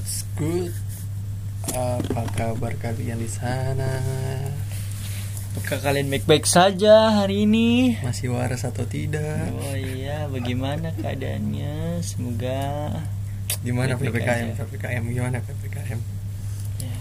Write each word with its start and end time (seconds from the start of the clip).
What's 0.00 0.24
good? 0.40 0.72
Apa 1.76 2.24
kabar 2.32 2.72
kalian 2.80 3.20
di 3.20 3.28
sana? 3.28 4.00
Apakah 5.52 5.76
kalian 5.76 6.08
baik-baik 6.08 6.48
saja 6.48 7.20
hari 7.20 7.44
ini? 7.44 8.00
Masih 8.00 8.32
waras 8.32 8.64
atau 8.64 8.88
tidak? 8.88 9.52
Oh 9.60 9.76
iya, 9.76 10.24
bagaimana 10.32 10.96
keadaannya? 10.96 12.00
Semoga 12.00 12.96
Gimana 13.60 14.00
PPKM? 14.00 14.56
PPKM 14.56 15.04
gimana 15.04 15.36
PPKM? 15.44 16.00
ya, 16.80 16.96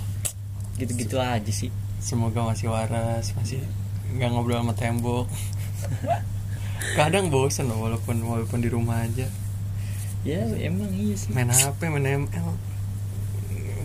gitu-gitu 0.83 1.23
aja 1.23 1.51
sih. 1.55 1.71
Semoga 2.03 2.51
masih 2.51 2.67
waras, 2.67 3.31
masih 3.31 3.63
nggak 4.11 4.27
ngobrol 4.27 4.59
sama 4.59 4.75
tembok. 4.75 5.31
Kadang 6.99 7.31
bosen 7.31 7.71
loh 7.71 7.79
walaupun 7.79 8.19
walaupun 8.27 8.59
di 8.59 8.67
rumah 8.67 9.07
aja 9.07 9.31
Ya 10.27 10.43
emang 10.59 10.91
iya 10.99 11.15
sih. 11.15 11.31
main 11.31 11.47
HP, 11.47 11.87
main 11.87 12.27
ML, 12.27 12.47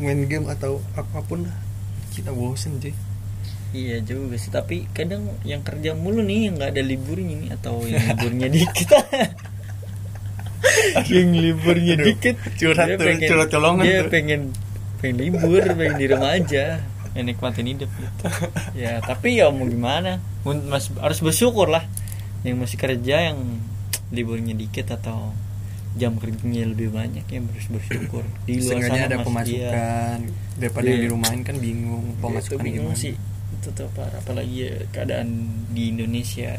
main 0.04 0.20
game 0.28 0.46
atau 0.52 0.84
apa 0.94 1.24
pun 1.24 1.48
lah 1.48 1.56
kita 2.14 2.30
bosen 2.30 2.78
sih. 2.78 2.94
Iya 3.74 3.98
juga 4.06 4.38
sih. 4.38 4.54
Tapi 4.54 4.86
kadang 4.94 5.34
yang 5.42 5.66
kerja 5.66 5.98
mulu 5.98 6.22
nih 6.22 6.46
yang 6.46 6.54
nggak 6.60 6.70
ada 6.78 6.82
liburnya 6.86 7.34
nih 7.42 7.50
atau 7.58 7.82
yang 7.82 8.04
liburnya 8.14 8.48
dikit. 8.54 8.88
yang 11.14 11.30
liburnya 11.34 11.94
Aduh, 11.98 12.06
dikit. 12.06 12.36
curhat 12.54 12.86
dia 12.86 12.96
tuh, 12.96 13.18
curhat 13.26 13.48
colongan 13.50 13.84
Dia 13.84 13.98
tuh. 14.06 14.10
pengen 14.14 14.40
pengen 15.02 15.16
libur, 15.20 15.62
pengen 15.74 15.96
di 15.98 16.06
rumah 16.06 16.30
aja. 16.38 16.64
Ya, 17.14 17.22
nikmatin 17.22 17.70
hidup 17.70 17.90
gitu. 17.90 18.26
ya 18.82 18.98
tapi 19.02 19.38
ya 19.38 19.50
mau 19.50 19.66
gimana? 19.66 20.22
Mas, 20.46 20.90
harus 20.98 21.18
bersyukur 21.22 21.70
lah. 21.70 21.82
Yang 22.46 22.56
masih 22.62 22.78
kerja 22.78 23.16
yang 23.32 23.38
liburnya 24.14 24.54
dikit 24.54 24.94
atau 24.94 25.34
jam 25.94 26.12
kerjanya 26.14 26.66
lebih 26.66 26.90
banyak 26.90 27.22
ya 27.22 27.38
harus 27.40 27.66
bersyukur. 27.68 28.24
Di 28.42 28.54
luar 28.56 28.66
Seenggaknya 28.68 28.90
sana 28.96 29.06
ada 29.06 29.16
mas- 29.16 29.22
iya. 29.46 29.70
pemasukan 29.70 30.18
daripada 30.56 30.84
yang 30.84 30.92
Iya. 30.92 31.00
di 31.00 31.08
rumahin 31.08 31.40
kan 31.42 31.56
bingung 31.56 32.04
Ya, 32.04 32.10
itu 32.10 32.20
pemasukan 32.20 32.58
bingung 32.60 32.88
gimana. 32.88 32.98
sih. 33.00 33.14
Itu 33.54 33.68
tuh 33.70 33.88
parah 33.92 34.18
apalagi 34.18 34.56
ya, 34.60 34.72
keadaan 34.90 35.28
di 35.70 35.82
Indonesia. 35.88 36.50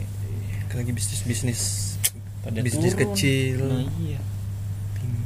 Lagi 0.72 0.92
bisnis 0.92 1.22
bisnis 1.22 1.62
pada 2.42 2.60
bisnis 2.60 2.92
turun. 2.92 3.04
kecil. 3.08 3.60
Nah 3.62 3.84
iya. 3.98 4.20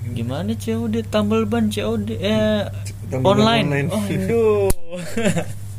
Gimana 0.10 0.52
COD 0.52 1.06
tambal 1.06 1.46
ban 1.46 1.68
COD 1.68 2.08
eh 2.14 2.66
Tambal 3.08 3.38
online, 3.38 3.66
online. 3.66 3.88
oh 3.90 4.04
aduh 4.04 4.70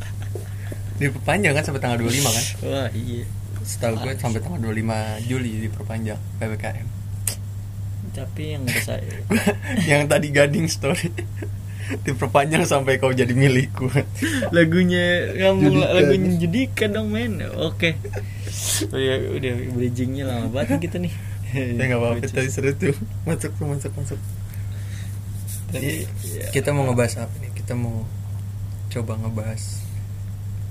diperpanjang 0.98 1.52
kan 1.52 1.64
sampai 1.64 1.80
tanggal 1.80 1.98
25 1.98 2.28
kan? 2.28 2.44
Wah 2.62 2.88
iya. 2.92 3.24
Setahu 3.60 3.94
gue 3.96 4.12
sampai 4.16 4.38
tanggal 4.38 4.60
25 4.64 4.86
Juli 5.24 5.50
diperpanjang 5.62 6.18
PPKM 6.38 6.86
tapi 8.10 8.54
yang 8.54 8.62
udah 8.62 8.82
saya 8.82 9.16
yang 9.90 10.06
tadi 10.06 10.28
gading 10.28 10.66
story. 10.66 11.10
Diperpanjang 12.06 12.62
sampai 12.62 13.02
kau 13.02 13.10
jadi 13.10 13.34
milikku. 13.34 13.90
Lagunya 14.56 15.34
ngomong 15.34 15.74
Judikan. 15.74 15.90
lagunya 15.90 16.30
judikan 16.38 16.88
dong 16.94 17.08
men. 17.10 17.42
Oke. 17.58 17.98
Oh, 18.88 18.94
ya, 18.94 19.18
udah 19.18 19.52
bridgingnya 19.74 20.22
lama 20.22 20.46
banget 20.48 20.86
kita 20.86 21.02
nih. 21.02 21.10
Ya 21.50 21.66
nggak 21.74 21.98
apa-apa 21.98 22.30
tadi 22.30 22.46
seru 22.46 22.70
tuh. 22.78 22.94
Masuk 23.26 23.50
tuh 23.58 23.66
masuk 23.66 23.90
masuk. 23.98 24.20
Tapi, 25.70 25.82
Jadi, 25.82 25.94
ya, 26.30 26.46
kita 26.54 26.70
mau 26.70 26.86
ngebahas 26.86 27.26
apa 27.26 27.34
nih? 27.42 27.50
Kita 27.58 27.74
mau 27.74 28.06
coba 28.86 29.12
ngebahas 29.18 29.62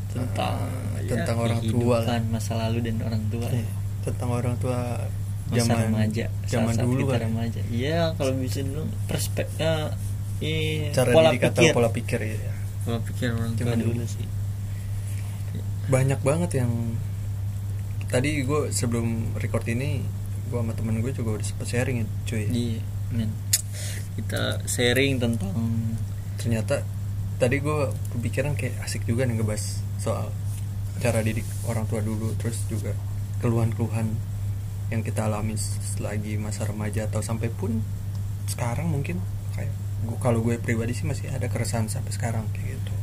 tentang 0.10 0.56
ya, 1.04 1.12
tentang 1.12 1.38
orang 1.38 1.60
tua. 1.62 2.00
kehidupan, 2.00 2.22
masa 2.32 2.52
lalu 2.56 2.80
dan 2.80 2.96
orang 3.04 3.24
tua 3.28 3.48
Eh, 3.52 3.68
tentang 4.02 4.30
orang 4.32 4.56
tua 4.56 4.80
masa 5.50 5.60
zaman 5.66 5.78
remaja. 5.90 6.26
Zaman 6.46 6.74
saat-saat 6.74 6.86
dulu 6.86 7.02
kita 7.02 7.14
kan 7.18 7.22
remaja. 7.26 7.62
Iya 7.74 8.00
kalau 8.16 8.34
bisa 8.38 8.60
dulu 8.62 8.84
perspektif 9.10 9.76
iya, 10.40 10.90
cara 10.96 11.10
pola 11.12 11.30
didik 11.34 11.44
atau 11.50 11.62
pikir. 11.62 11.74
pola 11.76 11.90
pikir 11.92 12.20
ya 12.24 12.38
pola 12.86 13.00
pikir 13.04 13.28
orang 13.36 13.54
tua 13.58 13.76
dulu 13.76 13.92
dulu. 13.98 14.06
sih. 14.06 14.28
Banyak 15.90 16.20
banget 16.22 16.52
yang 16.62 16.72
tadi 18.10 18.42
gue 18.46 18.74
sebelum 18.74 19.38
record 19.38 19.66
ini 19.70 20.06
gue 20.50 20.58
sama 20.58 20.74
temen 20.74 20.98
gue 21.02 21.14
juga 21.14 21.38
udah 21.38 21.46
sempet 21.46 21.68
sharing 21.70 21.98
ya 22.02 22.06
cuy. 22.30 22.46
Iya 22.50 22.82
men. 23.14 23.30
Kita 24.16 24.64
sharing 24.70 25.18
tentang 25.18 25.54
ternyata 26.40 26.86
tadi 27.40 27.60
gue 27.60 27.80
kepikiran 28.16 28.56
kayak 28.56 28.76
asik 28.84 29.08
juga 29.08 29.24
nih 29.24 29.40
ngebahas 29.40 29.80
soal 30.00 30.32
cara 31.00 31.24
didik 31.24 31.48
orang 31.68 31.88
tua 31.88 32.04
dulu 32.04 32.36
terus 32.36 32.60
juga 32.68 32.92
keluhan-keluhan 33.40 34.12
yang 34.90 35.06
kita 35.06 35.30
alami 35.30 35.54
selagi 35.98 36.42
masa 36.42 36.66
remaja 36.66 37.06
atau 37.06 37.22
sampai 37.22 37.54
pun 37.54 37.78
sekarang 38.50 38.90
mungkin 38.90 39.22
kayak 39.54 39.70
gua, 40.10 40.18
kalau 40.18 40.42
gue 40.42 40.58
pribadi 40.58 40.98
sih 40.98 41.06
masih 41.06 41.30
ada 41.30 41.46
keresahan 41.46 41.86
sampai 41.86 42.10
sekarang 42.10 42.46
kayak 42.58 42.74
gitu. 42.74 42.94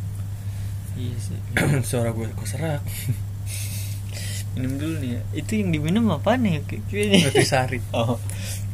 Iya 0.98 1.16
sih. 1.22 1.38
Suara 1.88 2.10
gue 2.10 2.26
kok 2.34 2.48
serak? 2.50 2.82
Minum 4.58 4.72
dulu 4.82 4.94
nih 4.98 5.10
ya. 5.14 5.22
Itu 5.36 5.52
yang 5.62 5.70
diminum 5.70 6.10
apa 6.10 6.34
nih? 6.34 6.64
Kayaknya 6.66 7.18
Nutrisari 7.30 7.78
oh. 7.94 8.18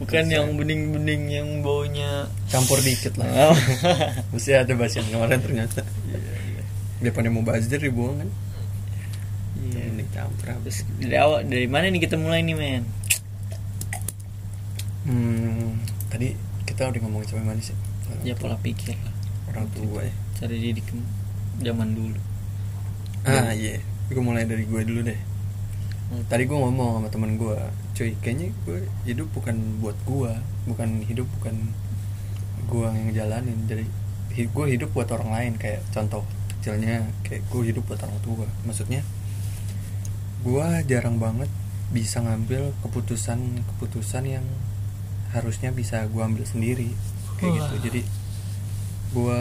Bukan 0.01 0.25
Nutrisari. 0.25 0.37
yang 0.41 0.49
bening-bening 0.57 1.23
yang 1.29 1.49
baunya 1.61 2.33
campur 2.49 2.81
dikit 2.81 3.21
lah. 3.21 3.53
Oh. 3.53 3.57
mesti 4.33 4.57
ada 4.57 4.73
bahas 4.73 4.97
yang 4.97 5.05
kemarin 5.13 5.43
ternyata. 5.43 5.85
Daripada 7.03 7.29
mau 7.29 7.45
bazir 7.45 7.83
dibuang 7.83 8.25
kan? 8.25 8.31
Iya. 9.61 9.83
Ini 9.93 10.05
campur 10.15 10.47
habis. 10.55 10.87
Dari 10.97 11.19
awal 11.21 11.45
dari 11.45 11.69
mana 11.69 11.93
nih 11.93 12.01
kita 12.01 12.17
mulai 12.17 12.41
nih 12.41 12.57
men 12.57 13.02
hmm, 15.07 15.83
tadi 16.11 16.35
kita 16.67 16.89
udah 16.89 17.01
ngomongin 17.03 17.29
sampai 17.29 17.47
mana 17.47 17.63
sih 17.63 17.77
ya? 18.23 18.35
Pola 18.39 18.57
pikir 18.61 18.95
lah. 18.95 19.15
Orang 19.53 19.67
tua 19.75 20.07
ya. 20.07 20.15
cara 20.39 20.55
didik 20.55 20.89
zaman 21.63 21.95
dulu. 21.95 22.19
Ah 23.27 23.55
iya. 23.55 23.79
Gue 24.11 24.23
mulai 24.23 24.45
dari 24.45 24.67
gue 24.67 24.83
dulu 24.83 25.01
deh. 25.07 25.21
Tadi 26.29 26.43
gue 26.45 26.59
ngomong 26.59 27.01
sama 27.01 27.09
temen 27.09 27.41
gue 27.41 27.57
cuy 27.93 28.13
kayaknya 28.21 28.53
gue 28.69 28.85
hidup 29.09 29.29
bukan 29.33 29.81
buat 29.81 29.97
gue 30.09 30.33
bukan 30.69 31.05
hidup 31.05 31.29
bukan 31.41 31.73
gue 32.69 32.89
yang 32.89 33.11
jalanin 33.13 33.59
jadi 33.69 33.85
gue 34.33 34.67
hidup 34.69 34.91
buat 34.93 35.09
orang 35.13 35.31
lain. 35.33 35.53
Kayak 35.57 35.83
contoh 35.91 36.23
kecilnya 36.59 37.09
kayak 37.27 37.43
gue 37.49 37.63
hidup 37.73 37.85
buat 37.89 38.01
orang 38.05 38.21
tua. 38.23 38.47
Maksudnya 38.69 39.03
gue 40.43 40.67
jarang 40.91 41.23
banget 41.23 41.49
bisa 41.93 42.25
ngambil 42.25 42.73
keputusan 42.81 43.63
keputusan 43.77 44.25
yang 44.25 44.47
harusnya 45.33 45.73
bisa 45.73 46.05
gue 46.09 46.23
ambil 46.23 46.45
sendiri 46.45 46.93
kayak 47.41 47.53
Wah. 47.53 47.59
gitu. 47.59 47.75
Jadi 47.91 48.01
gue 49.13 49.41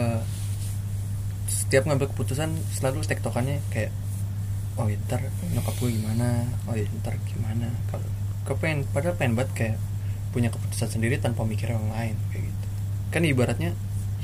setiap 1.48 1.88
ngambil 1.88 2.12
keputusan 2.12 2.52
selalu 2.72 3.04
tektokannya 3.04 3.60
kayak 3.72 3.92
oh 4.80 4.88
ya, 4.88 4.96
ntar 5.08 5.20
nyokap 5.52 5.74
gue 5.80 5.90
gimana? 5.92 6.48
Oh 6.68 6.74
ya 6.74 6.88
ntar 7.00 7.16
gimana? 7.28 7.68
Kalau 7.92 8.08
gue 8.48 8.56
pengen 8.58 8.88
padahal 8.90 9.16
pengen 9.16 9.36
banget 9.36 9.52
kayak 9.54 9.76
punya 10.32 10.48
keputusan 10.48 10.88
sendiri 10.98 11.20
tanpa 11.20 11.44
mikir 11.44 11.68
orang 11.72 11.92
lain 11.92 12.16
kayak 12.32 12.48
gitu. 12.48 12.66
Kan 13.12 13.22
ibaratnya 13.28 13.70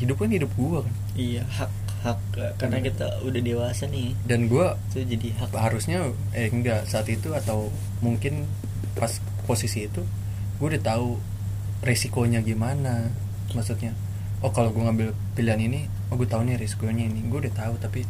hidup 0.00 0.16
kan 0.24 0.32
hidup 0.32 0.50
gue 0.56 0.80
kan. 0.80 0.94
Iya 1.14 1.42
hak 1.44 1.72
hak 1.98 2.20
karena 2.56 2.78
kita 2.80 3.20
udah 3.26 3.40
dewasa 3.44 3.84
nih. 3.90 4.16
Dan 4.24 4.48
gue 4.48 4.66
itu 4.88 5.04
jadi 5.04 5.28
hak. 5.36 5.50
harusnya 5.52 6.14
eh 6.32 6.48
enggak 6.48 6.88
saat 6.88 7.10
itu 7.12 7.34
atau 7.36 7.68
mungkin 8.00 8.48
pas 8.96 9.20
posisi 9.46 9.86
itu 9.86 10.02
gue 10.58 10.66
udah 10.66 10.82
tahu 10.82 11.18
resikonya 11.82 12.42
gimana 12.42 13.10
maksudnya 13.54 13.94
oh 14.42 14.50
kalau 14.54 14.70
gue 14.70 14.82
ngambil 14.82 15.08
pilihan 15.34 15.58
ini 15.58 15.90
oh 16.10 16.16
gue 16.18 16.28
tahu 16.28 16.46
nih 16.46 16.58
resikonya 16.58 17.06
ini 17.06 17.26
gue 17.26 17.38
udah 17.48 17.54
tahu 17.54 17.74
tapi 17.78 18.06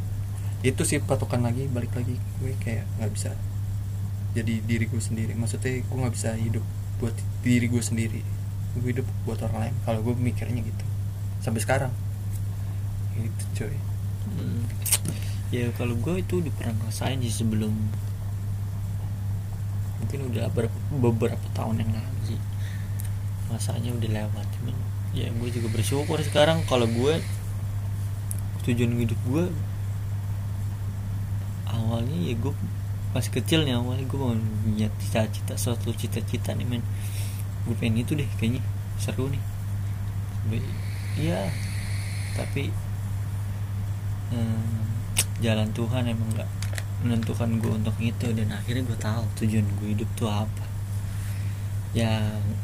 itu 0.67 0.83
sih 0.83 0.99
patokan 0.99 1.47
lagi 1.47 1.71
balik 1.71 1.95
lagi 1.95 2.19
gue 2.43 2.53
kayak 2.59 2.85
nggak 2.99 3.11
bisa 3.15 3.31
jadi 4.35 4.61
diri 4.65 4.85
gue 4.91 5.01
sendiri 5.01 5.33
maksudnya 5.39 5.81
gue 5.81 5.97
nggak 5.97 6.15
bisa 6.15 6.35
hidup 6.35 6.65
buat 6.99 7.15
diri 7.47 7.71
gue 7.71 7.83
sendiri 7.83 8.21
gue 8.79 8.91
hidup 8.91 9.07
buat 9.25 9.39
orang 9.47 9.71
lain 9.71 9.75
kalau 9.87 10.03
gue 10.03 10.15
mikirnya 10.19 10.63
gitu 10.63 10.85
sampai 11.39 11.63
sekarang. 11.63 11.93
Itu 13.19 13.45
coy. 13.55 13.75
Hmm. 14.29 14.63
ya 15.49 15.73
kalau 15.81 15.97
gue 15.97 16.21
itu 16.21 16.45
udah 16.45 16.53
pernah 16.53 16.77
ngerasain 16.77 17.17
sih 17.25 17.33
sebelum 17.33 17.73
mungkin 20.05 20.29
udah 20.29 20.53
ber- 20.53 20.69
beberapa 20.93 21.41
tahun 21.57 21.81
yang 21.81 21.91
lalu 21.97 22.21
sih 22.29 22.41
masanya 23.49 23.91
udah 23.93 24.11
lewat. 24.23 24.47
Cuman 24.59 24.77
ya 25.17 25.29
gue 25.33 25.49
juga 25.53 25.69
bersyukur 25.73 26.21
sekarang 26.21 26.63
kalau 26.69 26.87
gue 26.87 27.21
tujuan 28.69 28.93
hidup 29.01 29.17
gue 29.25 29.49
awalnya 31.65 32.19
ya 32.29 32.37
gue 32.37 32.53
masih 33.17 33.33
kecil 33.41 33.65
nih 33.65 33.81
awalnya 33.81 34.05
gue 34.05 34.19
mau 34.21 34.37
punya 34.37 34.93
cita-cita 35.01 35.57
suatu 35.57 35.91
cita-cita 35.97 36.53
nih 36.53 36.67
men. 36.69 36.85
Gue 37.65 37.75
pengen 37.77 38.05
itu 38.05 38.13
deh 38.15 38.29
kayaknya 38.37 38.61
seru 39.01 39.33
nih. 39.33 39.43
Iya 41.19 41.51
tapi 42.39 42.71
hmm, 44.31 44.79
jalan 45.43 45.69
Tuhan 45.75 46.07
emang 46.07 46.31
nggak 46.39 46.51
menentukan 47.03 47.51
gue 47.59 47.73
untuk 47.75 47.97
itu 47.99 48.27
dan 48.31 48.55
akhirnya 48.55 48.87
gue 48.87 48.99
tahu 48.99 49.23
tujuan 49.43 49.67
gue 49.83 49.89
hidup 49.99 50.11
tuh 50.15 50.31
apa 50.31 50.68
ya 51.91 52.13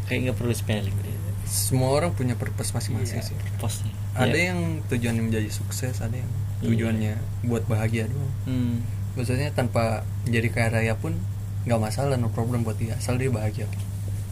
kayak 0.05 0.21
nggak 0.25 0.37
perlu 0.37 0.53
spelling 0.53 0.94
deh. 0.97 1.12
semua 1.44 1.93
orang 1.93 2.11
punya 2.11 2.35
purpose 2.35 2.73
masing-masing 2.73 3.21
Iya, 3.21 3.26
sih 3.26 3.37
purpose-nya. 3.37 3.93
ada 4.15 4.32
Iya. 4.32 4.49
yang 4.50 4.61
tujuannya 4.85 5.23
menjadi 5.23 5.49
sukses 5.50 5.99
ada 5.99 6.12
yang 6.12 6.31
Iya. 6.59 6.67
tujuannya 6.67 7.12
buat 7.44 7.65
bahagia 7.65 8.05
doang 8.06 8.32
Hmm. 8.44 8.75
maksudnya 9.12 9.49
tanpa 9.50 10.03
jadi 10.25 10.49
kaya 10.49 10.69
raya 10.73 10.94
pun 10.94 11.15
nggak 11.62 11.79
masalah 11.79 12.17
no 12.17 12.29
problem 12.29 12.61
buat 12.62 12.75
dia 12.75 12.94
asal 12.94 13.17
dia 13.17 13.29
bahagia 13.29 13.69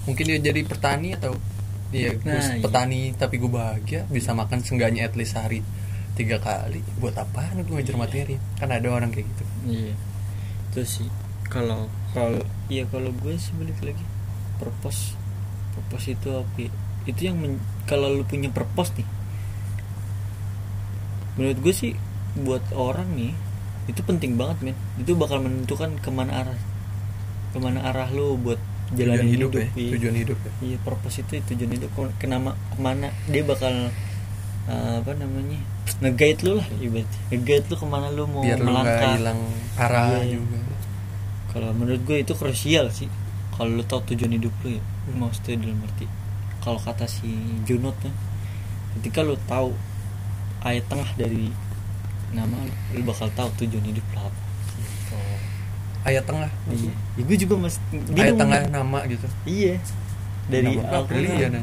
mungkin 0.02 0.24
dia 0.26 0.38
jadi 0.42 0.60
petani 0.62 1.14
atau 1.14 1.36
dia 1.88 2.12
Nah, 2.14 2.18
gue 2.18 2.32
iya. 2.34 2.60
petani 2.60 3.00
tapi 3.14 3.36
gue 3.36 3.48
bahagia 3.48 4.00
bisa 4.06 4.32
makan 4.32 4.60
seenggaknya 4.60 5.04
at 5.04 5.14
least 5.14 5.32
sehari 5.32 5.60
tiga 6.12 6.36
kali 6.38 6.80
buat 6.96 7.12
apaan 7.14 7.60
gue 7.60 7.72
ngejar 7.72 7.96
materi 7.96 8.36
kan 8.54 8.68
ada 8.68 8.88
orang 8.88 9.08
kayak 9.08 9.24
gitu 9.26 9.44
Iya. 9.70 9.94
Itu 10.66 10.80
sih 10.82 11.08
kalau 11.44 11.86
kalau 12.10 12.40
iya 12.66 12.84
kalau 12.86 13.12
gue 13.14 13.32
sih 13.34 13.52
balik 13.54 13.76
lagi 13.82 14.04
purpose 14.62 15.18
purpose 15.74 16.14
itu 16.14 16.28
apa 16.30 16.54
ya? 16.56 16.70
itu 17.02 17.20
yang 17.26 17.34
men- 17.34 17.58
kalau 17.84 18.14
lu 18.14 18.22
punya 18.22 18.46
purpose 18.48 18.94
nih 18.94 19.08
menurut 21.34 21.58
gue 21.58 21.74
sih 21.74 21.92
buat 22.38 22.62
orang 22.72 23.08
nih 23.16 23.32
itu 23.90 23.98
penting 24.06 24.38
banget 24.38 24.62
men. 24.62 24.76
Itu 24.94 25.18
bakal 25.18 25.42
menentukan 25.42 25.98
ke 25.98 26.10
mana 26.14 26.46
arah 26.46 26.60
ke 27.52 27.58
mana 27.58 27.82
arah 27.82 28.08
lu 28.14 28.38
buat 28.38 28.56
jalan 28.94 29.24
hidup, 29.26 29.50
hidup, 29.52 29.58
ya 29.58 29.66
iya. 29.74 29.90
tujuan 29.96 30.16
hidup 30.22 30.38
ya. 30.38 30.52
Iya 30.62 30.76
purpose 30.86 31.20
itu 31.20 31.32
tujuan 31.50 31.70
hidup. 31.74 31.90
Ke- 31.90 32.14
kenama 32.22 32.54
ke 32.70 32.78
mana 32.78 33.10
dia 33.26 33.42
bakal 33.42 33.90
uh, 34.70 34.94
apa 35.02 35.12
namanya 35.18 35.58
nge-guide 35.98 36.40
lu 36.46 36.52
lah 36.62 36.66
ibaratnya. 36.78 37.20
Nge-guide 37.34 37.66
lu 37.66 37.74
ke 37.74 37.86
mana 37.88 38.06
lu 38.14 38.22
mau 38.30 38.44
biar 38.46 38.60
melangkah. 38.62 39.12
hilang 39.18 39.40
arah 39.74 40.22
Iya. 40.22 40.38
juga. 40.38 40.58
Kalau 41.52 41.70
menurut 41.74 42.00
gue 42.06 42.16
itu 42.22 42.32
krusial 42.32 42.86
sih 42.94 43.10
kalau 43.62 43.78
lu 43.78 43.84
tahu 43.86 44.02
tujuan 44.10 44.34
hidup 44.34 44.50
lu 44.66 44.74
ya 44.74 44.82
Hmm. 44.82 45.22
maksudnya 45.22 45.62
dalam 45.62 45.78
arti 45.86 46.06
kalau 46.58 46.82
kata 46.82 47.06
si 47.06 47.30
Junot 47.62 47.94
tuh 48.02 48.10
ketika 48.98 49.22
lu 49.22 49.38
tahu 49.46 49.70
ayat 50.66 50.82
tengah 50.90 51.06
dari 51.14 51.54
nama 52.34 52.58
lu, 52.58 52.74
lu 52.98 53.02
bakal 53.06 53.30
tahu 53.38 53.46
tujuan 53.62 53.86
hidup 53.86 54.02
lu 54.02 54.18
apa. 54.18 54.40
Gitu. 54.82 55.16
ayat 56.02 56.24
tengah? 56.26 56.50
Iya. 56.66 56.92
Ya, 57.14 57.22
gue 57.22 57.36
juga 57.38 57.54
mas 57.54 57.78
ayat 58.18 58.34
tengah 58.34 58.66
nama 58.66 58.98
gitu? 59.06 59.26
Iya. 59.46 59.78
Dari 60.50 60.74
Al-Quran. 60.82 61.62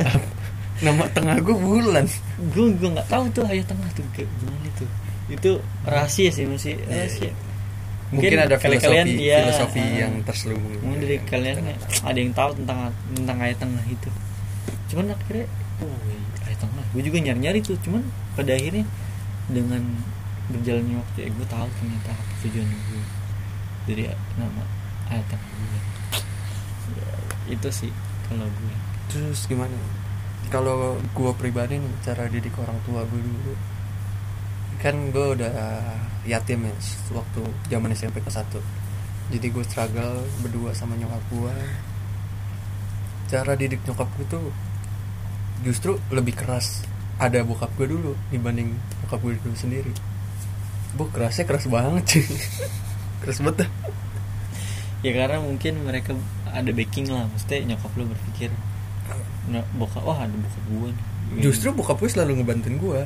nama 0.88 1.04
tengah 1.12 1.36
gue 1.44 1.56
bulan. 1.56 2.08
Gue 2.56 2.72
gue 2.72 2.88
nggak 2.88 3.08
tahu 3.12 3.28
tuh 3.36 3.44
ayat 3.44 3.68
tengah 3.68 3.88
tuh 3.92 4.04
kayak 4.16 4.28
gimana 4.40 4.68
tuh. 4.80 4.88
Itu 5.28 5.50
rahasia 5.84 6.32
sih 6.32 6.48
masih 6.48 6.80
Iya, 6.80 7.04
rahasia 7.04 7.32
mungkin, 8.12 8.38
ada 8.38 8.56
filosofi 8.60 8.64
kalian-kalian, 8.84 9.06
iya, 9.16 9.38
filosofi 9.48 9.80
ah, 9.80 9.90
yang 10.04 10.12
terselubung. 10.22 10.72
Mungkin 10.84 10.98
dari 11.00 11.16
kalian 11.24 11.56
ada 12.04 12.18
yang 12.20 12.32
tahu 12.36 12.50
tentang 12.60 12.78
tentang 13.16 13.38
ayat 13.40 13.58
tengah 13.58 13.84
itu. 13.88 14.10
Cuman 14.92 15.16
akhirnya 15.16 15.46
oh 15.82 15.98
ayat 16.46 16.58
tengah 16.60 16.84
gue 16.92 17.02
juga 17.02 17.18
nyari 17.24 17.40
nyari 17.40 17.58
tuh 17.64 17.76
cuman 17.82 18.02
pada 18.36 18.52
akhirnya 18.54 18.84
dengan 19.50 19.82
berjalannya 20.52 20.96
waktu 21.00 21.18
ya 21.24 21.28
gue 21.32 21.46
tahu 21.48 21.66
ternyata 21.80 22.10
apa 22.12 22.32
tujuan 22.44 22.68
gue 22.68 23.02
dari 23.88 24.04
nama 24.36 24.62
ayat 25.10 25.26
tengah 25.26 25.48
gue 25.48 25.80
Ya, 26.92 27.14
itu 27.56 27.68
sih 27.72 27.92
kalau 28.28 28.44
gue 28.44 28.74
terus 29.08 29.46
gimana? 29.48 29.72
Kalau 30.50 30.98
gue 31.00 31.32
pribadi 31.38 31.78
nih 31.80 31.94
cara 32.04 32.28
didik 32.28 32.52
orang 32.58 32.76
tua 32.84 33.06
gue 33.06 33.22
dulu 33.22 33.54
kan 34.82 34.98
gue 35.14 35.26
udah 35.38 35.54
yatim 36.22 36.66
ya 36.66 36.74
waktu 37.10 37.42
zaman 37.66 37.90
SMP 37.94 38.22
kelas 38.22 38.46
1 38.46 38.62
jadi 39.34 39.46
gue 39.48 39.64
struggle 39.66 40.22
berdua 40.44 40.70
sama 40.76 40.94
nyokap 40.94 41.22
gue 41.32 41.54
cara 43.32 43.52
didik 43.56 43.80
nyokap 43.88 44.06
gue 44.20 44.26
tuh 44.28 44.46
justru 45.64 45.96
lebih 46.12 46.36
keras 46.36 46.84
ada 47.16 47.40
bokap 47.46 47.70
gue 47.78 47.86
dulu 47.90 48.12
dibanding 48.28 48.74
nyokap 49.04 49.22
gue 49.22 49.38
dulu 49.38 49.54
sendiri. 49.54 49.94
Bu 50.98 51.08
kerasnya 51.08 51.48
keras 51.48 51.70
banget 51.70 52.04
sih 52.18 52.24
keras 53.24 53.40
banget 53.40 53.70
ya 55.00 55.10
karena 55.16 55.40
mungkin 55.40 55.80
mereka 55.86 56.12
ada 56.50 56.68
backing 56.70 57.08
lah 57.08 57.24
maksudnya 57.30 57.74
nyokap 57.74 57.90
lu 57.96 58.04
berpikir 58.10 58.50
nah, 59.48 59.64
bokap 59.78 60.02
wah 60.04 60.18
ada 60.22 60.34
bokap 60.34 60.64
gue 60.68 60.88
nih. 60.92 61.06
Justru 61.40 61.72
bokap 61.72 61.96
gue 61.96 62.10
selalu 62.12 62.42
ngebantuin 62.42 62.76
gue 62.76 63.02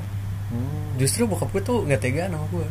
Oh. 0.46 0.94
justru 0.94 1.26
bokap 1.26 1.50
gue 1.50 1.58
tuh 1.58 1.82
nggak 1.82 1.98
tega 1.98 2.30
sama 2.30 2.46
gue 2.54 2.66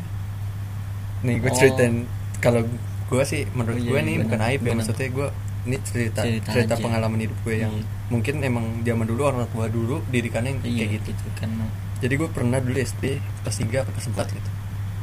nih 1.22 1.36
gue 1.38 1.48
Oh. 1.48 1.56
ceritain 1.56 1.96
kalau 2.38 2.62
gue 3.06 3.24
sih 3.24 3.46
menurut 3.52 3.76
Oh, 3.76 3.82
iya, 3.82 3.88
gue 3.88 3.96
iya, 3.96 4.04
nih 4.04 4.16
benar, 4.16 4.26
bukan 4.26 4.40
aib 4.44 4.62
ya 4.62 4.74
maksudnya 4.74 5.10
gue 5.10 5.28
ini 5.66 5.78
cerita 5.82 6.20
Cerita 6.22 6.50
cerita, 6.52 6.74
aja. 6.74 6.84
pengalaman 6.84 7.20
hidup 7.20 7.38
gue 7.42 7.56
yang 7.58 7.72
Iya. 7.72 7.86
mungkin 8.08 8.36
emang 8.40 8.66
zaman 8.82 9.06
dulu 9.06 9.22
orang 9.24 9.46
tua 9.48 9.66
dulu 9.68 10.02
didikannya 10.08 10.52
yang 10.52 10.62
iya 10.64 10.86
kayak 10.86 11.02
gitu 11.04 11.26
kan 11.36 11.50
jadi 11.98 12.14
gue 12.16 12.30
pernah 12.30 12.58
dulu 12.58 12.76
SD 12.76 13.04
kelas 13.40 13.56
3 13.58 13.82
atau 13.82 13.92
kelas 13.92 14.08
4 14.10 14.30
gitu 14.32 14.50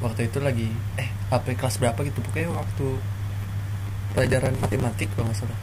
waktu 0.00 0.20
itu 0.26 0.38
lagi 0.38 0.66
eh 0.96 1.08
apa 1.28 1.46
kelas 1.48 1.78
berapa 1.78 1.98
gitu 2.00 2.18
pokoknya 2.20 2.50
waktu 2.52 2.86
pelajaran 4.12 4.52
matematik 4.58 5.08
kalau 5.10 5.26
nggak 5.26 5.38
salah 5.38 5.58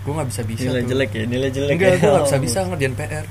gue 0.00 0.12
nggak 0.12 0.28
bisa 0.28 0.42
bisa 0.42 0.62
nilai 0.64 0.80
tuh. 0.80 0.88
jelek 0.90 1.10
ya 1.12 1.24
nilai 1.24 1.48
jelek 1.50 1.70
enggak 1.70 1.90
ya. 1.90 1.96
gue 1.98 2.10
nggak 2.10 2.24
bisa 2.24 2.34
Oh. 2.34 2.42
bisa 2.46 2.58
ngerjain 2.66 2.94
PR 2.94 3.26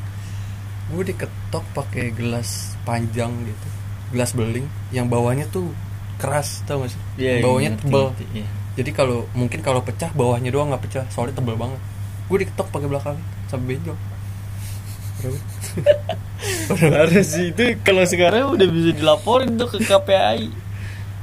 gue 0.90 1.04
diketok 1.04 1.66
pakai 1.72 2.06
gelas 2.12 2.50
panjang 2.80 3.32
gitu 3.44 3.68
gelas 4.10 4.32
beling 4.32 4.66
yang 4.90 5.06
bawahnya 5.06 5.46
tuh 5.48 5.70
keras 6.20 6.62
tau 6.68 6.84
gak 6.84 6.92
sih? 6.92 7.02
Iya, 7.16 7.40
bawahnya 7.42 7.70
ngerti, 7.74 7.84
tebel. 7.88 8.06
ngerti, 8.12 8.26
iya. 8.36 8.48
jadi 8.76 8.92
kalau 8.92 9.18
mungkin 9.32 9.60
kalau 9.64 9.82
pecah 9.82 10.12
bawahnya 10.12 10.52
doang 10.52 10.70
nggak 10.70 10.84
pecah 10.84 11.06
soalnya 11.10 11.40
tebel 11.40 11.56
banget. 11.56 11.80
Gue 12.28 12.38
diketok 12.44 12.68
pakai 12.70 12.88
belakang 12.92 13.18
sampai 13.48 13.66
benjol. 13.80 13.98
Harus 16.70 17.28
sih. 17.34 17.52
Itu 17.52 17.64
kalau 17.84 18.04
sekarang 18.08 18.56
udah 18.56 18.68
bisa 18.68 18.90
dilaporin 18.96 19.56
tuh 19.60 19.68
ke 19.72 19.80
KPI 19.84 20.70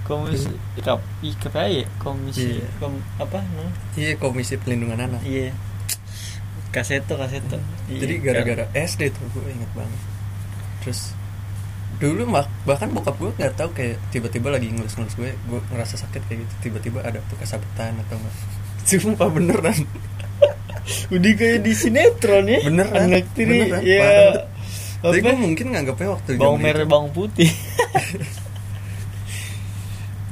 komisi 0.07 0.47
kap 0.87 1.03
i 1.19 1.35
KPI 1.35 1.73
ya? 1.83 1.87
Komisi 1.99 2.63
Iya. 2.63 2.67
kom, 2.79 2.95
apa 3.19 3.43
namanya? 3.43 3.73
iya 3.99 4.15
komisi 4.15 4.55
pelindungan 4.55 5.03
anak. 5.03 5.21
Iya. 5.27 5.51
Kaseto 6.71 7.19
kaseto. 7.19 7.59
Iya, 7.91 7.99
jadi 8.07 8.15
gara-gara 8.23 8.65
SD 8.71 9.11
tuh 9.11 9.27
gue 9.35 9.51
inget 9.51 9.71
banget. 9.75 10.01
Terus 10.85 11.16
dulu 11.97 12.29
mak 12.29 12.45
bahkan 12.69 12.93
bokap 12.93 13.17
gue 13.17 13.33
nggak 13.41 13.57
tahu 13.57 13.71
kayak 13.73 13.97
tiba-tiba 14.13 14.53
lagi 14.53 14.69
ngelus-ngelus 14.69 15.17
gue 15.17 15.33
gue 15.33 15.61
ngerasa 15.73 15.97
sakit 15.97 16.23
kayak 16.29 16.45
gitu. 16.45 16.55
Tiba-tiba 16.69 17.01
ada 17.01 17.21
tuh 17.29 17.37
kesabetan 17.41 17.97
atau 18.07 18.21
enggak 18.21 19.01
sumpah 19.05 19.29
beneran. 19.33 19.79
Udah 21.15 21.33
kayak 21.35 21.65
di 21.65 21.73
sinetron 21.73 22.47
ya. 22.47 22.61
Beneran, 22.63 23.11
anak 23.11 23.25
tiri 23.33 23.67
beneran, 23.67 23.83
ya 23.83 24.01
parah. 24.01 24.35
tapi 25.07 25.19
gue 25.23 25.35
mungkin 25.39 25.67
nganggapnya 25.73 26.09
waktu 26.13 26.29
bawang 26.41 26.61
merah 26.61 26.87
bawang 26.89 27.11
putih. 27.13 27.51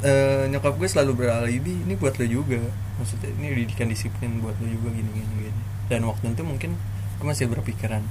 Eh, 0.04 0.44
nyokap 0.52 0.76
gue 0.76 0.84
selalu 0.84 1.24
beralibi 1.24 1.80
ini 1.80 1.96
buat 1.96 2.20
lo 2.20 2.28
juga. 2.28 2.60
Maksudnya 3.00 3.32
ini 3.40 3.64
didikan 3.64 3.88
disiplin 3.88 4.36
buat 4.44 4.52
lo 4.60 4.68
juga 4.68 4.92
gini 4.92 5.08
gini 5.16 5.48
gini. 5.48 5.62
Dan 5.88 6.04
waktu 6.04 6.28
itu 6.28 6.44
mungkin 6.44 6.76
gue 7.16 7.24
masih 7.24 7.48
berpikiran 7.48 8.04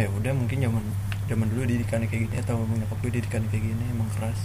ayo 0.00 0.08
udah 0.18 0.32
mungkin 0.32 0.58
zaman 0.64 0.80
zaman 1.24 1.46
dulu 1.48 1.62
didikannya 1.64 2.06
kayak 2.06 2.22
gini 2.28 2.36
atau 2.38 2.60
nyokap 2.60 2.98
gue 3.00 3.10
didikannya 3.16 3.48
kayak 3.48 3.64
gini 3.64 3.84
emang 3.90 4.08
keras. 4.14 4.40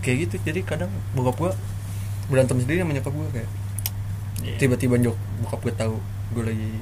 Kayak 0.00 0.16
gitu 0.28 0.34
jadi 0.42 0.60
kadang 0.62 0.90
bokap 1.12 1.36
gue 1.38 1.52
berantem 2.26 2.58
sendiri 2.58 2.82
sama 2.82 2.92
nyokap 2.92 3.12
gue 3.12 3.28
kayak 3.32 3.50
Iya. 4.42 4.58
tiba-tiba 4.58 4.98
nyok 4.98 5.14
bokap 5.40 5.60
gue 5.62 5.74
tahu 5.78 5.96
gue 6.34 6.42
lagi 6.42 6.72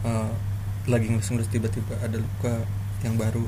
eh, 0.00 0.30
lagi 0.88 1.06
ngelus-ngelus 1.12 1.48
tiba-tiba 1.52 1.92
ada 2.00 2.16
luka 2.16 2.64
yang 3.04 3.20
baru 3.20 3.44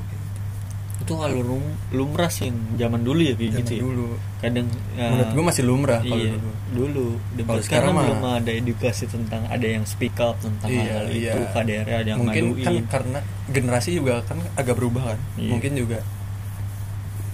itu 1.01 1.13
kalau 1.17 1.41
lum, 1.41 1.65
lumrah 1.89 2.29
sih 2.29 2.53
zaman 2.77 3.01
dulu 3.01 3.25
ya 3.25 3.33
kayak 3.33 3.57
Zaman 3.57 3.61
gitu 3.65 3.71
ya? 3.73 3.81
dulu 3.81 4.07
kadang 4.41 4.65
ya, 4.91 5.05
menurut 5.07 5.29
gue 5.31 5.43
masih 5.45 5.63
lumrah 5.63 6.01
kalau 6.01 6.17
iya, 6.17 6.33
dulu 6.33 6.49
dulu 6.67 7.07
sekarang 7.31 7.61
sekarang 7.61 7.91
mah- 7.93 8.03
belum 8.03 8.21
ada 8.35 8.51
edukasi 8.51 9.05
tentang 9.05 9.41
ada 9.45 9.67
yang 9.67 9.85
speak 9.85 10.17
up 10.17 10.33
tentang 10.37 10.67
Iya, 10.67 10.81
hal 10.91 11.05
iya. 11.07 11.31
itu 11.31 11.41
KDR 11.47 11.85
ada 11.85 12.07
yang 12.07 12.19
mungkin 12.19 12.43
kan 12.57 12.73
ngaduin 12.73 12.85
karena 12.87 13.19
generasi 13.47 13.89
juga 13.93 14.13
kan 14.23 14.37
agak 14.55 14.75
berubah 14.75 15.03
kan 15.07 15.19
Iya. 15.35 15.49
mungkin 15.51 15.71
juga 15.75 15.99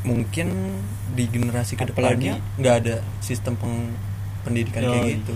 mungkin 0.03 0.47
di 1.09 1.25
generasi 1.25 1.73
ke 1.73 1.85
depannya 1.85 2.39
nggak 2.55 2.75
ada 2.77 2.95
sistem 3.19 3.55
peng- 3.55 3.95
pendidikan 4.41 4.81
Oh, 4.81 4.91
kayak 4.93 5.03
iya. 5.05 5.15
gitu 5.17 5.35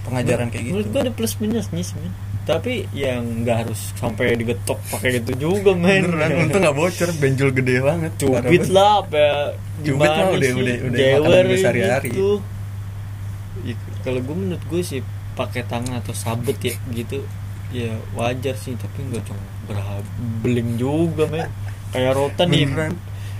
pengajaran 0.00 0.46
kayak 0.48 0.64
menurut 0.64 0.84
gitu 0.84 0.92
gua 0.92 1.02
ada 1.02 1.12
plus 1.12 1.34
minusnya 1.36 1.82
sih 1.84 1.96
men 1.96 2.14
tapi 2.48 2.88
yang 2.90 3.44
nggak 3.44 3.56
harus 3.62 3.92
sampai 3.92 4.32
digetok 4.34 4.80
pakai 4.88 5.20
gitu 5.20 5.32
juga 5.38 5.76
men 5.76 6.00
beneran 6.02 6.30
untung 6.42 6.64
nggak 6.64 6.72
bocor 6.74 7.08
benjol 7.14 7.52
gede 7.52 7.76
banget 7.78 8.12
cubit 8.16 8.64
lah 8.68 9.04
apa 9.04 9.16
ya, 9.16 9.36
Cubit 9.84 10.08
mah 10.08 10.26
udah- 10.26 10.40
sih? 10.40 10.56
udah- 10.56 10.80
udah 10.80 11.08
makanan 11.20 11.44
gue 11.44 11.58
sehari-hari. 11.58 12.08
gitu. 12.08 12.30
Ya, 13.60 13.74
kalau 14.00 14.20
gue 14.22 14.32
menurut 14.34 14.64
gue 14.64 14.80
sih 14.80 15.00
pakai 15.34 15.62
tangan 15.62 16.00
atau 16.00 16.10
sabet 16.12 16.56
ya 16.58 16.74
gitu 16.90 17.20
ya 17.68 17.92
wajar 18.12 18.56
sih 18.56 18.72
tapi 18.74 19.04
nggak 19.04 19.22
cuma 19.22 19.44
berbeling 19.68 20.74
juga 20.74 21.28
men 21.28 21.52
kayak 21.90 22.12
rotan 22.12 22.48
di 22.48 22.64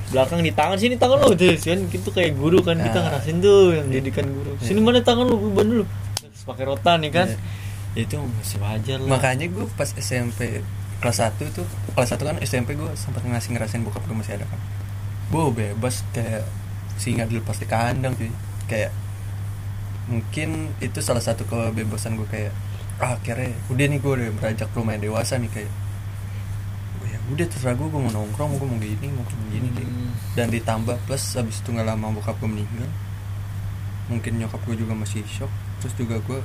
belakang 0.08 0.40
di 0.40 0.52
tangan 0.52 0.76
sini 0.76 0.94
tangan 0.94 1.16
lo 1.18 1.32
tuh 1.32 1.52
kan 1.54 1.80
gitu 1.86 2.08
kayak 2.08 2.32
guru 2.34 2.60
kan 2.60 2.76
kita 2.76 2.92
Nah. 2.94 3.04
ngerasain 3.08 3.36
tuh 3.38 3.72
yang 3.72 3.88
didikan 3.88 4.24
guru 4.26 4.52
sini 4.58 4.78
mana 4.78 5.00
tangan 5.00 5.24
lo 5.24 5.36
beban 5.38 5.66
dulu 5.66 5.84
terus 6.14 6.44
pakai 6.44 6.64
rotan 6.66 6.96
nih 6.98 7.12
kan 7.14 7.28
Iya. 7.30 7.38
Itu 7.96 8.16
masih 8.20 8.58
wajar 8.60 8.98
lah. 9.00 9.08
Makanya 9.16 9.46
gue 9.48 9.64
pas 9.76 9.88
SMP 9.96 10.60
kelas 10.98 11.22
1 11.22 11.38
itu 11.40 11.62
kelas 11.94 12.10
1 12.12 12.20
kan 12.20 12.36
SMP 12.42 12.74
gue 12.74 12.90
sempat 12.98 13.22
ngasih 13.22 13.54
ngerasain 13.54 13.82
bokap 13.86 14.04
gue 14.04 14.16
masih 14.16 14.36
ada 14.36 14.44
kan. 14.44 14.60
Gue 15.32 15.44
bebas 15.52 16.04
kayak 16.12 16.44
singa 16.98 17.24
dilepas 17.24 17.56
di 17.56 17.66
kandang 17.70 18.12
cuy. 18.18 18.28
Kayak 18.68 18.92
mungkin 20.08 20.72
itu 20.80 20.98
salah 21.04 21.20
satu 21.20 21.44
kebebasan 21.44 22.16
gue 22.16 22.28
kayak 22.28 22.52
ah, 22.98 23.14
akhirnya 23.14 23.54
udah 23.70 23.86
nih 23.86 23.98
gue 24.00 24.12
udah 24.12 24.28
beranjak 24.40 24.68
lumayan 24.74 25.04
dewasa 25.04 25.36
nih 25.36 25.52
kayak 25.52 25.72
"Oh 26.98 27.06
ya 27.06 27.18
udah 27.30 27.46
terserah 27.46 27.76
gue 27.76 27.86
gue 27.86 28.00
mau 28.00 28.12
nongkrong 28.12 28.56
gue 28.56 28.66
mau 28.66 28.80
gini 28.80 29.06
mau 29.12 29.22
gini 29.52 29.68
kayak. 29.76 29.86
Hmm. 29.86 30.12
dan 30.34 30.46
ditambah 30.48 30.96
plus 31.06 31.36
abis 31.36 31.60
itu 31.60 31.68
nggak 31.70 31.86
lama 31.86 32.10
bokap 32.16 32.34
gue 32.40 32.50
meninggal 32.50 32.88
mungkin 34.08 34.40
nyokap 34.40 34.60
gue 34.64 34.76
juga 34.80 34.96
masih 34.96 35.22
shock 35.28 35.52
terus 35.84 35.94
juga 35.94 36.16
gue 36.24 36.40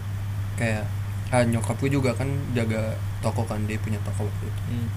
kayak 0.59 0.85
ah, 1.33 1.41
nyokap 1.41 1.75
gue 1.81 1.89
juga 1.97 2.13
kan 2.13 2.29
jaga 2.53 2.93
toko 3.25 3.41
kan 3.49 3.65
dia 3.65 3.81
punya 3.81 3.97
toko 4.05 4.29
waktu 4.29 4.45
itu. 4.45 4.61
Hmm. 4.69 4.87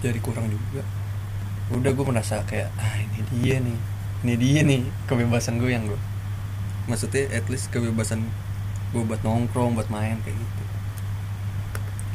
jadi 0.00 0.18
kurang 0.24 0.48
juga. 0.48 0.80
Udah 1.70 1.92
gue 1.92 2.06
merasa 2.08 2.40
kayak 2.48 2.72
ah 2.80 2.96
ini 2.96 3.20
dia 3.36 3.60
nih. 3.60 3.78
Ini 4.24 4.34
dia 4.40 4.60
nih 4.64 4.82
kebebasan 5.04 5.60
gue 5.60 5.70
yang 5.72 5.84
gue 5.84 6.00
maksudnya 6.88 7.30
at 7.30 7.46
least 7.46 7.70
kebebasan 7.70 8.26
gue 8.90 9.02
buat 9.06 9.22
nongkrong 9.22 9.78
buat 9.78 9.86
main 9.92 10.18
kayak 10.26 10.34
gitu. 10.34 10.62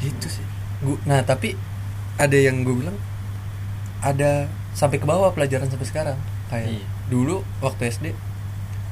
Gitu 0.10 0.28
sih. 0.42 0.46
Gua, 0.84 1.00
nah 1.08 1.24
tapi 1.24 1.56
ada 2.20 2.36
yang 2.36 2.68
gue 2.68 2.76
bilang 2.76 2.98
ada 4.04 4.52
sampai 4.76 5.00
ke 5.00 5.08
bawah 5.08 5.32
pelajaran 5.32 5.72
sampai 5.72 5.88
sekarang. 5.88 6.18
Kayak 6.52 6.78
Iya. 6.82 6.86
dulu 7.10 7.42
waktu 7.64 7.90
SD 7.90 8.06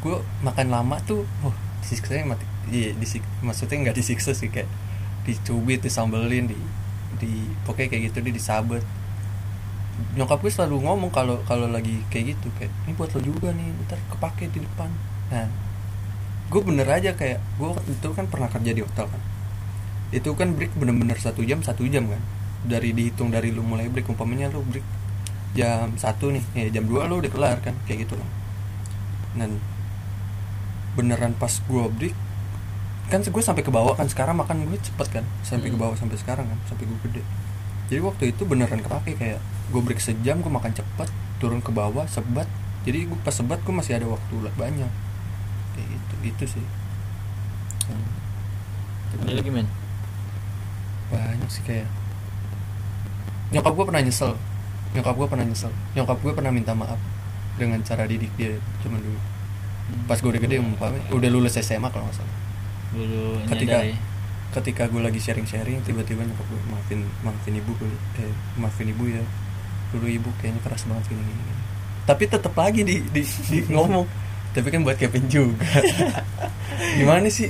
gue 0.04 0.18
makan 0.44 0.68
lama 0.68 1.00
tuh 1.08 1.24
oh 1.48 1.56
disiksa 1.80 2.20
mati 2.28 2.44
iya 2.72 2.96
disik 2.96 3.24
maksudnya 3.44 3.90
nggak 3.90 3.98
disiksa 3.98 4.32
sih 4.32 4.48
kayak 4.48 4.70
dicubit 5.24 5.80
disambelin 5.84 6.52
di 6.52 6.60
di 7.20 7.48
pokoknya 7.64 7.90
kayak 7.96 8.04
gitu 8.12 8.18
dia 8.24 8.34
disabet. 8.36 8.84
Nyokap 10.18 10.42
gue 10.42 10.52
selalu 10.52 10.84
ngomong 10.84 11.12
kalau 11.14 11.40
kalau 11.46 11.70
lagi 11.70 12.02
kayak 12.10 12.36
gitu 12.36 12.50
kayak 12.58 12.74
ini 12.86 12.92
buat 12.98 13.14
lo 13.14 13.22
juga 13.22 13.54
nih 13.54 13.68
ntar 13.88 14.00
kepake 14.12 14.50
di 14.52 14.60
depan. 14.62 14.90
Nah 15.32 15.48
gue 16.52 16.62
bener 16.62 16.86
aja 16.86 17.16
kayak 17.16 17.40
gue 17.58 17.70
itu 17.90 18.08
kan 18.14 18.26
pernah 18.28 18.50
kerja 18.52 18.72
di 18.74 18.82
hotel 18.84 19.08
kan. 19.08 19.22
Itu 20.14 20.38
kan 20.38 20.54
break 20.54 20.76
bener-bener 20.78 21.18
satu 21.18 21.42
jam 21.46 21.62
satu 21.62 21.86
jam 21.88 22.10
kan. 22.10 22.22
Dari 22.64 22.92
dihitung 22.92 23.32
dari 23.32 23.54
lu 23.54 23.64
mulai 23.64 23.88
break 23.88 24.10
umpamanya 24.10 24.50
lu 24.52 24.66
break 24.66 24.86
jam 25.54 25.94
satu 25.96 26.34
nih 26.34 26.44
ya 26.58 26.82
jam 26.82 26.90
2 26.90 27.06
lu 27.06 27.22
udah 27.22 27.32
kelar 27.32 27.58
kan 27.62 27.78
kayak 27.86 28.10
gitu 28.10 28.18
kan. 28.18 28.30
Dan 29.38 29.62
beneran 30.98 31.34
pas 31.38 31.54
gue 31.54 31.86
break 31.94 32.18
kan 33.14 33.22
gue 33.22 33.44
sampai 33.46 33.62
ke 33.62 33.70
bawah 33.70 33.94
kan 33.94 34.10
sekarang 34.10 34.34
makan 34.34 34.66
gue 34.66 34.82
cepet 34.82 35.22
kan 35.22 35.26
sampai 35.46 35.70
ke 35.70 35.78
Hmm. 35.78 35.86
bawah 35.86 35.94
sampai 35.94 36.18
sekarang 36.18 36.50
kan 36.50 36.58
sampai 36.66 36.90
gue 36.90 36.98
gede. 37.06 37.22
Jadi 37.94 38.02
waktu 38.02 38.24
itu 38.34 38.42
beneran 38.42 38.82
kepake 38.82 39.14
kayak 39.22 39.38
gue 39.70 39.82
break 39.86 40.02
sejam 40.02 40.42
gue 40.42 40.50
makan 40.50 40.74
cepet 40.74 41.14
turun 41.38 41.62
ke 41.62 41.70
bawah 41.70 42.10
sebat. 42.10 42.50
Jadi 42.90 43.06
gue 43.06 43.18
pas 43.22 43.30
sebat 43.30 43.62
gue 43.62 43.70
masih 43.70 44.02
ada 44.02 44.10
waktu 44.10 44.36
lah 44.42 44.50
banyak. 44.58 44.90
Kayak 45.78 45.88
gitu 45.94 46.16
itu 46.26 46.44
sih. 46.58 46.66
Ada 49.22 49.30
lagi 49.38 49.52
men? 49.54 49.70
Banyak 51.14 51.50
sih 51.54 51.62
kayak 51.62 51.86
nyokap 53.54 53.78
gue 53.78 53.86
pernah 53.94 54.02
nyesel. 54.02 54.34
Nyokap 54.98 55.14
gue 55.14 55.28
pernah 55.30 55.46
nyesel. 55.46 55.70
Nyokap 55.94 56.18
gue 56.18 56.34
pernah 56.34 56.50
minta 56.50 56.74
maaf 56.74 56.98
dengan 57.62 57.78
cara 57.86 58.10
didik 58.10 58.34
dia 58.42 58.58
cuman 58.82 58.98
dulu. 58.98 59.20
Pas 60.10 60.18
gue 60.18 60.30
udah 60.34 60.42
gede 60.42 60.58
umpamanya 60.58 61.06
udah 61.14 61.30
lulus 61.30 61.62
SMA 61.62 61.94
kalau 61.94 62.10
nggak 62.10 62.18
salah 62.18 62.43
dulu 62.94 63.42
ketika 63.50 63.82
nyadar 63.82 63.90
ya. 63.90 63.98
ketika 64.54 64.84
gue 64.86 65.02
lagi 65.02 65.20
sharing-sharing 65.20 65.82
tiba-tiba 65.82 66.22
nyokap 66.24 66.46
gue 66.46 66.62
maafin 66.70 67.00
maafin 67.26 67.54
ibu 67.58 67.72
gue 67.78 67.90
eh 68.22 68.34
maafin 68.56 68.88
ibu 68.94 69.10
ya. 69.10 69.24
Dulu 69.94 70.06
ibu 70.10 70.30
kayaknya 70.42 70.62
keras 70.66 70.90
banget 70.90 71.14
gini 71.14 71.22
gini, 71.22 71.54
tapi 72.10 72.26
tetap 72.26 72.54
lagi 72.58 72.82
di, 72.82 72.98
di, 73.14 73.22
di 73.26 73.60
ngomong. 73.74 74.06
Tapi 74.54 74.70
kan 74.70 74.86
buat 74.86 74.98
Kevin 74.98 75.26
juga. 75.30 75.66
Gimana 76.98 77.26
sih? 77.30 77.50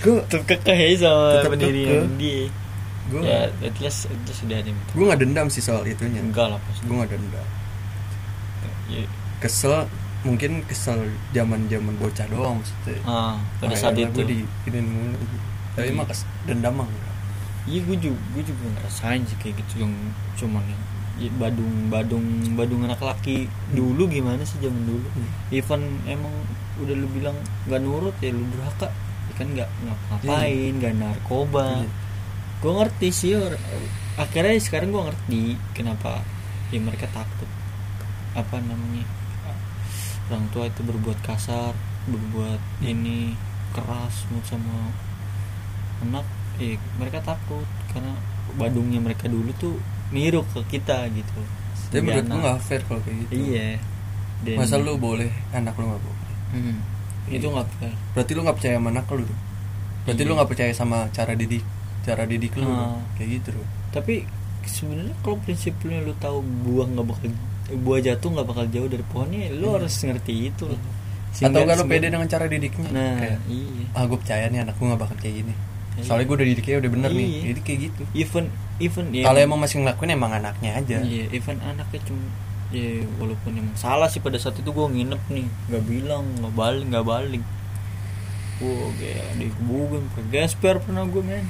Gue 0.00 0.20
tetap 0.28 0.44
kekeh 0.48 0.96
sama 0.96 1.40
Tetep 1.40 1.52
pendirian 1.56 2.08
dia. 2.16 2.48
Gue 3.08 3.24
ya 3.24 3.48
at 3.48 3.76
least 3.80 4.08
itu 4.08 4.32
sudah 4.44 4.60
ada 4.60 4.68
gue 4.68 5.04
nggak 5.04 5.20
dendam 5.20 5.48
sih 5.48 5.64
soal 5.64 5.80
itunya. 5.88 6.20
Enggak 6.20 6.52
lah 6.52 6.60
pasti 6.60 6.84
gue 6.84 6.96
nggak 6.96 7.12
dendam. 7.12 7.48
Ya, 8.88 9.04
kesel 9.44 9.84
mungkin 10.18 10.66
kesel 10.66 10.98
zaman 11.30 11.70
zaman 11.70 11.94
bocah 11.94 12.26
doang 12.26 12.58
maksudnya. 12.58 12.98
Ah 13.06 13.38
pada 13.62 13.74
saat 13.74 13.94
itu. 13.94 14.10
gue 14.10 14.24
di 14.26 14.38
giniin 14.66 14.86
mulu. 14.86 15.18
Tapi 15.78 15.94
mah 15.94 16.06
kes- 16.06 16.26
dendam 16.42 16.74
mah 16.74 16.88
iya 17.68 17.84
gue 17.84 17.96
juga 18.00 18.18
gue 18.34 18.42
juga 18.42 18.64
ngerasain 18.74 19.22
sih 19.22 19.36
kayak 19.38 19.60
gitu 19.60 19.84
yang 19.84 19.92
cuman 20.34 20.64
yang 20.64 20.82
ya, 21.20 21.30
badung 21.36 21.92
badung 21.92 22.24
badung 22.56 22.82
anak 22.82 22.98
laki 22.98 23.44
dulu 23.70 24.08
gimana 24.08 24.42
sih 24.42 24.58
zaman 24.58 24.82
dulu? 24.82 25.06
Hmm. 25.06 25.28
even 25.52 25.82
emang 26.04 26.32
udah 26.80 26.94
lu 26.94 27.06
bilang 27.12 27.36
nggak 27.68 27.80
nurut 27.82 28.16
ya 28.18 28.32
lu 28.32 28.42
durhaka. 28.48 28.88
Ya 29.28 29.32
kan 29.36 29.46
nggak 29.52 29.68
ngapain 29.84 30.72
nggak 30.80 30.94
narkoba. 30.96 31.84
Iya. 31.84 31.90
gue 32.58 32.72
ngerti 32.74 33.08
sih 33.14 33.32
or- 33.38 33.60
akhirnya 34.18 34.58
sekarang 34.58 34.90
gue 34.90 35.02
ngerti 35.04 35.42
kenapa 35.72 36.26
ya 36.74 36.82
mereka 36.82 37.06
takut. 37.12 37.46
Apa 38.34 38.58
namanya 38.58 39.06
orang 40.28 40.44
tua 40.48 40.64
itu 40.64 40.80
berbuat 40.80 41.18
kasar 41.20 41.72
berbuat 42.04 42.60
ini 42.80 43.32
keras 43.70 44.24
menurut 44.26 44.46
sama 44.46 44.76
anak 46.00 46.24
eh 46.58 46.76
mereka 46.96 47.20
takut 47.22 47.64
karena 47.88 48.14
badungnya 48.54 48.98
mereka 48.98 49.26
dulu 49.26 49.50
tuh 49.54 49.76
niru 50.08 50.40
ke 50.46 50.60
kita 50.70 51.04
gitu 51.10 51.40
tapi 51.88 52.02
menurut 52.02 52.24
gue 52.26 52.38
nggak 52.38 52.60
fair 52.60 52.80
kalau 52.82 53.00
kayak 53.00 53.16
gitu 53.24 53.32
iya 53.46 53.76
Dan- 54.38 54.56
masa 54.56 54.76
lu 54.76 54.94
boleh 54.96 55.28
anak 55.50 55.74
lu 55.74 55.84
nggak 55.86 56.02
boleh 56.02 56.16
Hmm. 56.48 56.80
itu 57.28 57.44
Iya. 57.44 57.52
nggak 57.52 57.68
fair 57.74 57.94
berarti 58.14 58.30
lu 58.32 58.40
nggak 58.40 58.56
percaya 58.56 58.74
sama 58.74 58.88
anak 58.90 59.06
lu 59.10 59.22
tuh 59.22 59.38
berarti 60.02 60.16
Iya. 60.18 60.28
lu 60.28 60.34
nggak 60.34 60.48
percaya 60.48 60.72
sama 60.72 60.98
cara 61.10 61.32
didik 61.34 61.64
cara 62.00 62.22
didik 62.24 62.52
lu 62.54 62.64
Ah. 62.64 62.72
dong. 62.88 63.00
kayak 63.14 63.28
gitu 63.36 63.50
loh 63.52 63.66
tapi 63.90 64.14
sebenarnya 64.64 65.14
kalau 65.18 65.36
prinsipnya 65.38 66.00
lu 66.00 66.12
tahu 66.16 66.38
buah 66.62 66.86
nggak 66.88 67.06
bakal 67.06 67.28
buah 67.70 68.00
jatuh 68.00 68.28
nggak 68.30 68.46
bakal 68.46 68.64
jauh 68.66 68.86
dari 68.86 69.04
pohonnya 69.04 69.48
lu 69.50 69.68
Iya. 69.68 69.74
harus 69.76 69.94
ngerti 69.98 70.34
itu. 70.48 70.64
Lah. 70.66 70.80
atau 71.38 71.60
lu 71.60 71.68
sehingga- 71.68 71.84
pede 71.86 72.08
dengan 72.08 72.26
cara 72.26 72.44
didiknya? 72.44 72.88
Nah 72.88 73.10
kayak 73.16 73.38
iya. 73.46 73.84
Ah 73.92 74.02
gue 74.04 74.18
percaya 74.18 74.44
nih 74.48 74.60
anak 74.60 74.74
gue 74.74 74.86
nggak 74.86 75.00
bakal 75.00 75.16
kayak 75.16 75.34
gini. 75.36 75.54
Iya. 75.54 76.02
soalnya 76.04 76.24
gue 76.24 76.36
udah 76.36 76.48
didiknya 76.48 76.76
udah 76.78 76.90
bener 76.90 77.10
nih. 77.12 77.26
Iya. 77.28 77.42
jadi 77.44 77.60
kayak 77.60 77.78
gitu. 77.84 78.02
Even 78.14 78.44
even 78.78 79.04
ya, 79.12 79.22
kalau 79.24 79.38
emang 79.38 79.58
masih 79.58 79.76
ngelakuin 79.78 80.10
emang 80.10 80.32
anaknya 80.32 80.70
aja. 80.74 80.96
Iya 81.00 81.24
even 81.30 81.56
anaknya 81.60 82.00
cuma 82.02 82.24
ya 82.68 82.88
walaupun 83.16 83.50
emang 83.54 83.74
salah 83.74 84.06
sih 84.06 84.20
pada 84.20 84.36
saat 84.36 84.56
itu 84.56 84.66
gue 84.66 84.86
nginep 84.88 85.22
nih. 85.28 85.46
Nggak 85.68 85.84
bilang 85.84 86.24
nggak 86.38 86.54
balik 86.54 86.84
nggak 86.86 87.06
balik. 87.06 87.42
Wah, 88.58 88.90
kayak 88.92 89.26
dikebukin 89.38 90.02
pakai 90.08 90.24
gesper 90.32 90.74
pernah 90.80 91.04
gue 91.04 91.22
men 91.22 91.46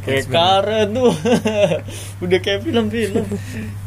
kayak 0.00 0.24
karet 0.26 0.88
tuh. 0.90 1.12
Udah 2.24 2.38
kayak 2.38 2.60
film-film. 2.62 3.24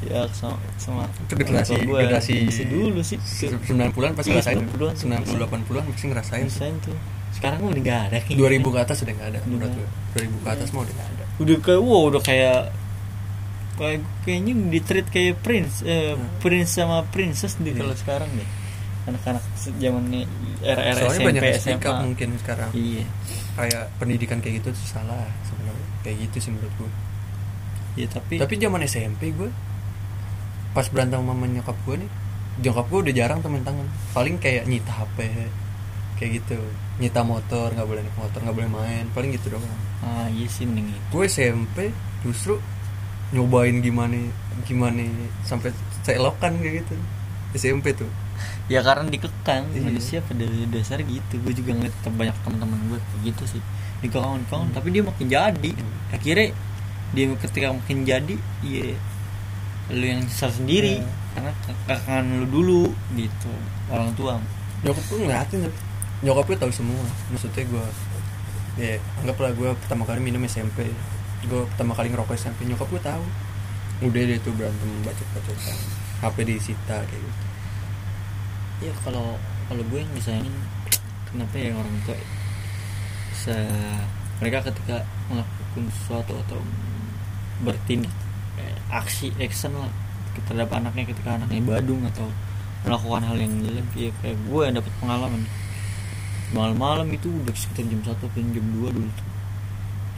Ya 0.03 0.25
sama 0.31 0.57
sama. 0.75 1.03
Itu 1.23 1.33
generasi- 1.35 1.83
gua. 1.83 2.01
generasi 2.01 2.33
dulu 2.63 2.99
sih. 3.01 3.17
90-an 3.19 4.13
pasti 4.13 4.29
Iya, 4.29 4.39
ngerasain. 4.39 4.57
90-an. 4.63 4.95
90 4.95 5.47
80-an 5.47 5.83
pasti 5.87 6.05
ngerasain 6.07 6.43
tuh. 6.43 6.53
Rasain 6.53 6.75
tuh. 6.81 6.97
Sekarang 7.31 7.59
udah 7.63 7.77
nggak 7.77 7.99
ada 8.07 8.17
kayaknya. 8.19 8.39
2000 8.39 8.73
ke 8.73 8.79
atas 8.79 8.97
udah 9.01 9.13
nggak 9.13 9.29
ada 9.29 9.39
gue 9.39 9.57
2000 9.59 10.37
ke 10.37 10.49
atas 10.49 10.67
mah 10.71 10.81
udah 10.81 10.93
nggak 10.93 11.09
ada. 11.11 11.23
Udah 11.37 11.57
kayak 11.59 11.81
wow 11.81 12.01
udah 12.07 12.21
kayak 12.21 12.59
kayak 13.77 13.99
kayaknya 14.23 14.53
di 14.73 14.79
treat 14.81 15.07
kayak 15.07 15.37
prince 15.39 15.85
eh, 15.85 16.17
Hmm. 16.17 16.25
prince 16.39 16.71
sama 16.73 17.05
princess 17.05 17.53
di 17.55 17.69
Iya. 17.69 17.77
kalau 17.77 17.93
sekarang 17.93 18.29
deh. 18.33 18.49
Anak-anak 19.05 19.43
se- 19.53 19.71
zamannya 19.77 20.25
era 20.59 20.81
era 20.83 20.99
soalnya 20.99 21.13
SMP 21.15 21.27
banyak 21.29 21.43
SMA 21.55 21.91
mungkin 22.01 22.29
sekarang. 22.37 22.69
Iya 22.73 23.05
kayak 23.57 23.89
pendidikan 23.97 24.37
kayak 24.37 24.61
gitu 24.61 24.69
tuh 24.71 24.85
salah 24.85 25.25
sebenarnya. 25.43 25.87
Kayak 26.05 26.29
gitu 26.29 26.37
sih 26.47 26.51
menurut 26.53 26.71
gue 26.77 26.91
iya 27.97 28.05
tapi 28.05 28.37
tapi 28.37 28.61
zaman 28.61 28.85
SMP 28.85 29.33
gue 29.33 29.49
pas 30.77 30.85
berantem 30.85 31.17
sama 31.17 31.49
nyokap 31.49 31.73
gue 31.89 32.05
nih 32.05 32.11
nyokap 32.61 32.85
gue 32.93 32.99
udah 33.09 33.13
jarang 33.17 33.39
temen 33.41 33.65
tangan. 33.65 33.89
Paling 34.13 34.37
kayak 34.37 34.69
nyita 34.69 34.93
HP 34.93 35.17
kayak 36.21 36.31
gitu. 36.41 36.57
Nyita 37.01 37.21
motor 37.25 37.73
nggak 37.73 37.87
boleh 37.89 38.01
naik 38.05 38.17
motor 38.17 38.39
nggak 38.41 38.55
boleh 38.57 38.69
main 38.69 39.05
paling 39.13 39.33
gitu 39.33 39.53
doang. 39.53 39.65
Ah 40.05 40.29
iya 40.29 40.45
sih 40.45 40.69
mending 40.69 40.93
itu. 40.93 41.01
Gue 41.09 41.25
SMP 41.25 41.89
justru 42.21 42.61
nyobain 43.33 43.81
gimana 43.81 44.15
gimana 44.65 45.01
sampai 45.45 45.73
selokan 46.05 46.61
kayak 46.61 46.85
gitu. 46.85 46.95
SMP 47.57 47.97
tuh 47.97 48.09
ya 48.67 48.83
karena 48.83 49.07
dikekang. 49.07 49.63
Iya. 49.71 49.81
manusia 49.83 50.19
pada 50.19 50.43
dasar 50.71 50.99
gitu. 50.99 51.33
Gue 51.39 51.53
juga 51.55 51.71
ngeliat 51.71 51.95
banyak 52.03 52.35
teman-teman 52.43 52.79
gue 52.91 52.99
kayak 52.99 53.21
gitu 53.31 53.43
sih. 53.57 53.61
Dikekang 54.03 54.43
dikekang 54.43 54.71
tapi 54.75 54.87
dia 54.91 55.03
makin 55.03 55.27
jadi. 55.27 55.71
Akhirnya 56.11 56.47
dia 57.15 57.25
ketika 57.39 57.71
makin 57.71 58.03
jadi 58.03 58.35
iya 58.61 58.99
lu 59.87 60.03
yang 60.03 60.19
nyesal 60.19 60.51
sendiri. 60.51 60.99
Iya. 60.99 61.07
karena 61.37 61.51
ke- 61.63 61.79
kekangan 61.85 62.25
lu 62.43 62.47
dulu 62.49 62.83
gitu. 63.13 63.51
Orang 63.87 64.11
tua. 64.17 64.41
Nyokap 64.83 65.03
gue 65.05 65.17
ngeliatin 65.23 65.59
nyokap 66.25 66.45
gue 66.49 66.57
tahu 66.57 66.71
semua. 66.73 67.03
Maksudnya 67.31 67.63
gue 67.63 67.85
ya 68.77 68.99
anggaplah 69.21 69.55
gue 69.55 69.69
pertama 69.85 70.05
kali 70.05 70.21
minum 70.21 70.43
SMP 70.45 70.85
gue 71.45 71.61
pertama 71.73 71.93
kali 71.93 72.09
ngerokok 72.11 72.35
SMP 72.35 72.67
nyokap 72.67 72.89
gue 72.89 73.01
tahu. 73.01 73.23
Udah 73.97 74.21
deh 74.21 74.37
tuh 74.43 74.53
berantem 74.53 74.89
bacot 75.01 75.25
bacotan 75.33 75.77
HP 76.21 76.37
disita 76.45 76.97
kayak 77.01 77.17
gitu 77.17 77.46
ya 78.83 78.93
kalau 79.01 79.37
kalau 79.67 79.83
gue 79.89 79.99
yang 79.99 80.13
disayangin 80.13 80.53
kenapa 81.27 81.55
ya 81.57 81.73
orang 81.73 81.95
tua 82.05 82.17
se 83.33 83.55
mereka 84.37 84.69
ketika 84.69 85.01
melakukan 85.27 85.89
sesuatu 85.97 86.33
atau 86.47 86.59
bertindak 87.65 88.13
eh, 88.61 88.77
aksi 88.93 89.33
action 89.41 89.73
lah 89.73 89.89
terhadap 90.45 90.69
anaknya 90.77 91.09
ketika 91.09 91.41
anaknya 91.41 91.61
badung 91.65 92.05
atau 92.05 92.29
melakukan 92.85 93.25
hal 93.25 93.37
yang 93.41 93.53
jelek 93.65 93.87
ya 93.97 94.09
kayak 94.21 94.37
gue 94.45 94.61
yang 94.61 94.75
dapat 94.77 94.93
pengalaman. 95.01 95.41
Malam-malam 96.53 97.09
itu 97.11 97.27
udah 97.27 97.51
sekitar 97.57 97.83
jam 97.89 97.99
satu 98.05 98.29
atau 98.29 98.39
jam 98.39 98.65
2 98.77 98.95
dulu 98.95 99.09
tuh. 99.09 99.29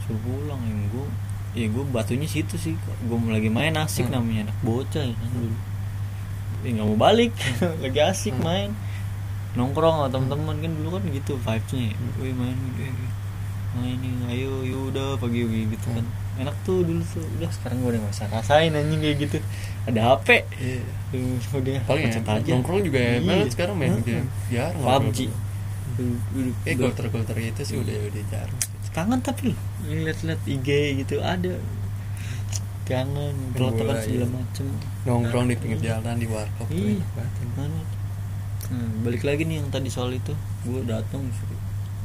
Suruh 0.04 0.20
pulang 0.20 0.60
yang 0.68 0.80
gue 0.92 1.06
ya 1.50 1.66
gue 1.66 1.84
batunya 1.90 2.30
situ 2.30 2.54
sih 2.54 2.78
gue 2.78 3.16
lagi 3.26 3.50
main 3.50 3.74
asik 3.74 4.06
Hmm. 4.06 4.22
namanya 4.22 4.50
anak 4.50 4.58
bocah 4.62 5.02
ya 5.02 5.14
kan 5.18 5.30
dulu 5.34 5.56
ya 6.60 6.70
nggak 6.70 6.86
mau 6.86 6.98
balik. 6.98 7.32
Lagi 7.82 8.00
asik 8.00 8.34
Hmm. 8.34 8.44
main. 8.44 8.70
Nongkrong 9.50 9.96
sama 9.98 10.08
teman-teman 10.08 10.56
kan 10.58 10.70
dulu 10.70 10.88
kan 10.94 11.02
gitu 11.10 11.32
vibesnya 11.36 11.90
wih 12.16 12.30
main 12.30 12.54
wih, 12.78 12.94
main 13.74 13.98
nih 13.98 14.12
ayo 14.30 14.62
yaudah 14.62 15.18
pagi 15.18 15.42
gitu 15.42 15.88
kan. 15.90 16.06
Enak 16.38 16.54
tuh 16.62 16.80
dulu 16.80 17.02
tuh. 17.04 17.26
Udah 17.36 17.50
sekarang 17.50 17.82
gue 17.82 17.90
udah 17.92 18.00
gak 18.00 18.14
usah 18.14 18.28
rasain 18.30 18.70
anjing 18.70 19.02
kayak 19.02 19.16
gitu. 19.20 19.36
Ada 19.84 20.00
HP. 20.14 20.28
Tuh, 21.10 21.58
udah 21.58 21.82
paling 21.82 22.06
ya, 22.06 22.22
aja. 22.22 22.50
nongkrong 22.54 22.80
juga 22.86 22.98
Iya. 23.00 23.18
banget 23.20 23.48
sekarang 23.50 23.74
main 23.74 23.90
Heeh. 23.92 24.04
game 24.06 24.28
jarang 24.48 24.80
PUBG 24.80 25.18
eh 26.64 26.74
golter 26.74 27.06
golter 27.10 27.36
itu 27.36 27.60
sih 27.60 27.76
udah 27.76 27.92
udah 28.06 28.22
jarang. 28.30 28.58
Kangen 28.90 29.20
tapi 29.20 29.52
lihat-lihat 29.84 30.40
IG 30.46 30.68
gitu 30.98 31.18
ada 31.20 31.58
kangen 32.90 33.34
pelotokan 33.54 33.94
Bola, 33.94 34.02
segala 34.02 34.26
iya. 34.26 34.34
macem. 34.34 34.66
Nongkrong 35.06 35.46
di 35.46 35.56
pinggir 35.56 35.80
jalan 35.80 36.16
di 36.18 36.26
warkop 36.26 36.66
Iya. 36.74 37.06
Mana? 37.54 37.80
Nah, 38.70 38.90
balik 39.06 39.22
lagi 39.22 39.42
nih 39.46 39.62
yang 39.62 39.70
tadi 39.70 39.86
soal 39.86 40.10
itu. 40.10 40.34
Gue 40.66 40.82
datang 40.82 41.22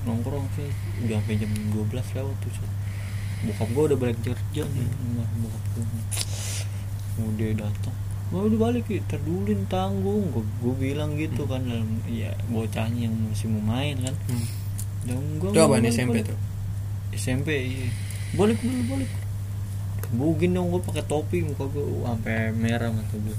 nongkrong 0.05 0.45
sih 0.53 0.69
udah 1.01 1.17
sampai 1.17 1.35
jam 1.41 1.51
12 1.73 1.89
lewat 1.89 2.35
tuh 2.45 2.51
Set. 2.53 2.71
bokap 3.45 3.69
gue 3.73 3.83
udah 3.89 3.97
balik 3.97 4.17
kerja 4.21 4.63
nih 4.63 4.87
Nah, 5.17 5.27
bokap 5.41 5.63
gue 5.73 5.85
udah 7.25 7.51
datang 7.65 7.95
Wah 8.33 8.41
udah 8.41 8.57
balik 8.57 8.89
ya, 8.89 8.97
terdulin 9.05 9.69
tanggung. 9.69 10.33
Gue, 10.33 10.41
gue 10.41 10.73
bilang 10.81 11.13
gitu 11.13 11.45
kan 11.45 11.61
dalam 11.61 12.01
ya 12.09 12.33
bocahnya 12.49 13.05
yang 13.05 13.13
masih 13.29 13.53
mau 13.53 13.77
main 13.77 14.01
kan. 14.01 14.15
Hmm. 14.25 14.47
dan 15.05 15.21
gue 15.37 15.49
itu 15.53 15.61
apa 15.61 15.75
nih 15.77 15.91
SMP 15.93 16.17
tuh? 16.25 16.37
SMP 17.13 17.49
iya. 17.53 17.85
Balik 18.33 18.57
dulu 18.65 18.97
balik 18.97 19.09
bugin 20.09 20.51
dong 20.51 20.69
gue 20.69 20.81
pakai 20.81 21.03
topi 21.03 21.41
muka 21.41 21.65
gue 21.65 21.79
uh, 21.79 22.05
sampai 22.07 22.51
merah 22.51 22.89
mata 22.89 23.13
gue 23.13 23.37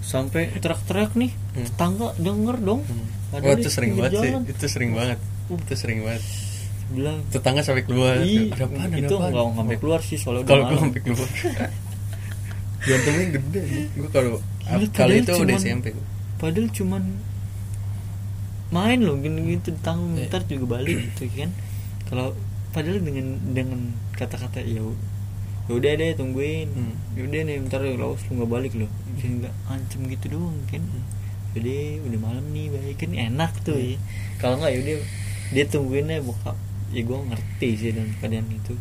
sampai 0.00 0.52
teriak-teriak 0.54 1.12
nih 1.14 1.32
Hmm. 1.50 1.64
tetangga 1.64 2.08
denger 2.16 2.56
dong 2.58 2.82
Hmm. 2.82 3.06
Padahal 3.28 3.50
Oh 3.50 3.56
itu 3.56 3.68
sering 3.68 3.92
banget 3.92 4.12
sih 4.14 4.30
jalan. 4.30 4.42
Itu 4.46 4.66
sering 4.66 4.90
banget 4.92 5.18
Uh. 5.46 5.56
Itu 5.58 5.74
sering 5.74 6.00
banget 6.00 6.22
bilang 6.88 7.20
Tetangga 7.26 7.60
sampai 7.60 7.82
keluar 7.82 8.16
Ih, 8.18 8.48
Ada 8.48 8.64
apaan, 8.64 8.88
ada 8.88 8.96
itu 8.98 9.14
apaan?" 9.14 9.30
nggak 9.30 9.46
sampai 9.54 9.76
keluar 9.76 10.00
sih 10.00 10.16
soalnya 10.16 10.40
udah 10.40 10.48
Kalau 10.48 10.62
gue 10.64 10.78
sampai 10.78 11.00
keluar 11.02 11.28
Berantemnya 12.80 13.26
gede 13.34 13.62
Gue 13.92 14.08
kalau 14.08 14.30
Kali 14.90 15.14
itu 15.18 15.28
udah 15.28 15.36
cuman- 15.36 15.58
SMP 15.58 15.86
gua. 15.90 16.04
padahal 16.38 16.68
cuman 16.70 17.02
main 18.68 19.00
loh 19.00 19.16
gini 19.16 19.40
gitu 19.50 19.72
tanggung 19.78 20.14
Iya. 20.14 20.28
ntar 20.28 20.42
juga 20.44 20.64
balik 20.70 20.96
gitu 21.10 21.24
kan 21.34 21.50
kalau 22.04 22.36
padahal 22.70 23.00
dengan 23.00 23.26
dengan 23.48 23.80
kata-kata 24.12 24.60
ya 24.60 24.84
u- 25.68 25.70
ya 25.70 25.72
udah 25.74 25.92
deh 25.94 26.10
tungguin. 26.16 26.68
Hmm. 26.72 26.94
ya 27.12 27.22
udah 27.22 27.40
nih 27.44 27.54
ntar 27.68 27.84
lo 27.84 27.92
lu 27.94 28.32
nggak 28.32 28.48
balik 28.48 28.72
loh. 28.74 28.88
Jadi 29.14 29.44
nggak 29.44 29.54
ancam 29.68 30.00
gitu 30.06 30.26
doang 30.32 30.56
kan? 30.66 30.80
Hmm. 30.80 31.04
jadi 31.52 32.00
udah 32.00 32.20
malam 32.20 32.44
nih 32.50 32.66
baik. 32.68 32.96
Kan 32.98 33.12
enak 33.12 33.52
tuh 33.62 33.76
Hmm. 33.76 33.92
ya. 33.92 33.98
Kalau 34.36 34.56
nggak 34.56 34.72
ya 34.72 34.78
udah 34.80 34.96
dia 35.48 35.64
tungguin 35.64 36.08
aja 36.08 36.20
bokap. 36.20 36.56
Ya 36.88 37.04
gue 37.04 37.18
ngerti 37.20 37.68
sih 37.76 37.90
dalam 37.92 38.10
keadaan 38.16 38.48
itu. 38.48 38.74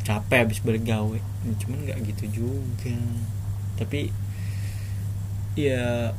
Capek 0.00 0.38
habis 0.44 0.60
balik 0.60 0.84
gawe 0.84 1.16
Ya, 1.16 1.52
cuman 1.56 1.78
nggak 1.84 1.98
gitu 2.06 2.24
juga. 2.44 2.92
Tapi 3.76 4.12
ya 5.56 6.12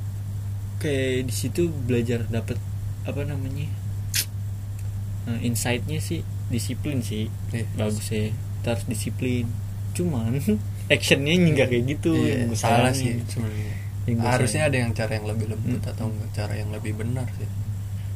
kayak 0.77 1.29
di 1.29 1.33
situ 1.33 1.69
belajar 1.85 2.25
dapat 2.27 2.57
apa 3.03 3.21
namanya 3.21 3.69
Nah, 5.21 5.37
insightnya 5.37 6.01
sih 6.01 6.25
disiplin 6.49 6.99
sih. 6.99 7.29
Iya. 7.53 7.65
bagus 7.77 8.09
ya 8.09 8.33
Kita 8.61 8.77
harus 8.77 8.85
disiplin. 8.85 9.49
Cuman 9.91 10.37
actionnya 10.93 11.33
nggak 11.35 11.67
kayak 11.67 11.83
gitu 11.89 12.13
Iya, 12.13 12.45
yang 12.45 12.53
salah 12.53 12.93
sih 12.93 13.17
sebenarnya. 13.25 13.73
Harusnya 14.21 14.65
ada 14.65 14.77
yang 14.77 14.91
cara 14.91 15.11
yang 15.13 15.25
lebih 15.25 15.49
lembut 15.49 15.77
Hmm. 15.79 15.91
atau 15.91 16.05
enggak 16.07 16.29
cara 16.31 16.53
yang 16.53 16.69
lebih 16.69 16.93
benar 16.93 17.25
sih. 17.35 17.49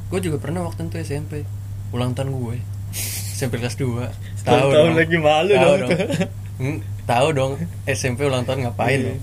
Gue 0.06 0.20
juga 0.20 0.38
pernah 0.38 0.62
waktu 0.62 0.86
itu 0.86 0.98
SMP 1.00 1.42
ulang 1.90 2.14
tahun 2.14 2.30
gue. 2.32 2.58
SMP 3.36 3.60
kelas 3.60 3.76
2 3.76 4.46
Tahun-tahun 4.46 4.94
lagi 4.96 5.18
malu 5.18 5.54
tahu 5.54 5.76
dong. 5.78 5.92
Hmm, 6.56 6.78
tahu 7.04 7.28
dong 7.32 7.54
SMP 7.86 8.24
ulang 8.24 8.44
tahun 8.44 8.64
ngapain 8.64 8.96
Iya. 8.96 9.08
dong? 9.08 9.20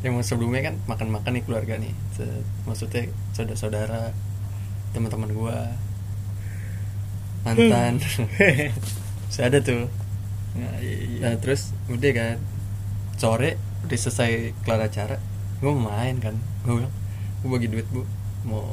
Yang 0.00 0.14
sebelumnya 0.26 0.64
kan 0.64 0.74
makan-makan 0.86 1.32
nih 1.36 1.44
keluarga 1.44 1.74
nih. 1.76 1.92
Maksudnya 2.64 3.04
saudara-saudara 3.32 4.10
teman-teman 4.90 5.30
gue 5.30 5.56
mantan. 7.42 7.92
Saya 9.30 9.46
ada 9.50 9.58
tuh 9.60 9.88
Nah. 10.58 10.74
Nah 11.22 11.34
terus 11.38 11.70
udah 11.86 12.10
kan 12.14 12.36
Sore 13.20 13.60
udah 13.86 13.98
selesai 13.98 14.56
kelar 14.64 14.88
acara 14.88 15.16
Gue 15.60 15.76
main 15.76 16.16
kan. 16.18 16.34
Gue 16.64 16.82
bilang 16.82 16.94
Gue 17.44 17.48
bagi 17.52 17.68
duit 17.68 17.86
bu. 17.92 18.02
Mau 18.48 18.72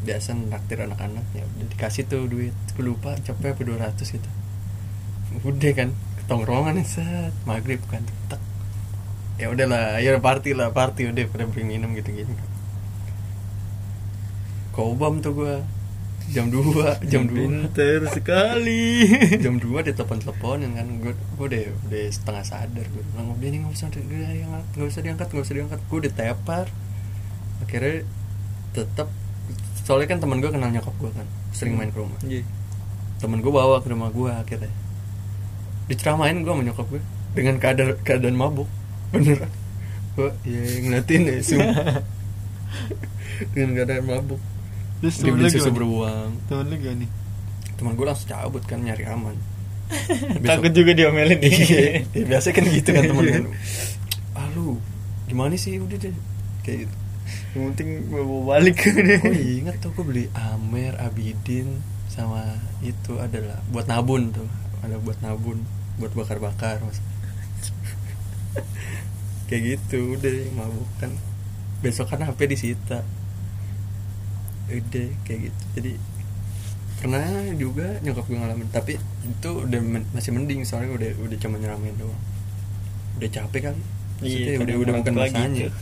biasa 0.00 0.32
naktir 0.32 0.80
anak-anak 0.80 1.26
ya 1.36 1.44
udah 1.44 1.66
dikasih 1.76 2.08
tuh 2.08 2.24
duit. 2.30 2.54
Gue 2.76 2.84
lupa 2.86 3.18
capek 3.20 3.52
apa 3.52 3.62
200 3.62 4.00
gitu. 4.00 4.30
Udah 5.44 5.72
kan 5.76 5.92
ketongkrongan 6.22 6.78
nih 6.78 6.86
set 6.86 7.34
maghrib 7.44 7.82
kan 7.90 8.06
tek. 8.30 8.40
Ya 9.40 9.48
udahlah 9.48 10.00
ya 10.04 10.16
party 10.20 10.52
lah 10.52 10.72
party 10.72 11.08
udah 11.10 11.24
pada 11.32 11.48
beli 11.48 11.64
minum 11.64 11.96
gitu 11.96 12.12
gitu 12.12 12.32
kobam 14.80 15.20
tuh 15.20 15.32
gue 15.36 15.54
jam 16.30 16.46
2 16.46 17.10
jam 17.10 17.26
2 17.26 17.34
pinter 17.34 17.98
sekali. 18.14 19.10
Jam 19.44 19.58
2 19.58 19.82
dia 19.82 19.94
telepon 19.94 20.22
teleponin 20.22 20.70
kan. 20.78 20.86
Gue 21.02 21.12
gue 21.14 21.46
udah 21.50 21.64
udah 21.90 22.04
setengah 22.06 22.44
sadar. 22.46 22.86
Gue 22.86 23.02
bilang 23.10 23.34
nih 23.34 23.58
nggak 23.66 23.74
usah 23.74 23.90
diangkat 23.90 24.64
nggak 24.78 24.88
usah 24.88 25.02
diangkat 25.02 25.26
nggak 25.34 25.44
usah 25.44 25.54
diangkat. 25.58 25.80
Gue 25.90 25.98
udah 26.06 26.12
tepar. 26.14 26.66
Akhirnya 27.66 28.06
tetap 28.70 29.08
soalnya 29.82 30.06
kan 30.06 30.18
teman 30.22 30.38
gue 30.38 30.50
kenal 30.54 30.70
nyokap 30.70 30.94
gue 31.02 31.10
kan 31.10 31.26
sering 31.50 31.74
main 31.74 31.90
ke 31.90 31.98
rumah. 31.98 32.18
Iya. 32.22 32.46
temen 33.20 33.44
gue 33.44 33.52
bawa 33.52 33.82
ke 33.82 33.90
rumah 33.90 34.08
gue 34.14 34.30
akhirnya. 34.30 34.72
Diceramain 35.90 36.38
gue 36.38 36.52
sama 36.54 36.62
nyokap 36.62 36.86
gue 36.88 37.02
dengan 37.34 37.58
keadaan 37.58 37.98
keadaan 38.06 38.38
mabuk. 38.38 38.70
Beneran. 39.10 39.50
Gue 40.14 40.30
ya 40.46 40.62
ngeliatin 40.62 41.26
ya 41.26 41.42
dengan 43.54 43.82
keadaan 43.82 44.06
mabuk 44.06 44.40
terus 45.00 45.14
dia 45.16 45.22
temen 45.26 45.36
beli 45.36 45.46
lu 45.46 45.52
susu 45.52 45.70
beruang. 45.72 46.28
Temen 46.46 46.64
lu 46.66 46.74
gimana 46.76 46.96
nih? 47.00 47.10
Teman 47.74 47.90
gue 47.92 48.04
langsung 48.04 48.28
cabut 48.28 48.62
kan 48.62 48.78
nyari 48.78 49.04
aman. 49.04 49.34
Takut 50.46 50.70
juga 50.70 50.90
diomelin 50.92 51.36
nih. 51.36 51.50
Iya, 51.50 51.80
ya, 52.12 52.22
biasa 52.28 52.46
kan 52.52 52.62
gitu 52.62 52.88
kan 52.92 53.02
temen 53.10 53.24
Iya. 53.24 53.32
kan. 53.34 53.44
Ah 54.34 54.46
lu 54.52 54.76
gimana 55.26 55.54
sih? 55.54 55.76
Udah 55.76 55.96
deh. 55.96 56.12
Kayak 56.62 56.86
gitu. 56.86 56.94
Yang 57.50 57.62
penting 57.74 57.88
gue 58.06 58.22
mau 58.22 58.40
balik. 58.44 58.76
Gue 58.84 59.40
inget 59.58 59.76
tuh 59.80 59.90
gue 59.92 60.04
beli 60.04 60.24
Amer 60.32 60.94
Abidin 60.96 61.80
sama 62.06 62.42
itu 62.80 63.16
adalah 63.16 63.58
buat 63.68 63.86
nabun 63.86 64.30
tuh. 64.30 64.46
Ada 64.84 64.96
buat 64.98 65.18
nabun 65.20 65.58
buat 65.96 66.12
bakar-bakar 66.12 66.80
mas. 66.80 66.98
Kayak 69.50 69.62
gitu 69.78 70.14
udah 70.14 70.32
mabuk 70.54 70.88
kan. 70.98 71.10
Besok 71.80 72.12
kan 72.12 72.22
HP 72.22 72.38
disita 72.46 73.02
udah 74.72 75.06
kayak 75.22 75.40
gitu. 75.46 75.62
Jadi 75.74 75.92
pernah 77.00 77.24
juga 77.56 77.96
nyokap 78.00 78.24
gue 78.28 78.36
ngalamin 78.36 78.68
tapi 78.68 78.92
itu 79.24 79.50
udah 79.50 79.80
men- 79.80 80.08
masih 80.12 80.30
mending 80.30 80.60
soalnya 80.62 80.92
udah 80.92 81.10
udah 81.18 81.36
cuma 81.38 81.56
nyeramain 81.56 81.96
doang. 81.96 82.20
Udah 83.16 83.28
capek 83.30 83.60
kali. 83.66 83.82
Maksudnya 84.20 84.52
Iya, 84.52 84.58
udah 84.60 84.74
udah 84.76 84.92
bukan 85.00 85.12
tua 85.12 85.24
masanya. 85.24 85.48
gitu. 85.48 85.72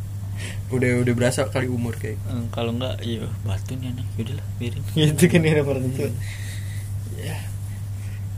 udah 0.76 0.90
udah 1.04 1.12
berasa 1.12 1.44
kali 1.48 1.68
umur 1.68 1.92
kayak 1.96 2.16
Eh, 2.16 2.44
kalau 2.48 2.72
enggak 2.72 2.96
iya 3.00 3.24
batu 3.42 3.76
nih 3.76 3.92
anak 3.92 4.06
yaudahlah 4.16 4.46
biarin. 4.56 4.82
Gitu 4.96 5.24
kan 5.26 5.40
ya 5.42 5.52
orang 5.60 5.88
tua. 5.92 6.08
Ya. 7.16 7.36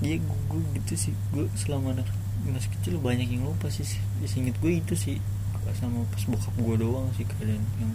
Iya 0.00 0.16
gue 0.18 0.60
gitu 0.74 0.94
sih. 0.98 1.12
Gue 1.30 1.46
selama 1.54 1.94
anak 1.94 2.06
masih 2.42 2.70
kecil 2.74 2.98
banyak 2.98 3.26
yang 3.28 3.46
lupa 3.46 3.66
sih. 3.66 3.86
Singkat 4.22 4.58
gue 4.58 4.72
itu 4.78 4.94
sih 4.94 5.16
sama 5.72 6.04
pas 6.10 6.22
bokap 6.26 6.52
gue 6.52 6.74
doang 6.76 7.06
sih 7.14 7.22
keadaan 7.24 7.62
yang 7.78 7.90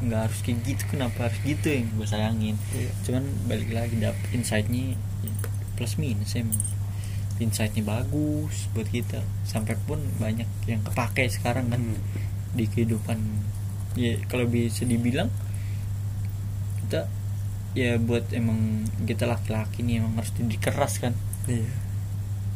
nggak 0.00 0.20
harus 0.24 0.38
kayak 0.40 0.64
gitu 0.64 0.82
kenapa 0.96 1.28
harus 1.28 1.36
gitu 1.44 1.68
yang 1.68 1.86
gue 1.92 2.08
sayangin? 2.08 2.56
Iya. 2.72 2.90
cuman 3.04 3.24
balik 3.44 3.70
lagi 3.76 3.94
dapet 4.00 4.24
insightnya 4.32 4.96
plus 5.76 6.00
minus 6.00 6.32
emang. 6.36 6.56
Insightnya 7.40 7.84
bagus 7.84 8.68
buat 8.76 8.88
kita. 8.88 9.20
Sampai 9.48 9.76
pun 9.88 10.00
banyak 10.20 10.48
yang 10.68 10.80
kepake 10.84 11.28
sekarang 11.28 11.68
kan 11.72 11.80
Hmm. 11.80 12.00
di 12.56 12.64
kehidupan. 12.68 13.16
Ya 13.96 14.16
kalau 14.28 14.44
bisa 14.48 14.84
dibilang 14.84 15.28
kita 16.84 17.08
ya 17.72 17.96
buat 18.02 18.28
emang 18.34 18.84
kita 19.06 19.24
laki-laki 19.28 19.84
nih 19.86 20.02
emang 20.02 20.16
harus 20.20 20.32
dididik 20.36 20.68
keras 20.68 21.00
kan. 21.00 21.12
Iya. 21.48 21.68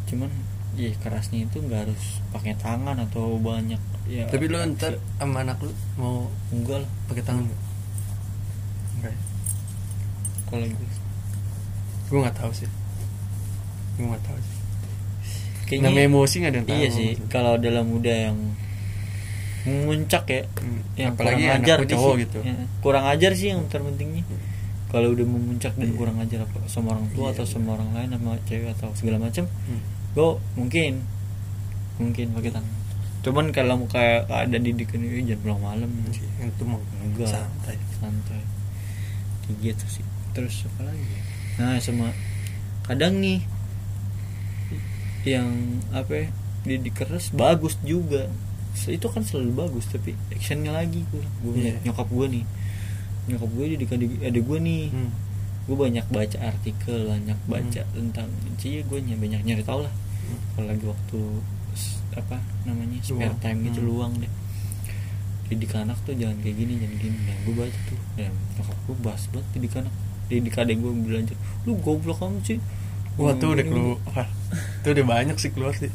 Cuman 0.09 0.33
ya 0.75 0.91
kerasnya 1.01 1.47
itu 1.47 1.63
nggak 1.63 1.87
harus 1.89 2.19
pakai 2.35 2.59
tangan 2.59 2.99
atau 2.99 3.39
banyak 3.39 3.79
ya 4.05 4.29
tapi 4.29 4.45
lu 4.47 4.57
ntar 4.73 5.01
sama 5.17 5.41
anak 5.41 5.57
lu 5.59 5.73
mau 5.97 6.29
enggak 6.51 6.85
lah 6.85 6.91
pakai 7.07 7.23
tangan 7.23 7.45
nggak 7.45 7.61
enggak 8.95 9.11
ya? 9.11 9.19
kalau 10.45 10.65
gue 10.67 10.89
gue 12.05 12.19
nggak 12.21 12.37
tahu 12.37 12.53
sih. 12.53 12.69
Gue 13.97 14.07
nggak 14.07 14.23
tahu 14.23 14.39
sih. 14.39 14.57
Kayaknya 15.65 15.89
namanya 15.89 16.07
emosi 16.07 16.35
nggak 16.37 16.53
ada 16.53 16.59
yang 16.59 16.69
tahu 16.69 16.77
iya 16.77 16.89
sih 16.91 17.09
kalau 17.27 17.53
dalam 17.57 17.87
udah 17.91 18.17
yang 18.23 18.39
memuncak 19.65 20.25
ya 20.29 20.43
Hmm, 20.55 20.81
yang 20.95 21.17
apalagi 21.17 21.41
kurang 21.43 21.57
ajar 21.59 21.79
lu 21.81 21.89
sih. 21.89 22.15
gitu 22.21 22.39
Ya, 22.43 22.55
kurang 22.81 23.05
ajar 23.09 23.33
sih 23.33 23.49
yang 23.49 23.65
terpentingnya. 23.67 24.25
Kalau 24.93 25.11
udah 25.11 25.27
memuncak 25.27 25.73
dan 25.75 25.89
Iya. 25.89 25.97
kurang 25.97 26.17
ajar 26.21 26.45
apa 26.45 26.59
sama 26.69 26.93
orang 26.93 27.09
tua 27.11 27.33
Iya, 27.33 27.35
atau 27.35 27.45
iya. 27.45 27.51
sama 27.51 27.69
orang 27.73 27.91
lain 27.91 28.09
sama 28.13 28.31
cewek 28.45 28.69
atau 28.71 28.89
segala 28.93 29.17
macam 29.19 29.45
Hmm. 29.65 29.81
gue 30.13 30.29
mungkin 30.55 30.93
mungkin 31.97 32.27
pakai 32.31 32.51
tangan 32.53 32.75
cuman 33.25 33.51
kalau 33.51 33.75
mau 33.77 33.89
kayak 33.89 34.29
ada 34.29 34.57
didikan 34.57 35.01
ini 35.01 35.25
jangan 35.25 35.41
pulang 35.43 35.61
malam? 35.65 35.91
Iya, 36.07 36.29
yang 36.39 36.51
itu 36.51 36.63
mau 36.63 36.79
enggak. 37.01 37.29
santai. 37.31 37.77
Santai. 37.95 38.43
Kayak 39.43 39.57
gitu 39.65 39.85
sih. 39.91 40.05
Terus 40.31 40.55
apa 40.67 40.87
lagi? 40.87 41.05
Nah 41.57 41.79
sama 41.79 42.13
kadang 42.83 43.17
nih 43.17 43.41
yang 45.25 45.49
apa 45.91 46.13
ya, 46.15 46.27
didik 46.67 46.95
keras 46.95 47.33
bagus 47.33 47.81
juga. 47.83 48.29
Itu 48.77 49.07
kan 49.07 49.23
selalu 49.23 49.53
bagus 49.59 49.87
tapi 49.87 50.13
actionnya 50.29 50.75
lagi 50.75 51.07
gue 51.07 51.23
gue 51.41 51.53
Iya. 51.57 51.73
nyokap 51.83 52.09
gue 52.09 52.27
nih. 52.31 52.45
Nyokap 53.27 53.51
gue 53.51 53.65
adik, 53.73 53.89
adik 54.21 54.43
gue 54.43 54.59
nih. 54.61 54.85
Hmm. 54.91 55.13
gue 55.65 55.73
banyak 55.75 56.05
baca 56.07 56.39
artikel 56.45 57.09
banyak 57.09 57.41
baca 57.47 57.83
tentang 57.89 58.29
sih 58.55 58.85
gue 58.85 58.99
ny- 59.01 59.17
banyak 59.17 59.41
nyari 59.43 59.65
tahu 59.65 59.81
lah. 59.81 59.95
Hmm. 60.21 60.37
kalau 60.53 60.67
lagi 60.69 60.85
waktu 60.85 61.21
apa 62.15 62.37
namanya 62.65 62.99
spare 63.01 63.31
Luang. 63.31 63.39
time 63.39 63.59
gitu 63.65 63.81
Hmm. 63.81 63.89
luang 63.89 64.13
deh. 64.19 64.33
Didik 65.45 65.73
anak 65.75 65.99
tuh 66.03 66.15
jangan 66.15 66.41
kayak 66.41 66.57
gini 66.57 66.73
jangan 66.81 66.97
gini. 66.99 67.19
Nah 67.21 67.37
gue 67.43 67.55
baca 67.55 67.79
tuh. 67.85 68.01
Dan 68.17 68.33
nyokap 68.55 68.77
gue 68.81 68.97
bahas 69.01 69.23
banget 69.29 69.47
didik 69.53 69.75
anak 69.77 69.95
didik 70.25 70.57
adek 70.57 70.77
gue 70.81 70.93
belajar 70.97 71.37
lu 71.65 71.77
goblok 71.79 72.19
kamu 72.19 72.39
sih. 72.43 72.59
Wah 73.15 73.37
tuh 73.37 73.55
udah 73.55 73.63
keluar. 73.63 74.27
Tuh 74.83 74.91
udah 74.93 75.07
banyak 75.07 75.37
sih 75.39 75.51
keluar 75.51 75.73
sih. 75.73 75.89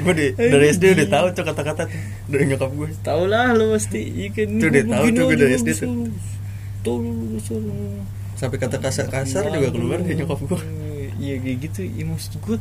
Gue 0.00 0.12
di, 0.14 0.26
dari 0.32 0.66
SD 0.68 0.94
udah 0.94 1.06
tahu 1.08 1.26
tuh 1.30 1.44
kata-kata 1.44 1.84
tuh 1.86 2.00
Dari 2.26 2.48
nyokap 2.48 2.70
gue 2.72 2.88
tau 3.02 3.22
lah 3.24 3.52
lu 3.52 3.70
pasti 3.70 4.00
ikan 4.28 4.56
Tuh 4.56 4.66
udah 4.66 4.84
tahu 4.88 5.04
tuh 5.12 5.24
gue 5.28 5.36
dari 5.36 5.52
SD 5.54 5.68
tuh. 5.76 6.08
tuh 6.82 6.98
Sampai 8.34 8.56
kata 8.56 8.80
kasar-kasar 8.80 9.52
juga 9.52 9.68
keluar 9.68 10.00
dari 10.00 10.16
nyokap 10.16 10.40
gue 10.42 10.60
iya 11.20 11.36
kayak 11.36 11.58
gitu. 11.68 11.80
Ya 11.84 12.04
maksud 12.08 12.40
gue 12.40 12.56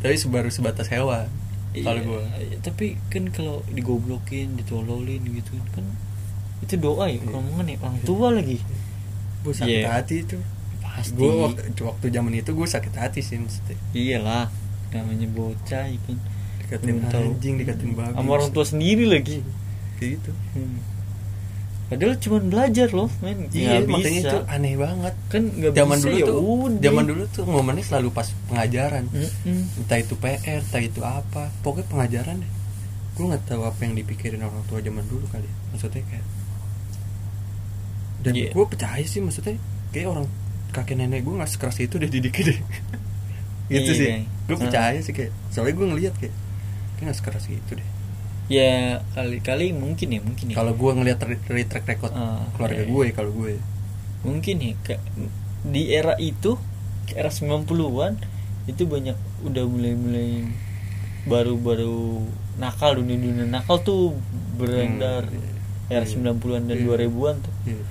Tapi 0.00 0.16
baru 0.26 0.48
sebatas 0.48 0.88
hewan 0.88 1.28
Kalau 1.72 1.96
Iya, 1.96 2.04
gue 2.04 2.20
iya, 2.44 2.56
tapi 2.60 2.86
kan 3.08 3.32
kalau 3.32 3.64
digoblokin 3.66 4.60
ditololin 4.60 5.24
gitu 5.24 5.56
kan 5.72 5.84
itu 6.60 6.76
doa 6.76 7.08
ya 7.08 7.16
Iya. 7.16 7.32
omongan 7.32 7.66
ya 7.66 7.76
orang 7.80 7.98
tua 8.04 8.28
lagi. 8.28 8.60
Gue 9.40 9.54
sakit 9.56 9.80
Iya. 9.80 9.88
hati 9.88 10.16
tuh 10.22 10.42
pasti. 10.78 11.16
Gue 11.16 11.32
waktu, 11.32 11.80
waktu 11.80 12.06
zaman 12.12 12.32
itu 12.36 12.52
gue 12.52 12.68
sakit 12.68 12.92
hati 12.92 13.24
sih 13.24 13.40
mesti 13.40 13.72
iyalah. 13.96 14.52
Namanya 14.92 15.26
bocah 15.32 15.88
ya 15.88 15.98
kan 16.04 16.16
Dikatain 16.60 17.00
anjing, 17.04 17.54
dikatain 17.56 17.92
babi. 17.92 18.12
Sama 18.14 18.30
orang 18.30 18.48
tua 18.52 18.64
sendiri 18.64 19.04
lagi. 19.04 19.40
Kayak 19.96 20.20
gitu. 20.20 20.30
Hmm. 20.56 20.76
Padahal 21.92 22.16
cuma 22.16 22.38
belajar 22.40 22.88
loh 22.90 23.10
men 23.18 23.38
Iya 23.48 23.68
Nggak 23.78 23.80
makanya 23.86 24.08
bisa. 24.18 24.30
itu 24.30 24.38
aneh 24.46 24.74
banget 24.74 25.14
kan 25.26 25.42
nggak 25.46 25.72
Zaman 25.72 25.92
bisa 25.94 26.04
dulu 26.04 26.16
ya 26.16 26.24
tuh 26.24 26.36
udah. 26.40 26.80
Zaman 26.80 27.04
dulu 27.04 27.22
tuh 27.28 27.44
momennya 27.44 27.84
selalu 27.84 28.08
pas 28.10 28.28
pengajaran 28.46 29.04
Mm-mm. 29.06 29.60
entah 29.78 29.98
itu 29.98 30.14
PR 30.14 30.38
entah 30.58 30.82
itu 30.82 31.00
apa 31.00 31.42
pokoknya 31.60 31.86
pengajaran 31.86 32.36
deh 32.38 32.52
gue 33.12 33.24
nggak 33.26 33.44
tahu 33.44 33.62
apa 33.62 33.80
yang 33.82 33.92
dipikirin 33.94 34.40
orang 34.40 34.64
tua 34.64 34.80
zaman 34.80 35.04
dulu 35.04 35.26
kali 35.26 35.42
ya. 35.42 35.54
maksudnya 35.68 36.00
kayak 36.02 36.26
dan 38.22 38.32
Iya. 38.32 38.50
gue 38.50 38.64
percaya 38.64 39.02
sih 39.02 39.18
maksudnya 39.18 39.58
kayak 39.90 40.08
orang 40.08 40.26
kakek 40.70 40.96
nenek 40.96 41.20
gue 41.20 41.34
nggak 41.34 41.50
sekeras 41.50 41.76
itu 41.78 41.94
deh 41.94 42.08
didiknya 42.08 42.42
deh 42.48 42.58
gitu 43.74 43.84
Iya, 43.84 43.92
sih 43.92 44.06
kayak. 44.08 44.24
gue 44.42 44.56
percaya 44.58 44.98
sih 44.98 45.12
kayak 45.12 45.32
soalnya 45.48 45.74
gue 45.74 45.86
ngeliat 45.86 46.14
kayak 46.16 46.34
kayak 46.94 47.04
nggak 47.04 47.18
sekeras 47.18 47.44
gitu 47.44 47.72
deh 47.74 47.88
ya 48.46 48.72
kali-kali 49.12 49.70
mungkin 49.72 50.08
ya 50.08 50.20
mungkin 50.20 50.50
ya 50.50 50.54
kalau 50.54 50.72
gue 50.72 50.90
ngeliat 50.92 51.18
dari, 51.18 51.36
track 51.64 51.86
record 51.86 52.12
Ah, 52.12 52.42
keluarga 52.52 52.82
iya. 52.82 52.90
gue 52.90 53.04
kalau 53.12 53.30
gue 53.32 53.52
mungkin 54.22 54.56
ya 54.58 54.72
ke- 54.80 55.02
di 55.64 55.90
era 55.90 56.14
itu 56.16 56.58
ke 57.04 57.14
era 57.14 57.28
90-an 57.28 58.18
itu 58.64 58.82
banyak 58.84 59.14
udah 59.42 59.64
mulai-mulai 59.64 60.46
baru-baru 61.24 62.26
nakal 62.56 62.98
dunia-dunia 62.98 63.46
nakal 63.46 63.78
tuh 63.78 64.18
beredar 64.54 65.26
Hmm, 65.26 65.88
era 65.88 66.02
iya. 66.02 66.12
90-an 66.12 66.62
dan 66.66 66.76
Iya. 66.76 66.84
2000-an 66.84 67.36
tuh 67.38 67.54
Iya. 67.64 67.84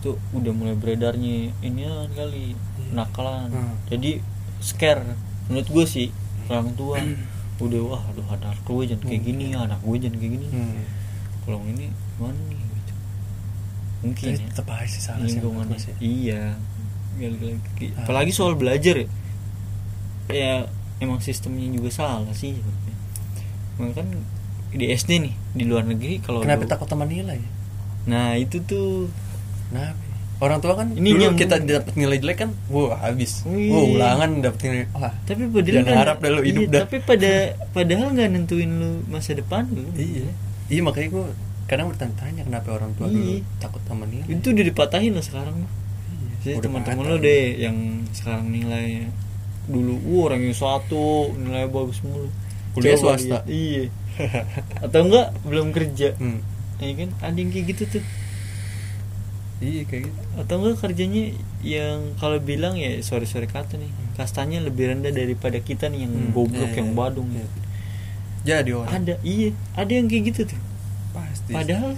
tuh 0.00 0.14
udah 0.32 0.52
mulai 0.52 0.74
beredarnya 0.74 1.50
ini 1.60 1.82
kali 2.08 2.54
Iya. 2.54 2.90
nakalan 2.92 3.50
Hmm. 3.50 3.74
jadi 3.88 4.22
scare 4.58 5.02
menurut 5.46 5.68
gue 5.68 5.84
sih 5.86 6.08
orang 6.44 6.70
tua 6.72 6.98
udah 7.60 7.80
wah 7.84 8.02
aduh 8.08 8.26
anak 8.32 8.58
gue 8.64 8.84
jangan 8.88 9.04
kayak 9.06 9.22
gini 9.22 9.44
anak 9.52 9.80
gue 9.84 9.96
jangan 10.00 10.16
kayak 10.18 10.32
gini. 10.40 10.46
Hmm. 10.48 10.82
kalau 11.42 11.58
ini 11.66 11.90
gimana 11.90 12.40
nih? 12.48 12.58
Gitu. 12.58 12.92
Mungkin 14.02 14.24
Tapi 14.30 14.42
ya. 14.42 14.48
tetap 14.50 14.66
aja 14.70 14.86
sih 14.88 15.02
salah 15.02 15.26
sih 15.26 15.38
lingkungan 15.38 15.66
sih. 15.78 15.94
iya. 16.00 16.56
Lagi-lagi. 17.20 17.86
Ah. 17.94 18.06
apalagi 18.06 18.32
soal 18.34 18.56
belajar 18.58 18.94
ya. 19.04 19.08
Ya 20.32 20.52
emang 21.02 21.18
sistemnya 21.18 21.66
juga 21.70 21.90
salah 21.92 22.34
sih 22.34 22.56
sebenarnya. 22.56 22.96
Emang 23.78 23.92
kan 23.94 24.06
di 24.72 24.88
SD 24.88 25.10
nih 25.28 25.34
di 25.52 25.64
luar 25.68 25.84
negeri 25.84 26.18
kalau 26.24 26.40
kenapa 26.40 26.64
takut 26.64 26.88
sama 26.88 27.04
nilai? 27.04 27.38
Nah 28.08 28.34
itu 28.40 28.58
tuh. 28.64 29.06
Kenapa? 29.70 30.01
Orang 30.42 30.58
tua 30.58 30.74
kan 30.74 30.90
Ini 30.90 31.06
dulu 31.08 31.22
yang- 31.22 31.38
kita 31.38 31.56
dapat 31.56 31.94
nilai 31.94 32.18
jelek 32.18 32.36
kan, 32.36 32.50
wah 32.66 32.98
habis. 32.98 33.46
Wih. 33.46 33.70
Wah 33.70 33.84
ulangan 33.86 34.30
dapat 34.40 34.58
nilai. 34.64 34.86
Wah. 34.92 35.12
tapi 35.22 35.42
padahal 35.46 35.76
Jangan 35.76 35.86
kan- 35.86 36.00
harap 36.02 36.16
dah 36.18 36.30
lu 36.30 36.40
hidup 36.42 36.60
iya, 36.60 36.68
dah. 36.68 36.80
tapi 36.82 36.96
pada 37.00 37.30
padahal 37.70 38.06
nggak 38.10 38.28
nentuin 38.28 38.70
lu 38.72 38.90
masa 39.06 39.30
depan 39.32 39.62
lu 39.68 39.86
Iya. 39.94 40.26
Iya 40.66 40.80
makanya 40.82 41.08
gue 41.10 41.26
kadang 41.64 41.86
bertanya-tanya 41.88 42.42
kenapa 42.42 42.68
orang 42.72 42.90
tua 42.92 43.06
dulu 43.06 43.22
Iya. 43.32 43.46
takut 43.58 43.82
sama 43.82 44.02
nilai. 44.04 44.26
itu 44.26 44.46
udah 44.48 44.64
dipatahin 44.66 45.12
lah 45.12 45.22
sekarang 45.22 45.56
Iya. 46.42 46.58
Teman-teman 46.58 47.04
lo 47.06 47.16
deh 47.16 47.44
yang 47.56 47.76
sekarang 48.10 48.50
nilainya 48.50 49.06
dulu 49.64 49.94
wah 50.04 50.22
orang 50.26 50.42
yang 50.42 50.58
satu 50.58 51.30
nilai 51.32 51.64
bagus 51.66 52.02
mulu 52.02 52.26
Kuliah 52.72 52.96
Coba 52.96 53.14
swasta. 53.14 53.38
iya 53.46 53.86
atau 54.84 55.00
enggak 55.02 55.30
belum 55.44 55.70
kerja 55.70 56.18
Hmm. 56.18 56.42
ya 56.76 56.92
kan 56.98 57.08
ada 57.22 57.36
yang 57.36 57.48
kayak 57.48 57.66
gitu 57.70 57.82
tuh 57.88 58.02
Iya 59.62 59.82
kayak 59.84 60.02
gitu. 60.04 60.20
atau 60.34 60.54
enggak 60.58 60.76
kerjanya 60.80 61.24
yang 61.62 61.98
kalau 62.16 62.36
bilang 62.36 62.74
ya 62.74 62.98
sorry 63.00 63.24
sorry 63.24 63.46
kata 63.46 63.78
nih 63.78 63.86
kastanya 64.12 64.58
lebih 64.58 64.90
rendah 64.90 65.08
daripada 65.08 65.56
kita 65.56 65.86
nih 65.86 66.02
yang 66.02 66.12
Hmm, 66.12 66.30
goblok 66.32 66.66
iya, 66.68 66.76
yang 66.76 66.90
iya. 66.90 66.98
badung 66.98 67.28
Iya. 67.30 67.46
Jadi 68.42 68.70
orang. 68.72 68.90
ada 68.92 69.14
iya 69.22 69.48
ada 69.72 69.92
yang 69.92 70.06
kayak 70.06 70.24
gitu 70.28 70.40
tuh 70.48 70.60
Pasti. 71.12 71.54
padahal 71.54 71.94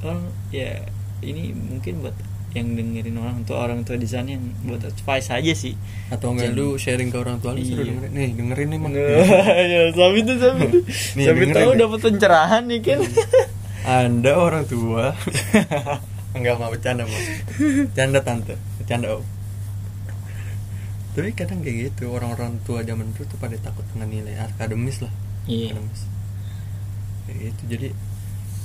orang 0.00 0.22
ya 0.48 0.82
ini 1.20 1.50
mungkin 1.52 2.02
buat 2.02 2.16
yang 2.50 2.74
dengerin 2.74 3.14
orang 3.14 3.44
tua 3.44 3.60
orang 3.60 3.84
tua 3.84 3.94
di 3.94 4.08
sana 4.08 4.34
yang 4.34 4.42
buat 4.64 4.82
advice 4.82 5.30
aja 5.30 5.52
sih 5.52 5.78
atau 6.08 6.32
enggak 6.32 6.50
Jangan- 6.50 6.58
lu 6.58 6.74
sharing 6.74 7.08
ke 7.08 7.16
orang 7.16 7.38
tua 7.38 7.52
lu 7.52 7.60
suruh 7.60 7.86
Iya. 7.86 7.92
dengerin. 7.94 8.10
Nih, 8.10 8.28
dengerin 8.34 8.66
nih, 8.66 8.78
Mang. 8.80 8.94
ya 8.98 9.80
tuh 9.92 10.10
Nih, 10.10 10.34
sabi 11.22 11.38
dengerin 11.38 11.54
tahu 11.54 11.70
dapat 11.76 11.98
pencerahan 12.02 12.62
nih 12.66 12.80
kan 12.80 12.98
Anda 13.84 14.32
orang 14.34 14.64
tua. 14.66 15.14
Enggak 16.30 16.54
mau 16.56 16.68
bercanda, 16.68 17.02
Mas. 17.02 17.24
Canda 17.92 18.20
tante, 18.20 18.54
bercanda 18.76 19.08
om. 19.14 19.24
Tapi 21.10 21.34
kadang 21.34 21.58
kayak 21.58 21.76
gitu, 21.90 22.12
orang-orang 22.12 22.62
tua 22.62 22.80
zaman 22.80 23.10
dulu 23.10 23.26
tuh 23.26 23.38
pada 23.38 23.58
takut 23.58 23.82
dengan 23.88 24.06
nilai 24.08 24.38
akademis 24.38 25.00
lah. 25.00 25.10
iya 25.44 25.72
Akademis. 25.72 26.02
Kayak 27.24 27.38
gitu. 27.42 27.62
Jadi 27.66 27.88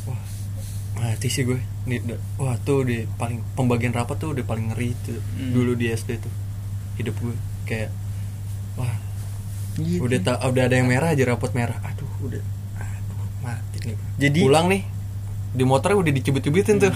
wah, 0.04 0.22
mati 0.96 1.28
sih 1.28 1.44
gue. 1.44 1.58
Nih, 1.84 2.00
udah- 2.00 2.22
wah 2.38 2.56
tuh 2.60 2.84
di 2.84 3.08
paling 3.12 3.42
pembagian 3.54 3.92
rapat 3.92 4.16
tuh 4.18 4.32
udah 4.32 4.44
paling 4.44 4.70
ngeri 4.70 4.94
tuh 5.02 5.18
Hmm. 5.18 5.52
dulu 5.52 5.74
di 5.74 5.90
SD 5.90 6.20
tuh. 6.20 6.34
Hidup 6.96 7.16
gue 7.18 7.34
kayak 7.66 7.90
wah, 8.76 8.92
Gitu. 9.76 9.98
udah 9.98 10.20
tak 10.22 10.38
udah 10.44 10.64
ada 10.64 10.76
yang 10.76 10.86
merah 10.86 11.10
aja 11.10 11.24
rapot 11.26 11.50
merah. 11.52 11.80
Aduh, 11.82 12.06
udah 12.22 12.44
aduh 12.76 13.18
mati 13.42 13.78
nih. 13.84 13.98
Jadi- 14.20 14.44
pulang 14.44 14.68
nih 14.68 14.84
di 15.50 15.64
motornya 15.64 15.98
udah 15.98 16.14
dicubit-cubitin 16.14 16.78
tuh. 16.78 16.94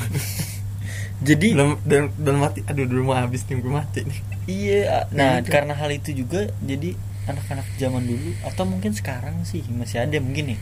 Jadi 1.17 1.47
dalam 1.51 1.71
dalam, 1.81 2.07
dalam 2.15 2.39
mati 2.39 2.59
aduh 2.61 2.85
dulu 2.85 3.01
mau 3.05 3.17
habis 3.17 3.41
nih 3.43 3.57
gue 3.57 3.71
mati 3.71 3.99
nih 4.01 4.19
iya 4.45 5.09
nah 5.09 5.39
gitu. 5.39 5.49
karena 5.49 5.73
hal 5.73 5.89
itu 5.89 6.13
juga 6.13 6.45
jadi 6.61 6.93
anak-anak 7.25 7.65
zaman 7.75 8.03
dulu 8.03 8.31
atau 8.41 8.63
mungkin 8.63 8.91
sekarang 8.91 9.41
sih 9.43 9.65
masih 9.67 9.99
ada 9.99 10.17
mungkin 10.17 10.53
nih 10.53 10.59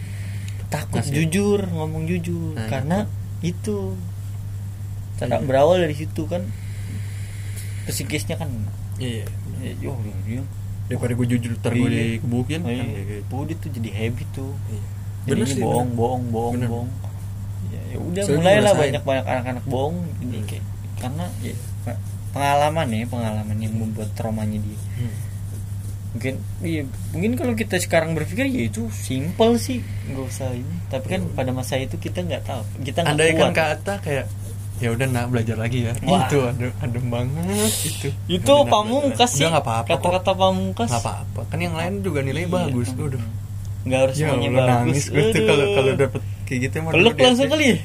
takut 0.67 0.99
Masih. 0.99 1.13
jujur 1.21 1.59
ngomong 1.67 2.03
jujur 2.05 2.55
Nah, 2.55 2.67
karena 2.67 2.97
itu 3.39 3.93
cara 5.15 5.37
Iya. 5.37 5.45
berawal 5.45 5.77
dari 5.79 5.93
situ 5.93 6.25
kan 6.25 6.41
psikisnya 7.85 8.35
kan 8.35 8.49
iya 8.97 9.23
ya, 9.61 9.71
yo, 9.77 9.93
yo, 10.01 10.13
yo. 10.25 10.43
daripada 10.87 11.13
gue 11.13 11.27
jujur 11.27 11.51
ntar 11.55 11.71
gue 11.71 11.85
Iya. 11.85 12.17
dikebukin 12.17 12.59
Oh, 12.61 12.67
kan 12.67 12.85
iya. 12.87 13.01
gitu. 13.21 13.33
Udah 13.35 13.55
tuh 13.57 13.69
jadi 13.71 13.89
habit 13.93 14.27
tuh 14.31 14.51
Iya. 14.65 14.81
jadi 15.27 15.41
sih, 15.45 15.61
bohong, 15.61 15.87
bener. 15.87 15.97
bohong 15.97 16.23
bohong 16.29 16.53
Bener. 16.55 16.69
bohong 16.69 16.89
ya, 17.65 17.79
ya 17.85 17.97
udah 17.99 18.23
mulailah 18.31 18.73
banyak 18.73 19.03
banyak 19.03 19.25
anak-anak 19.27 19.63
bohong 19.65 19.97
Hmm. 20.01 20.24
Karena 20.97 21.25
ya 21.39 21.53
pe- 21.81 21.99
pengalaman 22.31 22.87
ya 22.89 23.05
pengalaman 23.05 23.57
yang 23.57 23.73
membuat 23.73 24.09
traumanya 24.13 24.57
dia. 24.57 24.79
Hmm. 24.95 25.15
mungkin 26.11 26.33
iya 26.63 26.87
mungkin 27.11 27.35
kalau 27.35 27.51
kita 27.53 27.75
sekarang 27.75 28.15
berpikir 28.15 28.47
ya 28.47 28.63
itu 28.65 28.87
simple 28.89 29.55
sih 29.57 29.83
nggak 30.07 30.23
usah 30.25 30.47
ini. 30.49 30.75
Tapi 30.87 31.05
kan 31.05 31.21
pada 31.31 31.51
masa 31.51 31.75
itu 31.75 31.95
kita 31.95 32.21
nggak 32.21 32.43
tahu 32.43 32.61
kita 32.81 33.03
nggak 33.03 33.11
andai 33.11 33.31
kan 33.31 33.39
kuat. 33.41 33.53
Kata 33.53 33.93
kayak 33.99 34.25
ya 34.75 34.91
udah 34.91 35.07
nak 35.07 35.27
belajar 35.29 35.55
lagi 35.55 35.83
ya. 35.83 35.93
Wah. 36.03 36.23
itu 36.23 36.39
adem, 36.41 36.71
adem 36.79 37.05
banget 37.05 37.73
itu. 37.83 38.07
Itu 38.31 38.53
pamungkas 38.65 39.27
sih. 39.29 39.43
udah 39.43 39.59
apa-apa 39.59 39.87
kata-kata 39.89 40.31
pamungkas. 40.33 40.87
Nggak 40.87 41.03
apa-apa. 41.03 41.41
Kan 41.47 41.59
yang 41.59 41.75
lain 41.75 41.99
juga 41.99 42.19
nilai 42.19 42.43
Iya. 42.43 42.51
bagus 42.53 42.87
udah 42.91 43.23
nggak 43.85 43.99
harus 44.01 44.15
ya 44.15 44.25
semuanya 44.25 44.49
bagus. 44.49 44.65
nangis 44.65 45.03
gue 45.05 45.21
tuh 45.21 45.29
Aduh. 45.29 45.45
kalau 45.45 45.65
kalau 45.71 45.91
dapet 45.95 46.21
kayak 46.43 46.59
gitu 46.63 46.73
emang 46.79 46.91
peluk 46.91 47.15
langsung 47.21 47.47
kali. 47.47 47.65
ya 47.67 47.77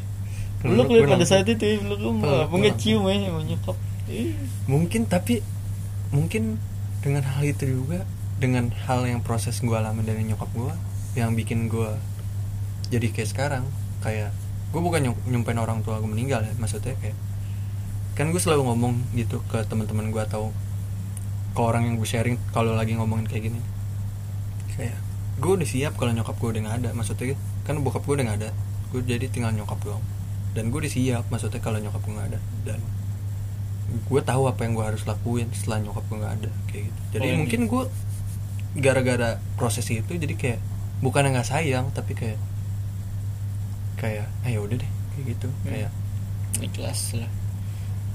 Gue 0.60 0.84
ya 0.92 1.08
pada 1.08 1.24
saat 1.24 1.46
itu 1.48 1.64
ya 1.64 1.76
peluk 1.80 1.98
Peluk 2.00 2.14
peluk 2.20 2.46
gue 2.50 2.58
ngecium 2.68 3.02
ya 3.06 3.14
sama 3.24 3.40
nyokap 3.42 3.76
mungkin 4.66 5.00
tapi 5.06 5.34
mungkin 6.10 6.58
dengan 7.00 7.22
hal 7.22 7.42
itu 7.46 7.64
juga 7.64 8.02
dengan 8.36 8.68
hal 8.84 9.06
yang 9.06 9.22
proses 9.22 9.62
gue 9.62 9.72
alami 9.72 10.02
dari 10.02 10.26
nyokap 10.26 10.50
gue 10.52 10.74
yang 11.14 11.32
bikin 11.32 11.70
gue 11.70 11.90
jadi 12.90 13.06
kayak 13.08 13.28
sekarang 13.30 13.64
kayak 14.02 14.34
gue 14.70 14.80
bukan 14.82 15.00
nyum- 15.10 15.22
nyumpain 15.30 15.58
orang 15.58 15.80
tua 15.86 16.02
gue 16.02 16.10
meninggal 16.10 16.42
ya 16.42 16.52
maksudnya 16.58 16.98
kayak 16.98 17.14
kan 18.18 18.34
gue 18.34 18.40
selalu 18.42 18.66
ngomong 18.68 18.98
gitu 19.14 19.40
ke 19.48 19.62
teman-teman 19.64 20.10
gue 20.10 20.22
atau 20.22 20.50
ke 21.54 21.60
orang 21.62 21.86
yang 21.86 21.94
gue 21.96 22.06
sharing 22.06 22.36
kalau 22.50 22.74
lagi 22.78 22.94
ngomongin 22.94 23.26
kayak 23.26 23.50
gini. 23.50 23.60
Kayak 24.76 24.98
gue 25.40 25.52
udah 25.56 25.68
siap 25.68 25.96
kalau 25.96 26.12
nyokap 26.12 26.36
gue 26.36 26.48
udah 26.52 26.62
nggak 26.66 26.76
ada 26.84 26.90
maksudnya 26.92 27.32
kan 27.64 27.80
bokap 27.80 28.04
gue 28.04 28.14
udah 28.20 28.24
nggak 28.28 28.38
ada 28.44 28.50
gue 28.92 29.00
jadi 29.06 29.26
tinggal 29.30 29.54
nyokap 29.56 29.78
doang 29.80 30.04
dan 30.50 30.68
gue 30.68 30.78
udah 30.78 30.90
siap 30.90 31.24
maksudnya 31.26 31.58
kalau 31.58 31.78
nyokap 31.78 32.00
gue 32.00 32.12
nggak 32.12 32.28
ada 32.28 32.40
dan 32.64 32.80
gue 33.90 34.20
tahu 34.20 34.42
apa 34.46 34.60
yang 34.62 34.72
gue 34.72 34.84
harus 34.84 35.02
lakuin 35.02 35.50
setelah 35.50 35.78
nyokap 35.80 36.04
gue 36.04 36.18
nggak 36.18 36.34
ada 36.36 36.50
kayak 36.66 36.82
gitu. 36.86 37.00
Jadi 37.12 37.22
Oh, 37.22 37.28
ini. 37.28 37.38
mungkin 37.38 37.60
gue 37.66 37.82
gara-gara 38.76 39.28
proses 39.54 39.86
itu 39.86 40.12
jadi 40.12 40.34
kayak 40.34 40.60
bukan 41.00 41.26
nggak 41.28 41.44
sayang 41.44 41.90
tapi 41.90 42.12
kayak 42.12 42.38
kayak 43.96 44.26
ayo 44.44 44.64
udah 44.64 44.76
deh 44.76 44.90
kayak 45.10 45.24
gitu 45.28 45.48
kayak 45.62 45.90
ikhlas 46.60 47.14
lah. 47.14 47.30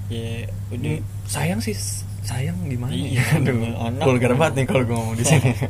Ya 0.08 0.46
udah. 0.70 0.92
"Hmm, 0.92 1.04
sayang 1.26 1.60
sih 1.60 1.76
sayang 2.22 2.58
gimana 2.66 2.90
Iya, 2.90 3.22
ya 3.22 3.24
Aduh, 3.38 3.58
anak. 3.76 4.02
vulgar 4.02 4.34
banget 4.34 4.54
nih 4.56 4.66
kalau 4.66 4.84
gue 4.84 4.96
ngomong 4.96 5.16
di 5.16 5.26
sini. 5.26 5.52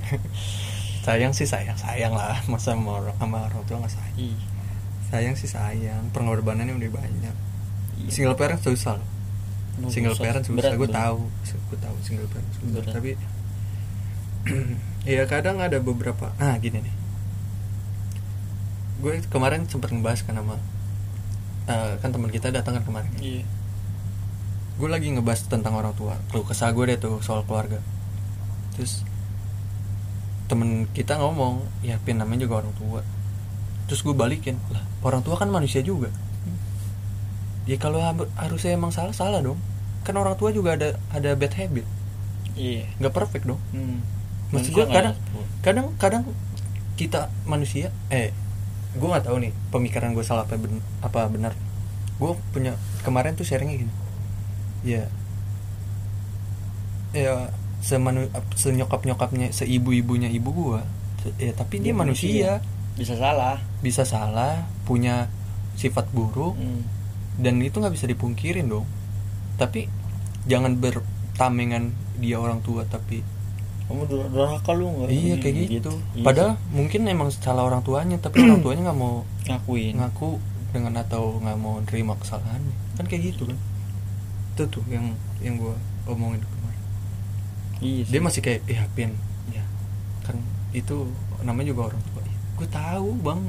Sayang 1.06 1.32
sih 1.32 1.46
sayang 1.46 1.78
sayang 1.78 2.12
lah 2.12 2.42
masa 2.48 2.74
sama 2.74 2.98
orang, 2.98 3.14
sama 3.16 3.38
orang 3.44 3.62
tua 3.66 3.78
nggak 3.78 3.94
sayang. 3.94 4.16
Ih, 4.18 4.34
sayang 5.16 5.36
sih 5.40 5.48
sayang 5.48 6.12
pengorbanannya 6.12 6.76
udah 6.76 6.92
banyak. 6.92 7.36
Iya. 7.96 8.10
single 8.12 8.36
parent 8.36 8.60
susah 8.60 9.00
loh 9.00 9.08
Lu 9.80 9.88
single 9.88 10.12
susah. 10.16 10.24
parent 10.28 10.44
susah 10.44 10.72
gue 10.76 10.90
tahu 10.92 11.20
gue 11.48 11.80
tahu 11.80 11.96
single 12.04 12.28
parent 12.28 12.52
susah. 12.52 12.84
Berat. 12.84 12.92
tapi 12.92 13.12
ya 15.16 15.24
kadang 15.26 15.58
ada 15.64 15.80
beberapa 15.80 16.36
ah 16.38 16.60
gini 16.60 16.84
nih. 16.84 16.96
Gue 19.02 19.24
kemarin 19.32 19.66
sempat 19.66 19.90
ngebahas 19.92 20.22
kan 20.22 20.36
sama 20.38 20.56
eh, 21.66 21.94
kan 22.00 22.10
teman 22.14 22.30
kita 22.30 22.52
datang 22.54 22.78
kan 22.78 22.84
kemarin. 22.86 23.12
Iya. 23.18 23.44
Gue 24.76 24.92
lagi 24.92 25.08
ngebahas 25.10 25.48
tentang 25.48 25.74
orang 25.80 25.96
tua. 25.96 26.20
Keluh 26.30 26.46
kesah 26.46 26.70
gue 26.76 26.84
deh 26.92 27.00
tuh 27.00 27.24
soal 27.24 27.42
keluarga. 27.48 27.80
Terus 28.76 29.02
temen 30.46 30.86
kita 30.94 31.18
ngomong 31.18 31.64
ya 31.82 31.98
pin 32.04 32.22
namanya 32.22 32.46
juga 32.46 32.62
orang 32.62 32.74
tua. 32.78 33.02
Terus 33.90 34.02
gue 34.06 34.14
balikin 34.14 34.62
lah 34.70 34.84
orang 35.06 35.22
tua 35.22 35.38
kan 35.38 35.48
manusia 35.48 35.80
juga. 35.80 36.10
Ya 37.66 37.78
kalau 37.78 37.98
ha- 37.98 38.30
harusnya 38.36 38.74
emang 38.74 38.90
salah 38.90 39.14
salah 39.14 39.40
dong. 39.40 39.58
Kan 40.02 40.14
orang 40.16 40.34
tua 40.34 40.50
juga 40.50 40.74
ada 40.74 40.98
ada 41.10 41.34
bad 41.34 41.54
habit. 41.54 41.86
Iya. 42.54 42.86
Nggak 42.98 43.14
perfect 43.14 43.46
dong. 43.46 43.62
Hmm. 43.72 44.02
maksud 44.46 44.72
gue 44.72 44.86
kadang 44.88 45.18
ada. 45.18 45.42
kadang 45.60 45.88
kadang 45.98 46.24
kita 46.96 47.28
manusia 47.44 47.90
eh 48.08 48.30
gue 48.94 49.04
nggak 49.04 49.26
tahu 49.26 49.42
nih 49.42 49.52
pemikiran 49.68 50.14
gue 50.14 50.22
salah 50.22 50.44
apa 50.44 50.56
ben- 50.56 50.86
apa 51.00 51.26
benar. 51.28 51.54
Gue 52.16 52.32
punya 52.50 52.74
kemarin 53.02 53.34
tuh 53.34 53.44
sharingnya 53.44 53.82
gini. 53.82 53.94
Ya. 54.82 55.10
Ya 57.12 57.50
semanu 57.82 58.28
senyokap 58.54 59.04
nyokapnya 59.04 59.50
seibu 59.50 59.92
ibunya 59.92 60.28
ibu 60.28 60.50
gue 60.52 60.82
ya 61.38 61.52
tapi 61.52 61.82
dia, 61.82 61.90
Dia 61.90 61.96
manusia. 61.96 62.52
Bisa 62.96 63.14
salah. 63.14 63.60
Bisa 63.80 64.04
salah 64.04 64.64
punya 64.84 65.28
sifat 65.76 66.08
buruk 66.10 66.56
Hmm. 66.56 66.84
dan 67.38 67.60
itu 67.60 67.76
nggak 67.76 67.92
bisa 67.92 68.06
dipungkirin 68.06 68.66
dong. 68.66 68.88
Tapi 69.56 69.88
jangan 70.44 70.76
bertamengan 70.76 71.92
dia 72.16 72.38
orang 72.38 72.60
tua 72.60 72.84
tapi 72.86 73.20
kamu 73.86 74.02
dur- 74.06 74.30
durhaka 74.30 74.72
lu 74.72 74.90
nggak? 74.90 75.10
Iya 75.10 75.22
Ini, 75.30 75.40
kayak 75.40 75.56
gitu, 75.70 75.92
Iya 76.12 76.24
padahal 76.24 76.52
mungkin 76.72 77.06
emang 77.06 77.30
salah 77.30 77.62
orang 77.64 77.82
tuanya 77.82 78.18
tapi 78.18 78.42
orang 78.42 78.60
tuanya 78.60 78.90
nggak 78.90 78.98
mau 78.98 79.22
ngakuin. 79.46 79.94
ngaku 79.96 80.42
dengan 80.72 80.94
atau 80.98 81.38
nggak 81.38 81.56
mau 81.56 81.80
nerima 81.82 82.16
kesalahannya 82.16 82.76
kan 82.96 83.06
kayak 83.06 83.32
gitu 83.32 83.46
kan? 83.46 83.58
Itu 84.52 84.64
tuh 84.70 84.84
yang 84.88 85.14
yang 85.38 85.56
gue 85.56 85.76
omongin 86.06 86.42
kemarin. 86.42 86.82
Iya 87.78 88.02
sih. 88.04 88.12
dia 88.12 88.22
masih 88.22 88.42
kayak 88.42 88.60
eh 88.66 88.80
pin 88.92 89.12
ya 89.52 89.62
kan 90.24 90.40
itu 90.72 91.06
namanya 91.42 91.70
juga 91.70 91.92
orang 91.92 92.02
tua 92.06 92.24
gue 92.56 92.68
tahu 92.68 93.10
bang 93.20 93.42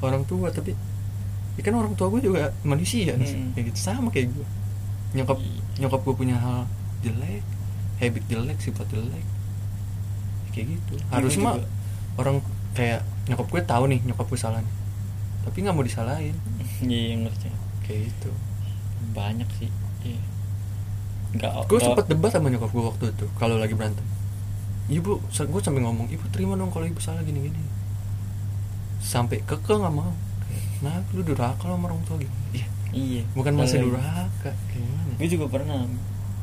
orang 0.00 0.22
tua 0.24 0.48
tapi 0.48 0.74
ya 1.54 1.62
kan 1.62 1.74
orang 1.74 1.92
tua 1.92 2.08
gue 2.08 2.20
juga 2.22 2.50
manusia 2.62 3.14
Mm. 3.14 3.52
kayak 3.52 3.64
gitu. 3.68 3.78
Sama 3.78 4.08
kayak 4.08 4.30
gue 4.30 4.46
nyokap 5.10 5.36
Iya. 5.36 5.60
nyokap 5.80 6.00
gue 6.00 6.14
punya 6.16 6.36
hal 6.36 6.64
jelek 7.00 7.42
habit 7.98 8.24
jelek 8.26 8.58
sifat 8.58 8.86
jelek 8.88 9.26
kayak 10.50 10.66
gitu. 10.72 10.94
Iya, 10.96 11.04
harus 11.10 11.34
mah 11.36 11.54
juga. 11.56 11.68
orang 12.16 12.36
kayak 12.72 13.00
nyokap 13.26 13.46
gue 13.46 13.60
tahu 13.62 13.84
nih 13.86 14.00
nyokap 14.04 14.26
gue 14.26 14.38
salah 14.38 14.60
nih. 14.60 14.74
Tapi 15.40 15.56
nggak 15.60 15.74
mau 15.74 15.82
disalahin. 15.82 16.36
Iya 16.82 17.14
ngerti. 17.18 17.48
Kayak 17.82 18.00
gitu. 18.08 18.30
Banyak 19.10 19.48
sih 19.56 19.68
iya. 20.02 20.20
Nggak 21.30 21.52
gue 21.66 21.78
sempet 21.78 22.06
debat 22.06 22.30
sama 22.30 22.48
nyokap 22.48 22.70
gue 22.70 22.84
waktu 22.84 23.04
itu 23.10 23.26
kalau 23.36 23.56
lagi 23.56 23.74
berantem. 23.74 24.02
Ibu 24.88 25.22
gue 25.22 25.60
sampai 25.60 25.80
ngomong 25.80 26.08
ibu 26.08 26.24
terima 26.28 26.54
dong 26.54 26.70
kalau 26.70 26.82
ibu 26.82 26.98
salah 26.98 27.22
gini 27.22 27.46
gini 27.46 27.60
sampai 29.00 29.40
keke 29.42 29.72
nggak 29.72 29.90
mau. 29.90 30.12
Nah 30.80 31.00
lu 31.10 31.20
durhaka 31.20 31.64
lo 31.64 31.74
sama 31.74 31.88
orang 31.88 32.00
tua 32.04 32.16
gitu. 32.16 32.36
Iya. 32.52 32.66
Iya. 32.90 33.22
Bukan 33.32 33.52
masih 33.54 33.80
Kalau- 33.80 33.96
durhaka 33.96 34.50
gimana? 34.68 35.12
Gue 35.16 35.28
juga 35.28 35.46
pernah 35.48 35.80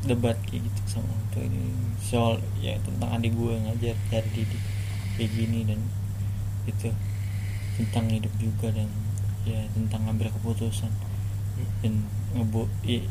debat 0.04 0.38
kayak 0.44 0.62
gitu 0.64 0.82
sama 0.88 1.08
orang 1.08 1.28
tua 1.30 1.44
ini. 1.44 1.60
Soal 2.00 2.34
ya 2.58 2.78
tentang 2.80 3.10
adik 3.12 3.32
gue 3.32 3.54
ngajar 3.58 3.96
cara 4.08 4.28
didik 4.30 4.62
kayak 5.16 5.32
gini 5.32 5.60
dan 5.64 5.80
itu. 6.66 6.90
Tentang 7.76 8.06
hidup 8.08 8.34
juga 8.38 8.72
dan 8.72 8.90
ya 9.44 9.62
tentang 9.72 10.02
ngambil 10.04 10.34
keputusan. 10.34 10.90
Dan 11.82 12.06
ngebo 12.32 12.66
ya, 12.82 13.02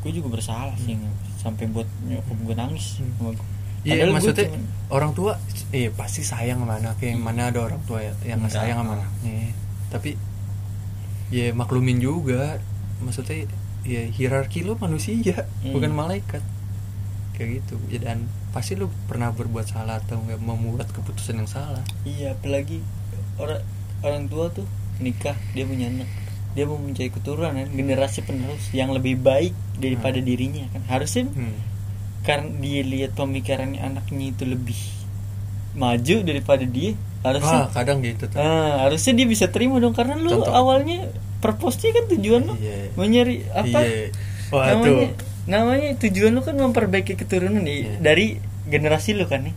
gue 0.00 0.10
juga 0.12 0.28
bersalah 0.30 0.76
sih 0.76 0.92
nge- 0.92 1.18
sampai 1.36 1.66
buat 1.66 1.88
nyokap 2.02 2.36
gue 2.38 2.54
nangis 2.54 2.98
Hmm. 2.98 3.12
sama 3.16 3.30
gue. 3.32 3.48
Iya 3.82 4.06
maksudnya 4.06 4.46
cuman- 4.46 4.66
orang 4.88 5.10
tua 5.12 5.32
iya 5.70 5.90
pasti 5.90 6.22
sayang 6.22 6.60
sama 6.60 6.76
anaknya 6.76 7.08
yang 7.10 7.20
mana 7.20 7.48
ada 7.48 7.60
orang 7.60 7.82
tua 7.82 7.98
ya- 7.98 8.14
yang 8.24 8.38
nggak 8.38 8.52
sayang 8.52 8.78
sama 8.78 8.94
anaknya. 8.96 9.50
Tapi 9.88 10.14
ya 11.28 11.50
maklumin 11.52 11.98
juga. 11.98 12.62
Maksudnya 12.98 13.50
ya 13.82 14.06
hierarki 14.06 14.62
lo 14.62 14.76
manusia 14.76 15.18
Hmm. 15.60 15.72
bukan 15.72 15.90
malaikat. 15.90 16.42
Kayak 17.32 17.60
gitu. 17.60 17.74
Ya 17.88 17.98
dan 18.04 18.24
pasti 18.50 18.74
lo 18.74 18.86
pernah 19.04 19.30
berbuat 19.30 19.66
salah 19.66 19.98
atau 19.98 20.20
nggak 20.20 20.38
membuat 20.38 20.86
keputusan 20.88 21.36
yang 21.36 21.48
salah. 21.48 21.82
Iya 22.02 22.32
apalagi 22.32 22.78
orang 23.36 23.64
orang 24.00 24.22
tua 24.26 24.46
tuh 24.48 24.68
nikah 24.98 25.34
dia 25.50 25.64
punya 25.64 25.88
anak. 25.88 26.06
Dia 26.52 26.62
mau 26.62 26.76
mencari 26.76 27.08
keturunan 27.08 27.50
kan, 27.50 27.64
generasi 27.66 28.20
penerus 28.20 28.68
yang 28.70 28.92
lebih 28.92 29.16
baik 29.16 29.50
daripada 29.74 30.14
Hmm. 30.14 30.28
dirinya 30.28 30.64
kan? 30.68 30.84
Harusnya 30.86 31.26
hmm. 31.26 31.71
Karena 32.22 32.48
dia 32.56 32.80
lihat 32.82 33.12
pemikiran 33.12 33.74
anaknya 33.74 34.26
itu 34.28 34.44
lebih 34.44 34.78
maju 35.72 36.16
daripada 36.22 36.62
dia 36.62 36.92
ah 37.20 37.30
harusnya 37.30 37.60
kadang 37.70 37.98
gitu 38.00 38.26
tuh 38.26 38.36
ah, 38.36 38.82
harusnya 38.82 39.12
dia 39.14 39.26
bisa 39.26 39.46
terima 39.46 39.78
dong 39.78 39.92
karena 39.92 40.14
lu 40.16 40.28
Contoh. 40.32 40.50
awalnya 40.50 41.06
purpose-nya 41.38 41.90
kan 41.92 42.04
tujuan 42.08 42.42
lu 42.44 42.54
Iya. 42.56 42.90
mencari 42.94 43.36
apa 43.48 43.78
Iya. 43.80 44.06
Wah, 44.48 44.64
namanya 44.68 44.90
tuh. 45.08 45.10
namanya 45.44 45.88
tujuan 45.98 46.30
lu 46.30 46.40
kan 46.40 46.54
memperbaiki 46.54 47.14
keturunan 47.14 47.58
nih 47.60 47.78
Iya. 47.80 47.92
dari 48.00 48.26
generasi 48.64 49.14
lu 49.14 49.24
kan 49.24 49.42
nih 49.42 49.54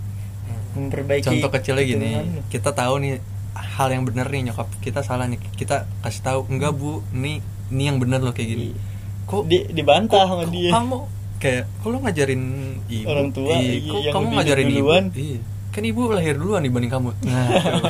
memperbaiki 0.74 1.26
contoh 1.28 1.50
kecilnya 1.52 1.84
gini 1.84 2.08
lu. 2.16 2.42
kita 2.48 2.70
tahu 2.72 2.98
nih 2.98 3.18
hal 3.56 3.90
yang 3.90 4.04
benar 4.04 4.28
nih 4.28 4.46
nyokap 4.46 4.70
kita 4.80 5.02
salah 5.02 5.26
nih 5.26 5.42
kita 5.54 5.86
kasih 6.00 6.22
tahu 6.22 6.40
enggak 6.48 6.72
bu 6.72 7.02
ini 7.12 7.42
ini 7.68 7.84
yang 7.84 7.98
benar 7.98 8.20
loh 8.20 8.32
kayak 8.32 8.50
gini 8.52 8.66
Iya. 8.68 8.78
kok 9.26 9.42
Di, 9.44 9.58
dibantah 9.70 10.22
kok- 10.22 10.30
sama 10.32 10.44
kok 10.44 10.52
dia 10.52 10.70
kamu 10.72 10.98
kayak 11.38 11.64
kok 11.78 11.88
lu 11.88 11.98
ngajarin 12.00 12.44
ibu 12.88 13.06
Orang 13.06 13.30
tua, 13.30 13.54
Iya, 13.54 13.72
iya, 13.74 13.80
kok 13.86 14.00
yang 14.02 14.14
kamu 14.14 14.28
ngajarin 14.34 14.68
ibu 14.70 14.90
iya 15.16 15.40
kan 15.70 15.84
ibu 15.84 16.08
lahir 16.08 16.40
duluan 16.40 16.64
dibanding 16.64 16.88
kamu 16.88 17.12
nah. 17.22 17.48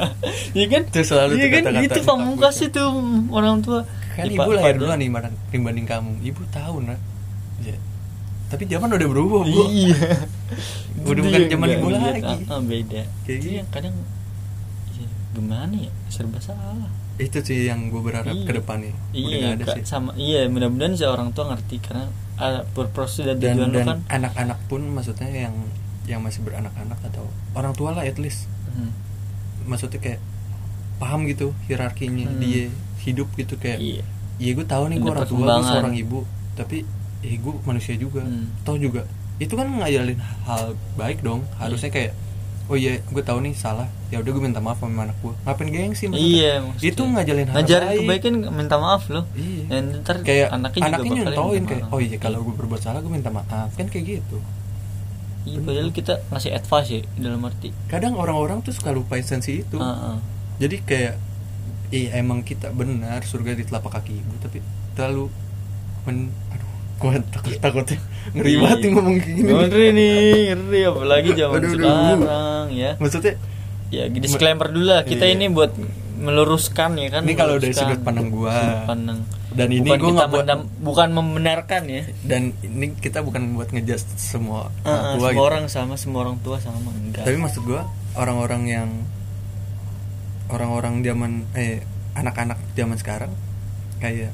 Iya 0.57 0.65
kan? 0.67 0.81
Itu 0.89 0.99
selalu 1.05 1.31
Iya 1.37 1.47
kan 1.51 1.61
nyokap 1.71 2.01
pamungkas 2.03 2.57
itu 2.59 2.81
orang 3.29 3.61
tua. 3.61 3.85
kan 4.11 4.25
Ya, 4.25 4.33
ibu 4.33 4.51
lahir 4.51 4.75
duluan 4.75 4.97
dibanding, 4.97 5.35
dibanding 5.49 5.85
kamu 5.85 6.11
ibu 6.23 6.41
tahu 6.49 6.81
nak 6.81 6.97
Ya. 7.61 7.77
tapi 8.45 8.65
zaman 8.65 8.89
udah 8.89 9.07
berubah 9.07 9.41
bu 9.41 9.61
Iya. 9.69 10.01
Udah 11.05 11.13
Itu 11.13 11.21
bukan 11.21 11.39
dia 11.39 11.49
zaman 11.51 11.67
nggak 11.67 11.77
ibu 11.77 11.87
lagi. 11.91 12.23
ah, 12.25 12.37
ah, 12.49 12.61
beda. 12.61 13.01
Kayak 13.21 13.29
Itu 13.29 13.45
gitu. 13.45 13.55
yang 13.55 13.69
kadang 13.69 13.95
ya, 14.91 15.07
gimana 15.31 15.75
ya 15.77 15.91
serba 16.07 16.39
salah. 16.39 16.89
itu 17.15 17.37
sih 17.39 17.59
yang 17.63 17.87
gue 17.87 18.01
berharap 18.01 18.33
Iya. 18.33 18.43
ke 18.43 18.51
depannya 18.51 18.93
Iya, 19.11 19.55
ada 19.55 19.63
sih 19.71 19.83
sama 19.83 20.11
iya 20.15 20.49
mudah-mudahan 20.49 20.97
si 20.97 21.05
orang 21.05 21.31
tua 21.31 21.47
ngerti 21.47 21.79
karena 21.79 22.09
purpose 22.67 23.21
dan 23.21 23.37
dan 23.37 23.55
tujuan 23.57 23.71
dan 23.71 23.85
kan. 23.85 23.97
anak-anak 24.11 24.59
pun 24.65 24.81
maksudnya 24.85 25.29
yang 25.29 25.55
yang 26.05 26.19
masih 26.19 26.41
beranak-anak 26.41 26.99
atau 27.03 27.25
orang 27.53 27.71
tua 27.71 27.91
lah 27.91 28.03
at 28.03 28.15
least 28.15 28.45
Hmm. 28.67 28.91
maksudnya 29.63 29.97
kayak 29.97 30.19
paham 30.95 31.23
gitu 31.25 31.55
hierarkinya 31.65 32.27
Hmm. 32.27 32.39
dia 32.39 32.67
hidup 33.01 33.31
gitu 33.33 33.55
kayak 33.55 33.79
Iya. 33.79 34.03
iya 34.37 34.51
gue 34.53 34.65
tahu 34.65 34.83
nih 34.89 34.97
gue 34.97 35.09
orang 35.09 35.23
tua 35.25 35.45
gue 35.49 35.63
seorang 35.65 35.95
ibu 35.95 36.19
tapi 36.53 36.83
eh 37.21 37.35
gue 37.35 37.53
manusia 37.63 37.95
juga 37.95 38.21
Hmm. 38.21 38.51
toh 38.61 38.75
juga 38.75 39.07
itu 39.35 39.51
kan 39.51 39.67
ngajarin 39.67 40.15
hal 40.45 40.63
baik 40.93 41.19
dong 41.19 41.43
harusnya 41.55 41.87
kayak 41.89 42.11
oh 42.65 42.73
iya 42.73 42.97
gue 42.99 43.21
tahu 43.21 43.45
nih 43.45 43.53
salah 43.53 43.85
ya 44.09 44.17
udah 44.17 44.31
gue 44.31 44.41
minta 44.41 44.57
maaf 44.57 44.77
sama 44.77 45.05
anak 45.05 45.13
gue 45.21 45.33
ngapain 45.43 45.69
gengsi 45.69 46.09
maksudnya? 46.09 46.33
Iya, 46.33 46.53
maksudnya. 46.61 46.89
itu 46.89 47.01
ngajarin 47.05 47.45
hal 47.45 47.55
Ngajarin 47.55 47.85
baik 47.85 48.01
kebaikan 48.25 48.33
minta 48.51 48.75
maaf 48.77 49.03
loh. 49.07 49.25
Iya. 49.31 49.63
Dan 49.69 49.83
ntar 50.01 50.15
kayak 50.21 50.47
anaknya, 50.49 50.81
anaknya, 50.83 51.05
juga 51.05 51.17
nyontoin 51.29 51.63
kayak 51.63 51.83
oh 51.89 51.99
iya 51.99 52.17
kalau 52.17 52.39
gue 52.41 52.53
berbuat 52.55 52.81
salah 52.81 52.99
gue 52.99 53.11
minta 53.11 53.29
maaf 53.29 53.69
kan 53.71 53.85
kayak 53.85 54.05
gitu 54.17 54.37
Iya, 55.45 55.61
padahal 55.61 55.93
kita 55.93 56.25
ngasih 56.33 56.51
advice 56.51 56.89
ya 56.89 57.01
dalam 57.21 57.45
arti. 57.45 57.69
kadang 57.85 58.17
orang-orang 58.17 58.65
tuh 58.65 58.73
suka 58.73 58.89
lupa 58.89 59.13
esensi 59.15 59.61
itu 59.61 59.77
Ah, 59.77 59.93
ah. 60.13 60.17
jadi 60.57 60.81
kayak 60.81 61.13
iya 61.93 62.17
emang 62.17 62.41
kita 62.41 62.73
benar 62.73 63.21
surga 63.21 63.53
di 63.53 63.61
telapak 63.61 63.93
kaki 63.93 64.17
ibu 64.17 64.33
tapi 64.41 64.57
terlalu 64.97 65.29
men 66.03 66.33
gue 67.05 67.21
takut 67.29 67.53
takutnya 67.59 67.97
ngeri 68.31 68.53
banget 68.57 68.79
nih 68.79 68.89
ngomong 68.91 69.15
kayak 69.15 69.35
gini 69.35 69.49
Ngeri 69.51 69.87
nih, 69.91 70.19
ngeri 70.51 70.79
apalagi 70.83 71.29
zaman 71.39 71.55
Aduh, 71.55 71.67
aduh. 71.67 71.77
sekarang 71.77 72.65
ya. 72.73 72.91
maksudnya 72.97 73.33
Ya, 73.85 74.09
disclaimer 74.09 74.67
dulu 74.67 74.89
lah. 74.89 75.05
Kita 75.05 75.23
Iya. 75.23 75.37
ini 75.37 75.45
buat 75.47 75.71
meluruskan 76.17 76.97
ya 76.97 77.07
kan. 77.07 77.21
Ini 77.21 77.33
kalau 77.33 77.55
dari 77.55 77.71
sudut 77.71 78.01
pandang 78.01 78.27
gua. 78.27 78.51
sudut 78.51 78.81
pandang. 78.83 79.19
Dan 79.53 79.67
ini 79.69 79.87
bukan 79.87 79.95
gua 79.95 80.09
kita 80.09 80.25
buat- 80.25 80.31
mendam- 80.41 80.67
bukan 80.81 81.09
membenarkan 81.13 81.81
ya. 81.85 82.03
dan 82.21 82.41
ini 82.59 82.91
kita 82.93 83.21
bukan 83.21 83.55
buat 83.55 83.69
ngejudge 83.69 84.03
semua 84.17 84.67
ah, 84.81 84.89
orang 84.89 85.15
tua 85.15 85.15
semua 85.15 85.31
gitu. 85.31 85.43
orang 85.45 85.63
sama, 85.69 85.93
semua 85.95 86.19
orang 86.23 86.37
tua 86.41 86.57
sama 86.59 86.89
enggak. 86.91 87.23
tapi 87.23 87.37
maksud 87.37 87.61
gue 87.63 87.81
orang-orang 88.15 88.63
yang 88.65 88.89
orang-orang 90.47 91.01
zaman 91.01 91.31
eh 91.53 91.81
anak-anak 92.13 92.59
zaman 92.73 92.97
sekarang 92.97 93.31
kayak 93.97 94.33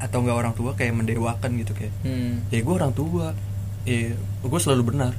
atau 0.00 0.18
enggak 0.18 0.36
orang 0.38 0.52
tua 0.52 0.72
kayak 0.72 0.92
mendewakan 0.94 1.50
gitu 1.56 1.72
kayak 1.72 1.92
Hmm. 2.00 2.40
ya 2.48 2.58
gue 2.58 2.74
orang 2.74 2.90
tua 2.90 3.36
ya 3.82 4.12
gue 4.40 4.58
selalu 4.58 4.82
benar 4.88 5.12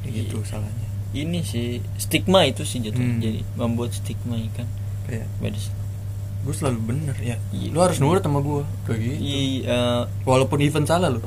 kayak 0.00 0.12
gitu 0.24 0.38
Iya. 0.38 0.48
salahnya 0.48 0.88
Ini 1.12 1.40
sih 1.42 1.76
stigma 1.94 2.40
itu 2.42 2.64
sih 2.64 2.80
jatuh. 2.80 2.96
Hmm. 2.98 3.20
Jadi 3.20 3.44
membuat 3.54 3.92
stigma 3.92 4.32
ya 4.34 4.48
kan. 4.54 4.68
kayak 5.04 5.28
gue 6.42 6.50
selalu 6.50 6.80
benar 6.82 7.14
ya 7.16 7.36
Iya. 7.50 7.68
lu 7.68 7.78
harus 7.78 7.98
nurut 7.98 8.18
sama 8.18 8.40
gue 8.40 8.64
kayak 8.82 8.98
gitu 8.98 9.14
Iya, 9.20 9.82
walaupun 10.22 10.58
event 10.58 10.84
salah 10.84 11.06
lo 11.06 11.20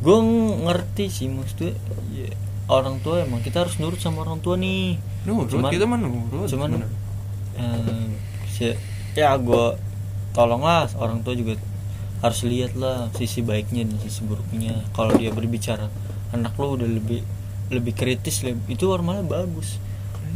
gue 0.00 0.16
ngerti 0.60 1.04
sih 1.08 1.26
maksudnya 1.26 1.72
ya, 2.10 2.28
orang 2.66 3.00
tua 3.00 3.20
emang 3.20 3.40
kita 3.40 3.60
harus 3.60 3.76
nurut 3.76 3.96
sama 3.96 4.20
orang 4.20 4.38
tua 4.38 4.54
nih 4.54 4.96
nurut 5.24 5.48
Cuman- 5.50 5.68
kita 5.68 5.84
mah 5.84 5.96
nurut 5.96 6.46
cuman 6.46 6.68
bener. 6.74 6.90
eh, 7.54 8.08
si- 8.46 8.78
ya 9.12 9.34
gue 9.34 9.64
tolonglah 10.30 10.86
orang 10.94 11.20
tua 11.20 11.34
juga 11.34 11.58
harus 12.20 12.40
lihat 12.42 12.72
lah 12.74 13.08
sisi 13.12 13.40
baiknya 13.40 13.84
dan 13.84 13.96
sisi 13.98 14.20
buruknya. 14.22 14.76
Kalau 14.90 15.12
dia 15.14 15.28
berbicara 15.28 15.88
anak 16.30 16.52
lo 16.54 16.76
udah 16.76 16.86
lebih 16.86 17.20
lebih 17.68 17.92
kritis 17.92 18.42
lebih, 18.42 18.74
itu 18.74 18.84
malah 18.98 19.22
bagus. 19.22 19.80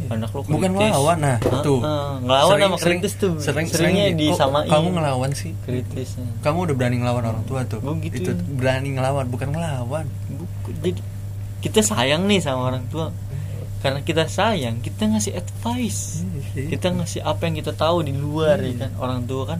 Anak 0.05 0.29
lo 0.29 0.41
kritis. 0.41 0.55
bukan 0.55 0.71
ngelawan 0.71 1.17
nah 1.17 1.37
Ah, 1.41 1.61
tuh. 1.61 1.79
Ah, 1.79 2.19
ngelawan 2.19 2.57
sama 2.59 2.77
kritis 2.77 3.13
tuh. 3.15 3.33
sering 3.39 3.65
seringnya 3.65 4.05
sering 4.07 4.19
disamain. 4.19 4.67
kamu 4.67 4.87
ngelawan 4.91 5.31
sih? 5.31 5.51
Kritis 5.61 6.09
kamu 6.41 6.57
udah 6.65 6.75
berani 6.75 6.95
ngelawan 6.99 7.23
orang 7.25 7.43
tua 7.43 7.63
tuh? 7.63 7.79
Gua 7.79 7.95
gitu. 7.97 8.17
itu 8.19 8.31
berani 8.51 8.89
ngelawan 8.91 9.25
bukan 9.25 9.49
ngelawan. 9.49 10.05
Buku- 10.27 10.75
jadi 10.83 10.99
kita 11.59 11.79
sayang 11.81 12.25
nih 12.25 12.39
sama 12.39 12.69
orang 12.69 12.85
tua. 12.87 13.09
Karena 13.77 14.01
kita 14.01 14.25
sayang 14.25 14.79
kita 14.79 15.05
ngasih 15.07 15.33
advice. 15.33 16.25
Iya. 16.51 16.71
kita 16.71 16.87
ngasih 16.91 17.21
apa 17.21 17.45
yang 17.45 17.55
kita 17.55 17.71
tahu 17.71 18.01
di 18.01 18.11
luar 18.11 18.57
Iya. 18.57 18.67
ya 18.67 18.75
kan? 18.81 18.91
Orang 18.97 19.19
tua 19.23 19.43
kan 19.47 19.59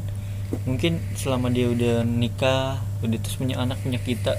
mungkin 0.64 0.98
selama 1.14 1.50
dia 1.50 1.68
udah 1.68 1.96
nikah 2.04 2.78
udah 3.02 3.18
terus 3.18 3.36
punya 3.36 3.58
anak 3.58 3.78
punya 3.80 3.98
kita 3.98 4.38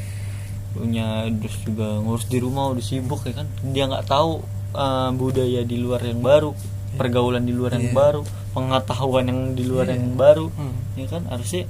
punya 0.70 1.24
terus 1.32 1.56
juga 1.62 1.98
ngurus 1.98 2.26
di 2.26 2.36
rumah 2.36 2.68
udah 2.68 2.80
sibuk 2.80 3.24
ya 3.24 3.32
kan? 3.34 3.48
Dia 3.66 3.84
nggak 3.86 4.06
tahu 4.06 4.44
eh, 4.72 5.10
budaya 5.12 5.60
di 5.62 5.76
luar 5.76 6.00
yang 6.00 6.20
baru 6.20 6.52
pergaulan 6.94 7.42
di 7.42 7.52
luar 7.52 7.74
yang 7.74 7.90
Iya. 7.90 7.96
baru 7.96 8.22
pengetahuan 8.52 9.24
yang 9.24 9.40
di 9.52 9.64
luar 9.64 9.86
Iya. 9.86 9.94
yang 9.94 10.14
baru 10.14 10.46
Hmm. 10.48 10.76
ya 10.94 11.06
kan? 11.06 11.22
Harusnya 11.26 11.64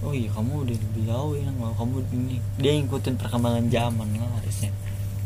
oh 0.00 0.12
iya 0.12 0.28
kamu 0.28 0.52
udah 0.62 0.76
lebih 0.76 1.04
tahu 1.06 1.28
ya 1.34 1.48
mau 1.52 1.72
kamu 1.72 1.94
ini 2.12 2.36
dia 2.56 2.70
ngikutin 2.74 3.14
perkembangan 3.16 3.64
zaman 3.66 4.08
lah 4.14 4.30
harusnya. 4.36 4.70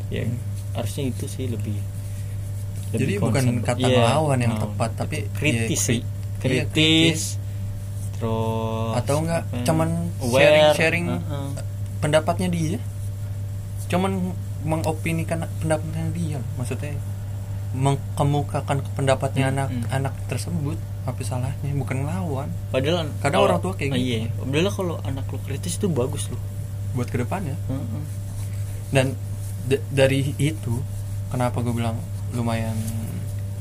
Ya 0.08 0.24
harusnya 0.72 1.04
itu 1.06 1.24
sih 1.26 1.46
lebih 1.46 1.76
Jadi 2.90 3.18
bukan 3.18 3.62
kata 3.62 3.78
Iya, 3.78 4.02
ngelawan 4.02 4.38
yang 4.40 4.54
ngelawan. 4.56 4.74
tepat, 4.74 4.90
tapi 4.96 5.16
kritis 5.30 5.78
ya, 5.78 5.86
sih. 5.86 6.00
iya, 6.02 6.66
kritis 6.66 7.38
terus 8.20 8.92
atau 8.94 9.16
enggak 9.24 9.42
apa 9.42 9.64
cuman 9.64 9.88
sharing 10.20 10.66
sharing 10.76 11.04
heeh. 11.08 11.48
pendapatnya 11.98 12.48
dia 12.48 12.76
cuman 13.88 14.36
mengopinikan 14.62 15.40
pendapatnya 15.58 16.04
dia 16.12 16.38
maksudnya 16.54 16.92
mengkemukakan 17.70 18.82
pendapatnya 18.92 19.46
Hmm, 19.48 19.54
anak 19.56 19.68
hmm. 19.70 19.84
anak 19.90 20.14
tersebut 20.26 20.76
apa 21.06 21.20
salahnya 21.24 21.70
bukan 21.74 22.04
ngelawan 22.04 22.48
padahal 22.68 23.08
Kadang 23.18 23.40
kalau- 23.40 23.46
orang 23.48 23.60
tua 23.62 23.72
kayak 23.72 23.90
oh, 23.90 23.96
gitu. 23.96 24.04
iya 24.04 24.20
padahal 24.36 24.70
kalau 24.70 24.94
anak 25.00 25.24
lu 25.26 25.38
kritis 25.40 25.78
itu 25.78 25.86
bagus 25.88 26.28
loh 26.28 26.40
buat 26.92 27.06
ke 27.06 27.16
depannya 27.16 27.54
Heeh. 27.70 28.02
dan 28.90 29.06
dari 29.88 30.34
itu 30.36 30.82
kenapa 31.30 31.62
gue 31.62 31.70
bilang 31.70 31.96
lumayan 32.30 32.74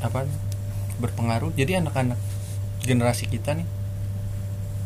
apa 0.01 0.25
berpengaruh 0.97 1.53
jadi 1.53 1.79
anak-anak 1.79 2.17
generasi 2.81 3.29
kita 3.29 3.53
nih 3.53 3.67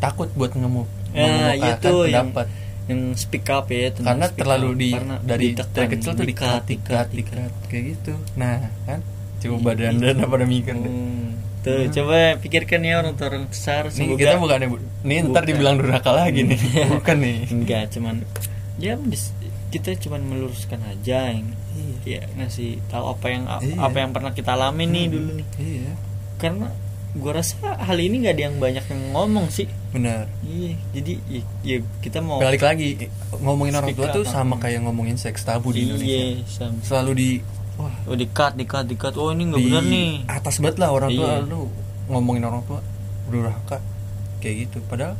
takut 0.03 0.27
buat 0.33 0.51
ngemu 0.51 0.83
Nah, 1.13 1.23
mengemukakan 1.53 1.71
itu 1.73 1.93
yang 2.03 2.27
pendapat 2.27 2.47
yang 2.83 3.01
speak 3.15 3.47
up 3.47 3.65
ya 3.67 3.87
karena 3.93 4.25
speak 4.27 4.39
terlalu 4.39 4.67
up. 4.67 4.75
di 4.75 4.89
Karena 4.91 5.15
dari 5.23 5.45
ditekan, 5.49 5.71
dari 5.71 5.87
kecil 5.89 6.11
tuh 6.11 6.25
dikat, 6.25 6.61
dikat 6.65 7.07
dikat 7.09 7.51
kayak 7.65 7.83
gitu 7.91 8.13
nah 8.35 8.57
kan 8.83 8.99
coba 9.39 9.69
dan 9.73 9.93
dan 9.97 10.19
pada 10.19 10.43
mikir 10.43 10.73
deh. 10.73 10.83
Hmm. 10.85 11.29
Tuh, 11.61 11.79
Hmm. 11.79 11.91
coba 11.93 12.15
pikirkan 12.37 12.81
ya 12.81 12.93
orang 12.97 13.13
tua 13.13 13.27
orang 13.29 13.45
besar 13.45 13.87
nih 13.87 13.95
semoga 14.03 14.19
kita 14.19 14.35
bukan 14.35 14.57
nih 15.01 15.17
ntar 15.21 15.31
Bukan. 15.31 15.43
dibilang 15.47 15.75
durhaka 15.77 16.11
lagi 16.11 16.41
nih 16.43 16.59
bukan 16.93 17.17
nih 17.17 17.37
enggak 17.49 17.83
cuman 17.89 18.15
ya 18.75 18.93
kita 19.69 19.89
cuman 19.97 20.21
meluruskan 20.21 20.83
aja 20.83 21.31
yang 21.31 21.47
ya 22.03 22.19
ngasih 22.35 22.83
tahu 22.85 23.05
apa 23.09 23.25
yang 23.27 23.43
Iya. 23.47 23.79
apa 23.79 23.97
yang 23.97 24.11
pernah 24.11 24.31
kita 24.31 24.51
alami 24.51 24.83
nih 24.85 25.03
Hmm, 25.03 25.13
dulu 25.13 25.29
nih 25.33 25.47
iya 25.57 25.91
karena 26.35 26.67
gua 27.13 27.37
rasa 27.37 27.77
hal 27.77 27.97
ini 27.97 28.25
nggak 28.25 28.33
ada 28.33 28.43
yang 28.43 28.57
banyak 28.57 28.85
yang 28.89 29.01
ngomong 29.13 29.45
sih. 29.47 29.69
Benar. 29.93 30.25
Iya 30.41 30.73
jadi 30.91 31.13
ya, 31.29 31.41
ya 31.61 31.77
kita 32.01 32.19
mau 32.19 32.41
balik 32.41 32.65
lagi 32.65 32.97
ngomongin 33.37 33.77
orang 33.77 33.93
tua 33.93 34.09
tuh 34.09 34.25
sama 34.25 34.57
kayak 34.57 34.81
ngomongin 34.81 35.13
seks 35.13 35.45
tabu 35.45 35.69
di 35.69 35.85
Indonesia. 35.85 36.09
iya 36.09 36.41
sama. 36.49 36.81
selalu 36.81 37.11
di 37.13 37.29
wah. 37.77 37.93
Oh 38.09 38.17
dikat 38.17 38.57
dikat 38.57 38.89
dikat 38.89 39.13
oh 39.13 39.29
ini 39.29 39.45
nggak 39.45 39.61
di 39.61 39.65
benar 39.69 39.83
nih. 39.85 40.11
atas 40.25 40.57
banget 40.57 40.77
lah 40.81 40.89
orang 40.89 41.13
tua 41.13 41.29
Iya. 41.37 41.45
lu 41.45 41.69
ngomongin 42.09 42.43
orang 42.43 42.65
tua. 42.65 42.81
Durhaka 43.29 43.77
kayak 44.41 44.55
gitu. 44.67 44.81
Padahal 44.89 45.13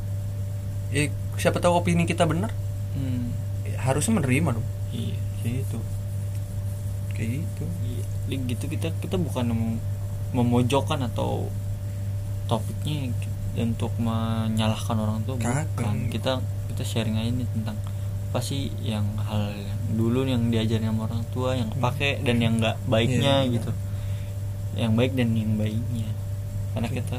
ya 0.90 1.06
siapa 1.38 1.62
tahu 1.62 1.78
opini 1.78 2.04
kita 2.04 2.26
benar. 2.26 2.50
Hmm. 2.94 3.34
ya, 3.66 3.78
harusnya 3.82 4.18
menerima 4.18 4.50
dong. 4.58 4.66
Iya. 4.90 5.18
Kayak 5.42 5.54
gitu. 5.62 5.78
Kayak 7.14 7.30
gitu. 7.46 7.64
Iya, 7.86 8.04
gitu 8.50 8.66
kita 8.66 8.88
kita 8.98 9.16
bukan 9.22 9.46
mem- 9.54 9.82
memojokkan 10.34 10.98
atau 11.06 11.54
topiknya 12.46 13.12
untuk 13.56 13.94
menyalahkan 13.98 14.96
orang 14.96 15.22
tua 15.24 15.36
Kagak. 15.38 15.70
bukan 15.76 16.10
kita 16.10 16.32
kita 16.68 16.84
sharing 16.84 17.16
aja 17.16 17.32
nih 17.32 17.48
tentang 17.52 17.78
apa 18.28 18.40
sih 18.40 18.74
yang 18.80 19.06
hal 19.20 19.54
yang 19.54 19.78
dulu 19.94 20.26
yang 20.26 20.50
diajarin 20.50 20.90
sama 20.90 21.06
orang 21.06 21.22
tua 21.30 21.54
yang 21.54 21.70
kepake 21.70 22.18
dan 22.22 22.38
yang 22.38 22.58
nggak 22.58 22.82
baiknya 22.84 23.34
Iya, 23.40 23.46
iya. 23.46 23.54
gitu. 23.54 23.72
Yang 24.74 24.92
baik 24.96 25.12
dan 25.14 25.30
yang 25.32 25.54
baiknya. 25.54 26.10
Karena 26.74 26.90
kita 26.90 27.18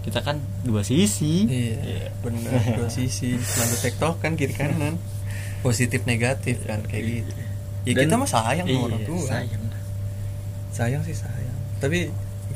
kita 0.00 0.22
kan 0.22 0.38
dua 0.62 0.80
sisi. 0.80 1.50
Iya 1.50 2.14
benar 2.16 2.62
dua 2.78 2.86
sisi. 2.86 3.34
Selalu 3.34 3.76
tektok 3.84 4.14
kan 4.20 4.32
kiri 4.32 4.54
kanan. 4.54 5.02
Positif 5.58 6.06
negatif 6.06 6.62
kan 6.62 6.78
kayak 6.80 7.26
gitu. 7.26 7.32
Ya 7.82 7.92
Dan- 7.92 8.06
kita 8.06 8.14
mah 8.16 8.30
sayang 8.30 8.62
sama 8.62 8.70
iya, 8.72 8.86
orang 8.86 9.02
tua. 9.02 9.26
sayang. 9.26 9.62
Sayang 10.70 11.02
sih 11.02 11.16
sayang. 11.16 11.56
Tapi 11.76 12.06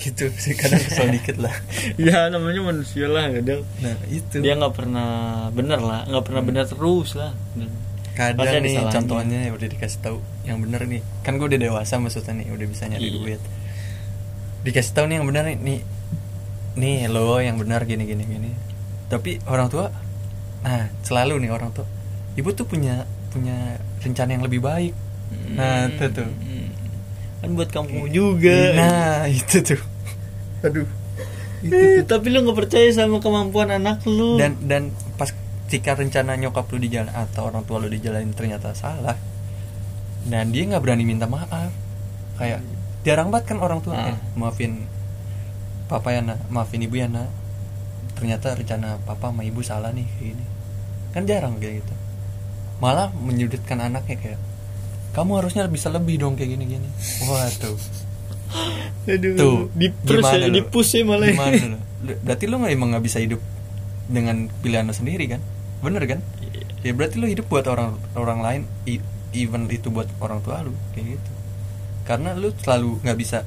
gitu. 0.00 0.32
Sih 0.42 0.56
kadang 0.56 0.80
kesel 0.80 1.12
dikit 1.16 1.36
lah. 1.36 1.52
Ya 1.94 2.26
namanya 2.26 2.64
manusia 2.64 3.06
lah 3.06 3.28
kadang. 3.28 3.60
Nah 3.78 3.96
itu. 4.08 4.40
Dia 4.40 4.56
nggak 4.56 4.72
pernah 4.72 5.10
bener 5.50 5.78
lah 5.78 6.08
nggak 6.08 6.24
pernah 6.24 6.40
bener 6.40 6.64
terus 6.64 7.12
lah. 7.14 7.36
Dan 7.52 7.68
kadang 8.16 8.40
pasti 8.40 8.56
nih 8.64 8.74
contohnya 8.88 9.38
ya 9.46 9.52
udah 9.52 9.68
dikasih 9.68 10.00
tahu 10.00 10.18
yang 10.42 10.58
bener 10.58 10.80
nih. 10.84 11.04
Kan 11.20 11.36
gue 11.36 11.46
udah 11.46 11.60
dewasa 11.60 12.00
maksudnya 12.00 12.32
nih 12.34 12.48
udah 12.50 12.66
bisa 12.66 12.88
nyari 12.88 13.04
Iya. 13.04 13.14
duit. 13.14 13.40
Dikasih 14.60 14.92
tahu 14.92 15.04
nih 15.06 15.16
yang 15.20 15.26
bener 15.28 15.44
nih 15.46 15.58
nih 15.58 15.80
nih 16.70 16.96
lo 17.06 17.36
yang 17.38 17.56
benar 17.56 17.84
gini 17.84 18.04
gini 18.04 18.24
gini. 18.24 18.50
Tapi 19.06 19.38
orang 19.44 19.68
tua 19.68 19.92
nah 20.60 20.88
selalu 21.00 21.40
nih 21.40 21.50
orang 21.50 21.72
tua 21.72 21.88
ibu 22.36 22.52
tuh 22.52 22.64
punya 22.64 23.08
punya 23.28 23.76
rencana 24.00 24.30
yang 24.32 24.44
lebih 24.44 24.60
baik. 24.60 24.92
Nah 25.50 25.86
itu 25.86 26.06
tuh. 26.10 26.26
Hmm. 26.26 26.69
Kan 27.40 27.50
buat 27.52 27.68
kamu 27.68 28.08
juga. 28.08 28.58
Nah 28.76 29.24
itu 29.32 29.60
tuh. 29.60 29.80
Aduh. 30.60 30.86
Eh, 31.60 32.00
tapi 32.04 32.32
lu 32.32 32.40
nggak 32.40 32.56
percaya 32.56 32.88
sama 32.88 33.20
kemampuan 33.20 33.68
anak 33.68 34.00
lu. 34.04 34.40
Dan 34.40 34.56
dan 34.64 34.88
pas 35.16 35.28
jika 35.68 35.92
rencana 35.92 36.34
nyokap 36.34 36.68
lu 36.68 36.78
di 36.78 36.88
jalan 36.88 37.12
atau 37.12 37.46
orang 37.46 37.62
tua 37.62 37.78
lu 37.78 37.86
dijalanin 37.86 38.32
ternyata 38.32 38.72
salah 38.72 39.14
dan 40.20 40.50
dia 40.50 40.64
nggak 40.66 40.80
berani 40.80 41.04
minta 41.04 41.24
maaf. 41.24 41.72
Kayak 42.36 42.60
jarang 43.00 43.28
banget 43.28 43.52
kan 43.52 43.58
orang 43.60 43.80
tua 43.80 43.94
Ah. 43.94 44.12
eh, 44.12 44.18
maafin 44.36 44.84
papa 45.86 46.12
ya 46.12 46.20
nak. 46.20 46.40
Maafin 46.48 46.80
ibu 46.80 46.96
ya 46.96 47.08
nak. 47.08 47.28
Ternyata 48.16 48.52
rencana 48.52 49.00
papa 49.00 49.28
sama 49.28 49.44
ibu 49.44 49.60
salah 49.60 49.92
nih 49.92 50.04
kayak 50.04 50.24
gini. 50.32 50.44
Kan 51.12 51.22
jarang 51.24 51.56
kayak 51.56 51.84
gitu. 51.84 51.94
Malah 52.80 53.12
menyudutkan 53.12 53.80
anaknya 53.80 54.16
kayak 54.16 54.40
kamu 55.10 55.30
harusnya 55.38 55.66
bisa 55.66 55.88
lebih 55.88 56.16
dong 56.16 56.34
kayak 56.34 56.54
gini 56.54 56.64
gini 56.68 56.88
wah 57.24 57.46
tuh 57.56 57.76
Aduh, 59.06 59.34
tuh 59.34 59.56
di 59.72 59.86
ya, 60.42 60.50
di 60.50 60.62
push 60.66 60.98
ya 60.98 61.06
malah. 61.06 61.30
Gimana 61.30 61.78
berarti 62.26 62.44
nggak 62.58 62.74
emang 62.74 62.88
nggak 62.90 63.04
bisa 63.06 63.22
hidup 63.22 63.38
dengan 64.10 64.50
pilihan 64.58 64.82
lu 64.82 64.90
sendiri 64.90 65.30
kan? 65.30 65.38
Bener 65.78 66.02
kan? 66.02 66.18
Ya 66.82 66.90
berarti 66.90 67.22
lu 67.22 67.30
hidup 67.30 67.46
buat 67.46 67.62
orang 67.70 67.94
orang 68.18 68.42
lain 68.42 68.60
even 69.30 69.70
itu 69.70 69.86
buat 69.88 70.10
orang 70.18 70.42
tua 70.42 70.66
lu 70.66 70.74
kayak 70.92 71.14
gitu. 71.14 71.30
Karena 72.02 72.34
lu 72.34 72.50
selalu 72.58 72.98
nggak 73.06 73.18
bisa 73.18 73.46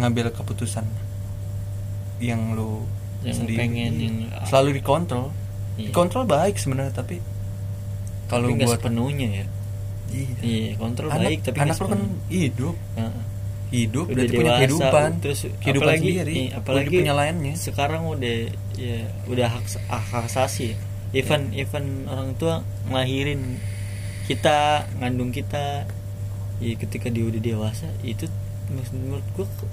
ngambil 0.00 0.32
keputusan 0.32 0.88
yang 2.18 2.56
lu 2.56 2.88
Yang 3.20 3.44
sendiri. 3.44 3.58
pengen, 3.60 3.92
Iya. 3.94 4.04
yang- 4.08 4.46
selalu 4.48 4.68
dikontrol. 4.80 5.28
Iya. 5.76 5.92
dikontrol 5.92 6.24
baik 6.24 6.56
sebenarnya 6.56 6.90
tapi 6.90 7.22
kalau 8.26 8.50
buat 8.50 8.80
sepenuhnya 8.82 9.28
ya 9.30 9.46
iya. 10.10 10.36
iya 10.40 10.70
kontrol 10.74 11.08
anak, 11.08 11.24
baik 11.24 11.40
tapi 11.42 11.58
anak 11.60 11.76
lu 11.76 11.86
kan 11.86 12.02
hidup. 12.28 12.76
Heeh. 12.94 13.22
hidup 13.68 14.06
udah 14.08 14.16
berarti 14.16 14.32
punya 14.32 14.48
dewasa 14.48 14.58
kehidupan. 14.64 15.10
terus 15.20 15.40
kehidupan 15.60 15.84
apalagi 15.84 16.08
sendiri. 16.08 16.32
iya, 16.32 16.48
apalagi 16.56 16.96
punya 16.96 17.14
lainnya. 17.14 17.52
sekarang 17.54 18.02
udah 18.04 18.36
ya 18.74 18.98
udah 19.26 19.46
hak 19.50 19.64
hak 19.86 20.24
asasi. 20.24 20.68
Even 21.10 21.52
Iya. 21.52 21.64
even 21.64 21.84
orang 22.04 22.32
tua 22.34 22.64
ngelahirin 22.88 23.60
kita 24.24 24.58
ngandung 24.96 25.30
kita. 25.30 25.84
Ya 26.58 26.74
ketika 26.74 27.06
dia 27.06 27.22
udah 27.22 27.38
dewasa 27.38 27.86
itu 28.02 28.24
menurut 28.68 29.22
ke- 29.32 29.68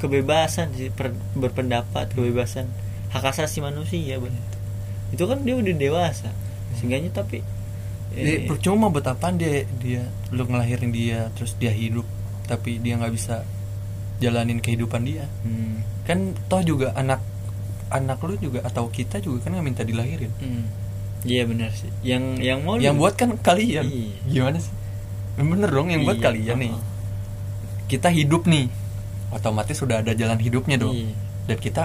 kebebasan 0.00 0.72
sih 0.72 0.88
per- 0.88 1.12
berpendapat 1.36 2.08
kebebasan 2.10 2.64
hak 3.10 3.24
asasi 3.26 3.60
manusia 3.60 4.16
Bang. 4.16 4.32
itu 5.10 5.20
kan 5.26 5.42
dia 5.42 5.58
udah 5.58 5.74
dewasa. 5.74 6.30
Seenggaknya 6.72 7.10
tapi 7.12 7.42
Dia 8.10 8.42
eh, 8.42 8.46
percuma 8.46 8.90
buat 8.90 9.06
apaan 9.06 9.38
dia? 9.38 9.62
Dia 9.78 10.02
lu 10.34 10.42
ngelahirin 10.46 10.90
dia 10.90 11.30
terus 11.38 11.54
dia 11.54 11.70
hidup 11.70 12.04
tapi 12.50 12.82
dia 12.82 12.98
nggak 12.98 13.14
bisa 13.14 13.46
jalanin 14.18 14.58
kehidupan 14.58 15.06
dia. 15.06 15.30
Hmm, 15.46 15.86
kan 16.02 16.34
toh 16.50 16.60
juga 16.66 16.90
anak 16.98 17.22
anak 17.90 18.18
lu 18.22 18.34
juga 18.38 18.62
atau 18.66 18.90
kita 18.90 19.22
juga 19.22 19.46
kan 19.46 19.54
nggak 19.54 19.66
minta 19.66 19.82
dilahirin. 19.86 20.30
Hmm. 20.42 20.66
iya 21.22 21.44
benar 21.44 21.70
sih. 21.76 21.90
Yang 22.00 22.24
yang 22.40 22.58
mau 22.64 22.80
yang 22.80 22.96
buat 22.96 23.14
kan 23.14 23.36
kalian. 23.38 23.86
Iya. 23.86 24.20
gimana 24.26 24.58
sih? 24.58 24.72
Bener 25.36 25.70
dong 25.70 25.88
yang 25.92 26.02
buat 26.04 26.18
Iya, 26.18 26.24
kalian 26.26 26.56
nih. 26.58 26.74
Kita 27.86 28.08
hidup 28.10 28.48
nih. 28.48 28.66
Otomatis 29.30 29.78
sudah 29.78 30.02
ada 30.02 30.12
jalan 30.16 30.38
hidupnya 30.42 30.76
dong. 30.80 30.96
Iya. 30.96 31.14
dan 31.48 31.58
kita 31.58 31.84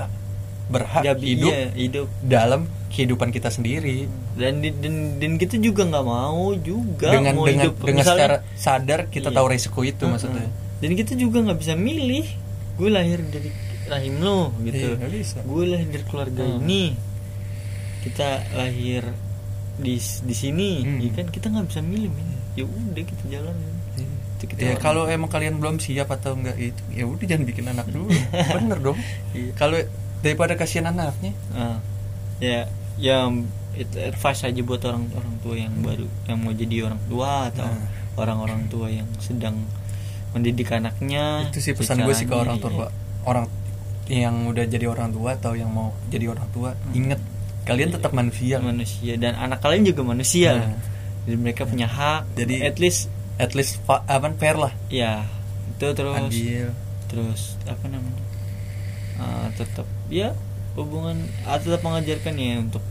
berhak 0.68 1.04
bi- 1.16 1.32
hidup 1.32 1.52
iya, 1.52 1.66
hidup 1.72 2.08
dalam 2.20 2.62
kehidupan 2.88 3.30
kita 3.30 3.48
sendiri 3.48 4.08
dan 4.34 4.60
dan, 4.60 4.96
dan 5.18 5.32
kita 5.36 5.56
juga 5.58 5.84
nggak 5.84 6.02
mau 6.04 6.56
juga 6.56 7.12
dengan 7.12 7.34
mau 7.34 7.44
dengan 7.44 7.66
hidup 7.66 7.76
dengan 7.80 8.02
misalnya- 8.02 8.26
secara 8.26 8.38
sadar 8.56 9.00
kita 9.08 9.30
Iya. 9.30 9.36
tahu 9.36 9.46
resiko 9.48 9.80
itu 9.82 10.00
Heeh. 10.00 10.12
maksudnya 10.12 10.48
dan 10.76 10.92
kita 10.94 11.14
juga 11.14 11.38
nggak 11.42 11.60
bisa 11.60 11.74
milih 11.74 12.26
gue 12.76 12.90
lahir 12.90 13.20
dari 13.24 13.50
rahim 13.86 14.16
lo 14.18 14.50
gitu 14.62 14.88
Iya, 14.92 15.08
bisa. 15.08 15.38
gue 15.40 15.64
lahir 15.68 15.88
dari 15.88 16.06
keluarga 16.06 16.44
Hmm. 16.44 16.60
ini 16.60 16.84
kita 18.02 18.28
lahir 18.52 19.04
di 19.76 19.96
di 20.00 20.36
sini 20.36 20.70
Hmm. 20.80 21.00
ya 21.00 21.12
kan 21.14 21.28
kita 21.28 21.46
nggak 21.48 21.68
bisa 21.68 21.82
milih 21.82 22.10
men 22.10 22.28
ya 22.54 22.64
udah 22.64 23.04
kita 23.04 23.24
jalan 23.30 23.56
kita 24.38 24.62
ya 24.62 24.76
kalau 24.78 25.04
emang 25.06 25.28
kalian 25.28 25.58
belum 25.58 25.78
siap 25.78 26.08
atau 26.08 26.34
enggak 26.34 26.56
itu 26.58 26.82
ya 26.92 27.04
udah 27.04 27.26
jangan 27.26 27.44
bikin 27.44 27.66
anak 27.68 27.88
dulu 27.88 28.08
bener 28.56 28.80
dong 28.80 28.98
Iya. 29.32 29.52
kalau 29.54 29.78
daripada 30.26 30.58
kasihan 30.58 30.90
anaknya 30.90 31.32
Ah, 31.54 31.78
ya 32.42 32.66
ya 32.98 33.30
itu 33.76 33.96
advice 34.02 34.42
aja 34.42 34.62
buat 34.62 34.82
orang 34.82 35.06
orang 35.14 35.36
tua 35.40 35.56
yang 35.56 35.74
baru 35.80 36.08
yang 36.26 36.38
mau 36.42 36.52
jadi 36.52 36.76
orang 36.84 37.02
tua 37.06 37.52
atau 37.54 37.68
Nah. 37.68 37.86
orang-orang 38.16 38.66
tua 38.66 38.88
yang 38.90 39.06
sedang 39.20 39.60
mendidik 40.32 40.72
anaknya 40.72 41.46
itu 41.48 41.60
sih 41.62 41.72
pesan 41.72 42.02
gue 42.02 42.12
sih 42.12 42.26
ke 42.26 42.34
orang 42.34 42.58
tua. 42.58 42.72
iya. 42.72 42.88
orang 43.24 43.46
yang 44.06 44.36
udah 44.48 44.66
jadi 44.66 44.86
orang 44.86 45.12
tua 45.12 45.34
atau 45.34 45.54
yang 45.54 45.68
mau 45.68 45.92
jadi 46.08 46.30
orang 46.30 46.48
tua 46.50 46.74
inget 46.92 47.20
kalian 47.66 47.90
tetap 47.90 48.14
manusia. 48.14 48.62
Manusia. 48.62 49.18
Dan 49.18 49.34
anak 49.34 49.58
kalian 49.60 49.86
juga 49.86 50.06
manusia. 50.06 50.54
Nah. 50.62 50.78
jadi 51.26 51.36
mereka 51.36 51.66
punya 51.66 51.86
hak 51.86 52.30
Jadi- 52.38 52.62
at 52.62 52.78
least 52.78 53.10
at 53.36 53.52
least 53.52 53.82
apa 53.86 54.30
fair 54.38 54.56
lah. 54.56 54.72
Ya 54.88 55.26
itu 55.76 55.88
terus 55.92 56.16
adil. 56.16 56.72
terus 57.12 57.60
apa 57.68 57.86
namanya 57.92 58.24
Ah, 59.16 59.48
tetap 59.54 59.88
ya 60.08 60.36
hubungan 60.76 61.16
ah, 61.44 61.56
tetap 61.56 61.80
mengajarkan 61.82 62.36
ya 62.36 62.60
untuk 62.60 62.84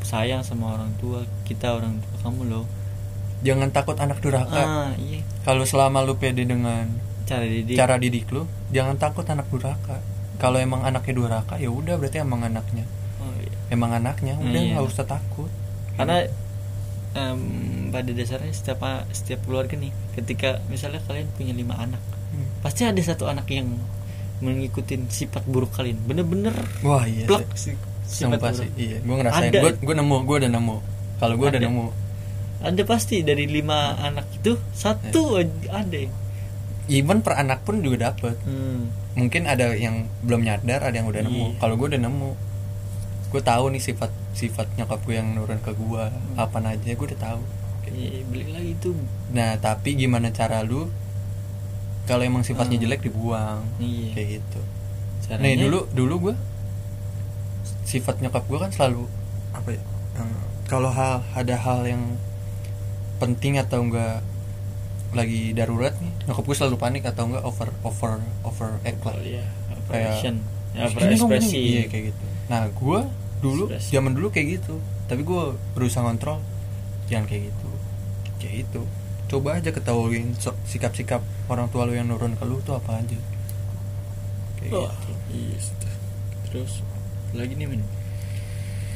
sayang 0.00 0.40
sama 0.40 0.78
orang 0.78 0.94
tua 0.96 1.26
kita 1.44 1.74
orang 1.74 1.98
tua 1.98 2.16
kamu 2.22 2.42
loh. 2.46 2.64
Jangan 3.40 3.70
takut 3.70 3.98
anak 3.98 4.18
durhaka. 4.18 4.62
Ah 4.62 4.90
iya. 4.96 5.22
Kalau 5.42 5.62
selama 5.62 6.02
lu 6.02 6.14
pede 6.14 6.42
dengan 6.42 6.86
cara 7.26 7.44
didik. 7.44 7.76
cara 7.76 7.94
didik 7.98 8.26
lu 8.30 8.46
jangan 8.70 8.96
takut 8.96 9.26
anak 9.26 9.46
durhaka. 9.48 9.98
Kalau 10.38 10.58
emang 10.58 10.82
anaknya 10.82 11.14
durhaka 11.14 11.58
ya 11.58 11.68
udah 11.68 11.98
berarti 11.98 12.18
emang 12.18 12.42
anaknya. 12.42 12.86
Oh, 13.18 13.34
iya. 13.36 13.50
emang 13.68 13.90
anaknya 13.90 14.38
udah 14.38 14.54
Iya. 14.54 14.78
nggak 14.78 14.86
usah 14.86 15.04
takut. 15.04 15.50
Karena 15.98 16.22
em, 17.12 17.40
pada 17.90 18.10
dasarnya 18.12 18.52
setiap 18.52 18.78
setiap 19.10 19.40
keluarga 19.42 19.74
nih 19.74 19.90
ketika 20.14 20.62
misalnya 20.68 21.02
kalian 21.04 21.26
punya 21.34 21.50
lima 21.52 21.74
anak 21.74 21.98
Hmm. 22.28 22.44
pasti 22.60 22.84
ada 22.84 23.00
satu 23.00 23.24
anak 23.24 23.48
yang 23.48 23.72
mengikuti 24.40 24.94
sifat 25.08 25.42
buruk 25.44 25.72
kalian. 25.72 25.98
Bener-bener 26.00 26.54
wah 26.80 27.02
iya 27.02 27.24
plek 27.24 27.48
sih. 27.54 27.74
si- 28.04 28.24
sifat 28.24 28.38
buruk. 28.38 28.70
iya. 28.74 28.98
Gue 29.00 29.16
ngerasain. 29.16 29.50
Gue 29.50 29.72
gue 29.76 29.94
nemu 29.94 30.16
gue 30.22 30.36
udah 30.38 30.50
nemu. 30.50 30.76
Kalau 31.18 31.34
gue 31.34 31.48
udah 31.48 31.60
nemu. 31.60 31.86
Ada 32.58 32.82
pasti 32.82 33.22
dari 33.22 33.46
lima 33.46 33.94
anak 33.96 34.26
itu 34.34 34.58
satu 34.72 35.36
Iya. 35.36 35.46
aja 35.46 35.68
ada. 35.80 35.98
Even 36.88 37.20
per 37.20 37.36
anak 37.36 37.62
pun 37.62 37.80
juga 37.80 38.10
dapet. 38.10 38.36
Hmm. 38.42 38.90
mungkin 39.12 39.44
ada 39.44 39.74
yang 39.74 40.06
belum 40.22 40.40
nyadar 40.40 40.78
ada 40.80 40.94
yang 40.94 41.06
udah 41.06 41.18
nemu. 41.20 41.46
Iya. 41.48 41.58
kalau 41.58 41.74
gue 41.74 41.88
udah 41.88 42.00
nemu 42.00 42.30
gue 43.28 43.42
tahu 43.42 43.64
nih 43.68 43.82
sifat 43.82 44.08
sifat 44.32 44.70
nyokap 44.74 45.02
gue 45.02 45.12
yang 45.12 45.34
nurun 45.34 45.58
ke 45.58 45.70
gue 45.70 46.04
Hmm. 46.06 46.38
apa 46.38 46.62
aja 46.64 46.86
gue 46.88 47.02
udah 47.04 47.20
tahu. 47.20 47.42
Iya, 47.88 48.20
beli 48.24 48.46
lagi 48.48 48.72
tuh. 48.78 48.94
Nah 49.28 49.56
tapi 49.56 49.96
gimana 49.96 50.30
cara 50.30 50.62
lu 50.62 50.86
kalau 52.08 52.22
emang 52.22 52.40
sifatnya 52.40 52.74
Hmm. 52.74 52.84
jelek 52.86 53.00
dibuang 53.02 53.60
Iya. 53.78 54.10
kayak 54.10 54.28
gitu 54.34 54.60
Caranya- 55.22 55.44
nih 55.44 55.54
dulu 55.60 55.80
dulu 55.92 56.14
gue 56.22 56.34
sifat 57.84 58.18
nyokap 58.18 58.44
gue 58.44 58.58
kan 58.58 58.70
selalu 58.70 59.04
apa 59.50 59.68
ya 59.70 59.82
eh, 60.16 60.40
kalau 60.66 60.88
hal 60.88 61.24
ada 61.32 61.54
hal 61.54 61.84
yang 61.84 62.02
penting 63.18 63.56
atau 63.56 63.80
enggak 63.80 64.20
lagi 65.10 65.52
darurat 65.52 65.96
nih 65.96 66.12
nyokap 66.24 66.44
gue 66.44 66.56
selalu 66.56 66.76
panik 66.76 67.02
atau 67.02 67.24
enggak 67.26 67.42
over 67.42 67.68
over 67.82 68.12
over 68.42 68.68
act 68.82 69.00
lah 69.02 69.14
Oh, 69.14 69.22
iya. 69.22 69.44
Kayak. 69.88 70.36
Ya, 70.76 70.84
ekspresi. 70.84 71.56
iya 71.56 71.84
kayak 71.86 72.12
gitu 72.12 72.24
nah 72.46 72.64
gue 72.66 72.98
dulu 73.38 73.64
Ekspresi. 73.68 73.88
zaman 73.90 74.12
dulu 74.12 74.28
kayak 74.28 74.60
gitu 74.60 74.76
tapi 75.04 75.22
gue 75.22 75.42
berusaha 75.72 76.00
kontrol 76.02 76.44
jangan 77.06 77.24
kayak 77.24 77.48
gitu 77.48 77.68
kayak 78.38 78.68
itu 78.68 78.80
coba 79.28 79.60
aja 79.60 79.70
ketahuin 79.70 80.32
sikap-sikap 80.64 81.20
orang 81.46 81.68
tua 81.68 81.84
lu 81.84 81.92
yang 81.92 82.08
nurun 82.08 82.32
ke 82.32 82.44
lu 82.44 82.58
tuh 82.64 82.76
apa 82.76 82.98
aja. 82.98 83.18
Kayak 84.56 84.72
Wah, 84.74 84.92
gitu. 84.92 85.12
iya, 85.36 85.58
terus 86.48 86.80
lagi 87.30 87.52
nih 87.54 87.68
men 87.68 87.84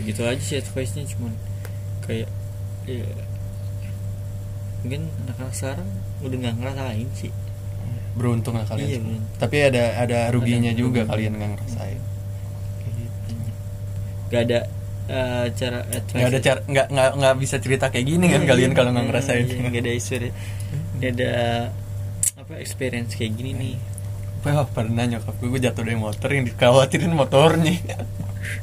begitu 0.01 0.25
aja 0.25 0.41
sih 0.41 0.57
advice 0.57 0.97
nya 0.97 1.05
cuman 1.05 1.37
kayak 2.01 2.27
ya 2.89 3.05
mungkin 4.83 5.07
anak-anak 5.23 5.55
sekarang 5.55 5.89
udah 6.25 6.37
nggak 6.41 6.55
ngerasain 6.59 7.09
sih. 7.15 7.33
Beruntung 8.13 8.57
lah 8.57 8.67
kalian 8.67 8.89
Iya, 8.89 8.99
beruntung. 9.01 9.25
tapi 9.39 9.57
ada 9.63 9.85
ada 10.01 10.19
ruginya 10.33 10.73
Ada 10.73 10.81
juga 10.81 11.01
ruginya. 11.05 11.13
kalian 11.15 11.33
nggak 11.39 11.51
ngerasain. 11.55 12.01
Kayak 12.81 12.95
gitu. 12.99 13.33
Nggak 14.29 14.43
ada 14.49 14.59
eh, 15.09 15.47
cara 15.57 15.79
nggak 15.89 16.29
ada 16.31 16.41
cara 16.41 16.61
nggak 16.67 16.87
nggak 16.93 17.11
nggak 17.19 17.35
bisa 17.43 17.57
cerita 17.59 17.91
kayak 17.91 18.07
gini 18.07 18.27
kan 18.31 18.43
Iya, 18.45 18.49
kalian 18.51 18.71
iya. 18.73 18.77
kalau 18.77 18.91
nggak 18.95 19.07
ngerasain. 19.11 19.45
Iya, 19.49 19.59
nggak 19.67 19.83
ada 19.83 19.93
isu 19.93 20.13
nggak 20.99 21.13
ada 21.19 21.33
apa 22.39 22.53
experience 22.63 23.15
kayak 23.19 23.33
gini 23.35 23.53
nih. 23.57 23.75
Wah, 24.43 24.67
pernah 24.67 25.07
nyokap 25.07 25.39
gue, 25.39 25.49
gue 25.55 25.61
jatuh 25.63 25.87
dari 25.87 25.95
motor 25.95 26.29
yang 26.35 26.45
dikhawatirin 26.51 27.15
motornya. 27.15 27.79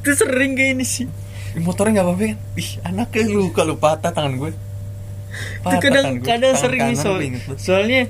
Itu 0.04 0.12
sering 0.12 0.60
kayak 0.60 0.76
ini 0.76 0.84
sih. 0.84 1.08
Ih, 1.56 1.64
motornya 1.64 2.04
nggak 2.04 2.08
apa-apa 2.12 2.24
kan? 2.36 2.38
Ih 2.60 2.70
anaknya 2.84 3.24
lu 3.32 3.44
kalau 3.56 3.80
patah 3.80 4.12
tangan 4.12 4.36
gue. 4.36 4.52
Itu 4.52 5.64
Patah 5.64 5.80
kadang 5.80 6.04
tangan 6.04 6.20
gue. 6.20 6.28
kadang 6.28 6.54
Tangan 6.54 6.64
sering 6.68 6.82
nih 6.84 6.98
soal, 7.00 7.20
soalnya 7.56 8.02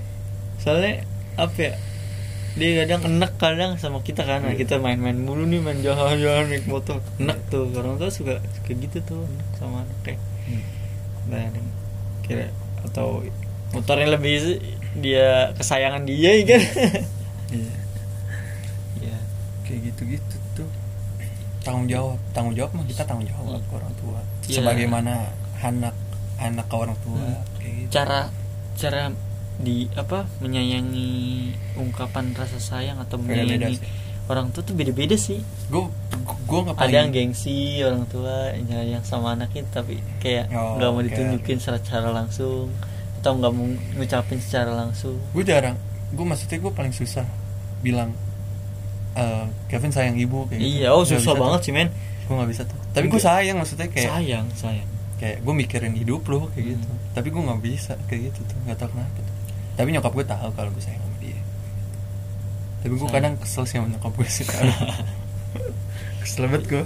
soalnya 0.60 0.94
apa 1.38 1.60
ya 1.62 1.74
dia 2.52 2.70
kadang 2.80 3.02
enak 3.08 3.32
kadang 3.36 3.72
sama 3.76 4.00
kita 4.00 4.22
kan 4.22 4.42
Nah, 4.42 4.52
Iya. 4.52 4.60
kita 4.60 4.78
main-main 4.78 5.16
mulu 5.16 5.44
nih 5.44 5.60
main 5.60 5.80
jalan-jalan 5.80 6.48
naik 6.48 6.66
motor 6.66 6.98
enak 7.18 7.38
tuh 7.48 7.70
orang 7.74 7.96
tua 7.96 8.10
suka 8.10 8.36
suka 8.54 8.72
gitu 8.72 8.98
tuh 9.04 9.22
sama 9.54 9.82
anak 9.82 9.98
kayak 10.04 10.20
Hmm. 10.44 10.64
nah 11.28 11.46
dan 11.46 11.66
kira 12.22 12.50
atau 12.82 13.22
motornya 13.70 14.10
lebih 14.12 14.58
dia 14.96 15.54
kesayangan 15.54 16.02
dia 16.04 16.32
ya 16.34 16.46
kan 16.48 16.62
Iya, 17.52 17.74
ya 19.04 19.18
kayak 19.64 19.80
gitu-gitu 19.86 20.36
tuh 20.56 20.70
tanggung 21.60 21.86
jawab 21.86 22.18
tanggung 22.30 22.54
jawab 22.54 22.72
mah 22.72 22.84
kita 22.84 23.02
tanggung 23.04 23.26
jawab 23.26 23.58
ke 23.60 23.74
orang 23.76 23.94
tua 23.96 24.20
Iya. 24.44 24.56
sebagaimana 24.56 25.14
anak 25.60 25.94
anak 26.38 26.66
ke 26.66 26.76
orang 26.76 26.98
tua 27.00 27.20
Hmm. 27.20 27.42
kayak 27.58 27.74
gitu. 27.80 27.90
cara 27.92 28.20
cara 28.74 29.02
di 29.60 29.92
apa 29.94 30.24
menyayangi 30.40 31.12
ungkapan 31.76 32.32
rasa 32.32 32.58
sayang 32.58 32.96
atau 32.98 33.18
menyayangi 33.18 33.76
sih. 33.76 33.84
orang 34.26 34.50
tua 34.50 34.62
tuh 34.62 34.72
beda-beda 34.72 35.14
sih. 35.14 35.42
Gue 35.68 35.90
gue 36.46 36.60
nggak 36.62 36.74
ada 36.74 36.80
paling 36.80 36.96
yang 36.96 37.10
gengsi 37.10 37.58
orang 37.82 38.06
tua 38.06 38.54
yang 38.56 39.02
sama 39.02 39.34
anaknya 39.34 39.66
tapi 39.70 40.00
kayak 40.18 40.48
Oh, 40.50 40.76
nggak 40.76 40.88
mau 40.88 40.98
kayak- 40.98 41.08
ditunjukin 41.10 41.58
secara, 41.58 41.78
secara 41.78 42.10
langsung 42.14 42.70
atau 43.18 43.32
nggak 43.36 43.52
mau 43.52 43.66
ngucapin 43.96 44.40
secara 44.40 44.72
langsung. 44.72 45.18
Gue 45.30 45.44
jarang 45.44 45.76
gue 46.10 46.24
maksudnya 46.24 46.58
gue 46.58 46.72
paling 46.72 46.90
susah 46.92 47.26
bilang 47.80 48.14
eh, 49.14 49.44
Kevin 49.68 49.90
sayang 49.90 50.16
ibu 50.16 50.46
kayak 50.46 50.58
gitu. 50.58 50.70
iya 50.78 50.88
oh 50.90 51.02
Nggak 51.02 51.12
susah 51.16 51.34
banget 51.36 51.60
tuh. 51.60 51.66
sih 51.66 51.74
men. 51.74 51.90
Gue 52.24 52.36
nggak 52.36 52.50
bisa 52.50 52.62
tuh. 52.64 52.78
Tapi 52.92 53.06
gue 53.08 53.20
sayang 53.20 53.58
maksudnya 53.58 53.88
kayak 53.88 54.10
sayang 54.10 54.46
sayang. 54.54 54.88
kayak 55.18 55.38
gue 55.42 55.54
mikirin 55.54 55.94
hidup 55.94 56.24
lo 56.26 56.48
kayak 56.50 56.64
Hmm. 56.64 56.72
gitu. 56.78 56.90
Tapi 57.12 57.28
gue 57.28 57.42
nggak 57.42 57.62
bisa 57.62 57.94
kayak 58.06 58.22
gitu 58.30 58.40
tuh. 58.46 58.58
Nggak 58.64 58.78
tahu 58.78 58.90
kenapa 58.94 59.20
tapi 59.80 59.96
nyokap 59.96 60.12
gue 60.12 60.28
tahu 60.28 60.52
kalau 60.60 60.68
gue 60.76 60.84
sayang 60.84 61.00
sama 61.00 61.18
dia. 61.24 61.40
Tapi 62.84 62.94
gue 63.00 63.08
kadang 63.08 63.40
kesel 63.40 63.64
sih 63.64 63.80
sama 63.80 63.88
nyokap 63.88 64.12
gue 64.12 64.28
sih 64.28 64.44
kesel 66.28 66.52
banget 66.52 66.64
gue 66.68 66.84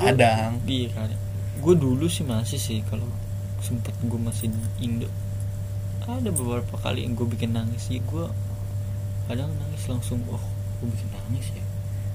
kadang. 0.00 0.56
iya 0.64 0.88
kali 0.96 1.12
gue 1.60 1.74
dulu 1.76 2.08
sih 2.08 2.24
masih 2.24 2.56
sih 2.56 2.80
kalau 2.88 3.04
sempet 3.60 3.92
gue 4.00 4.16
masih 4.16 4.48
di 4.48 4.88
Indo. 4.88 5.08
Ada 6.08 6.32
beberapa 6.32 6.80
kali 6.80 7.04
yang 7.04 7.12
gue 7.12 7.28
bikin 7.28 7.52
nangis 7.52 7.92
sih. 7.92 8.00
Gue 8.08 8.24
kadang 9.28 9.52
nangis 9.60 9.84
langsung 9.84 10.24
oh 10.32 10.40
gue 10.80 10.88
bikin 10.88 11.08
nangis 11.12 11.52
ya? 11.52 11.64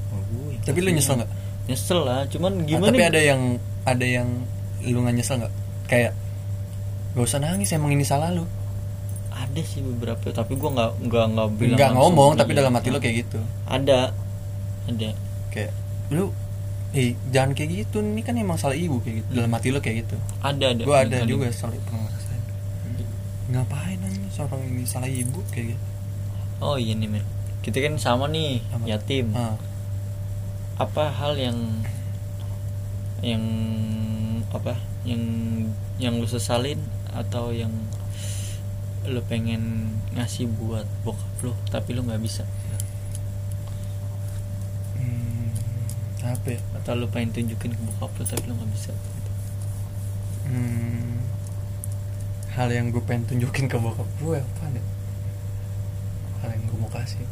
Oh, 0.09 0.21
gue 0.25 0.57
tapi 0.65 0.81
lu 0.81 0.89
nyesel 0.89 1.21
nggak? 1.21 1.31
nyesel 1.69 2.01
lah. 2.01 2.25
Cuman 2.33 2.65
Ah, 2.65 2.65
gimana 2.65 2.89
tapi 2.89 3.05
ada 3.05 3.21
yang 3.21 3.61
ada 3.85 4.05
yang 4.09 4.27
lu 4.89 5.05
nggak 5.05 5.21
nyesel 5.21 5.37
nggak? 5.37 5.53
Kayak 5.85 6.17
gak 7.13 7.29
usah 7.29 7.43
nangis 7.43 7.69
emang 7.77 7.93
ini 7.93 8.07
salah 8.07 8.33
lu 8.33 8.47
ada 9.31 9.61
sih 9.63 9.79
beberapa 9.79 10.27
tapi 10.35 10.59
gue 10.59 10.69
nggak 10.69 10.91
nggak 11.07 11.25
nggak 11.33 11.49
bilang 11.55 11.77
nggak 11.79 11.93
ngomong 11.95 12.31
tapi 12.35 12.51
iya. 12.51 12.59
dalam 12.63 12.73
hati 12.75 12.87
lu 12.91 12.99
kayak 12.99 13.15
gitu. 13.27 13.39
Ada 13.65 14.11
ada. 14.91 15.09
Kayak 15.49 15.71
lu 16.11 16.35
eh 16.91 17.15
jangan 17.31 17.55
kayak 17.55 17.69
gitu 17.87 18.03
ini 18.03 18.19
kan 18.19 18.35
emang 18.35 18.59
salah 18.59 18.75
ibu 18.75 18.99
kayak 18.99 19.23
gitu. 19.23 19.27
Hmm. 19.31 19.37
dalam 19.39 19.51
hati 19.55 19.67
lu 19.71 19.79
kayak 19.79 19.97
gitu. 20.05 20.17
Ada 20.43 20.65
ada. 20.75 20.83
Gue 20.83 20.97
ada 20.99 21.17
juga 21.23 21.47
soal 21.55 21.79
pernah 21.79 22.03
ngerasain. 22.03 22.43
Ngapain 23.51 23.99
aja 24.03 24.21
seorang 24.35 24.61
ini 24.67 24.83
salah 24.83 25.07
ibu 25.07 25.39
kayak 25.55 25.75
gitu? 25.75 25.85
Oh 26.61 26.75
iya 26.77 26.93
nih 26.93 27.09
men 27.09 27.25
kita 27.61 27.77
kan 27.77 27.93
sama 28.01 28.25
nih 28.25 28.61
Apa? 28.73 28.85
yatim. 28.89 29.25
Ah, 29.37 29.53
apa 30.81 31.13
hal 31.13 31.37
yang 31.37 31.57
yang 33.21 33.43
apa 34.49 34.73
yang 35.05 35.21
yang 36.01 36.17
lu 36.17 36.25
sesalin 36.25 36.81
atau 37.13 37.53
yang 37.53 37.69
lu 39.07 39.21
pengen 39.25 39.93
ngasih 40.13 40.45
buat 40.61 40.85
bokap 41.01 41.31
lu 41.41 41.53
tapi 41.73 41.97
lu 41.97 42.05
nggak 42.05 42.21
bisa. 42.21 42.45
Hmm, 44.97 45.49
apa 46.21 46.47
ya? 46.53 46.59
Atau 46.77 46.93
lu 46.99 47.09
pengen 47.09 47.33
tunjukin 47.33 47.73
ke 47.73 47.81
bokap 47.81 48.11
lu 48.13 48.23
tapi 48.25 48.43
lu 48.45 48.53
nggak 48.53 48.71
bisa. 48.75 48.93
Hmm, 50.45 51.23
hal 52.53 52.67
yang 52.69 52.91
gue 52.91 53.01
pengen 53.01 53.25
tunjukin 53.25 53.65
ke 53.71 53.77
bokap 53.79 54.07
gue 54.21 54.37
apa 54.37 54.63
nih? 54.69 54.85
Hal 56.45 56.49
yang 56.53 56.63
gue 56.69 56.77
mau 56.77 56.91
kasih. 56.91 57.25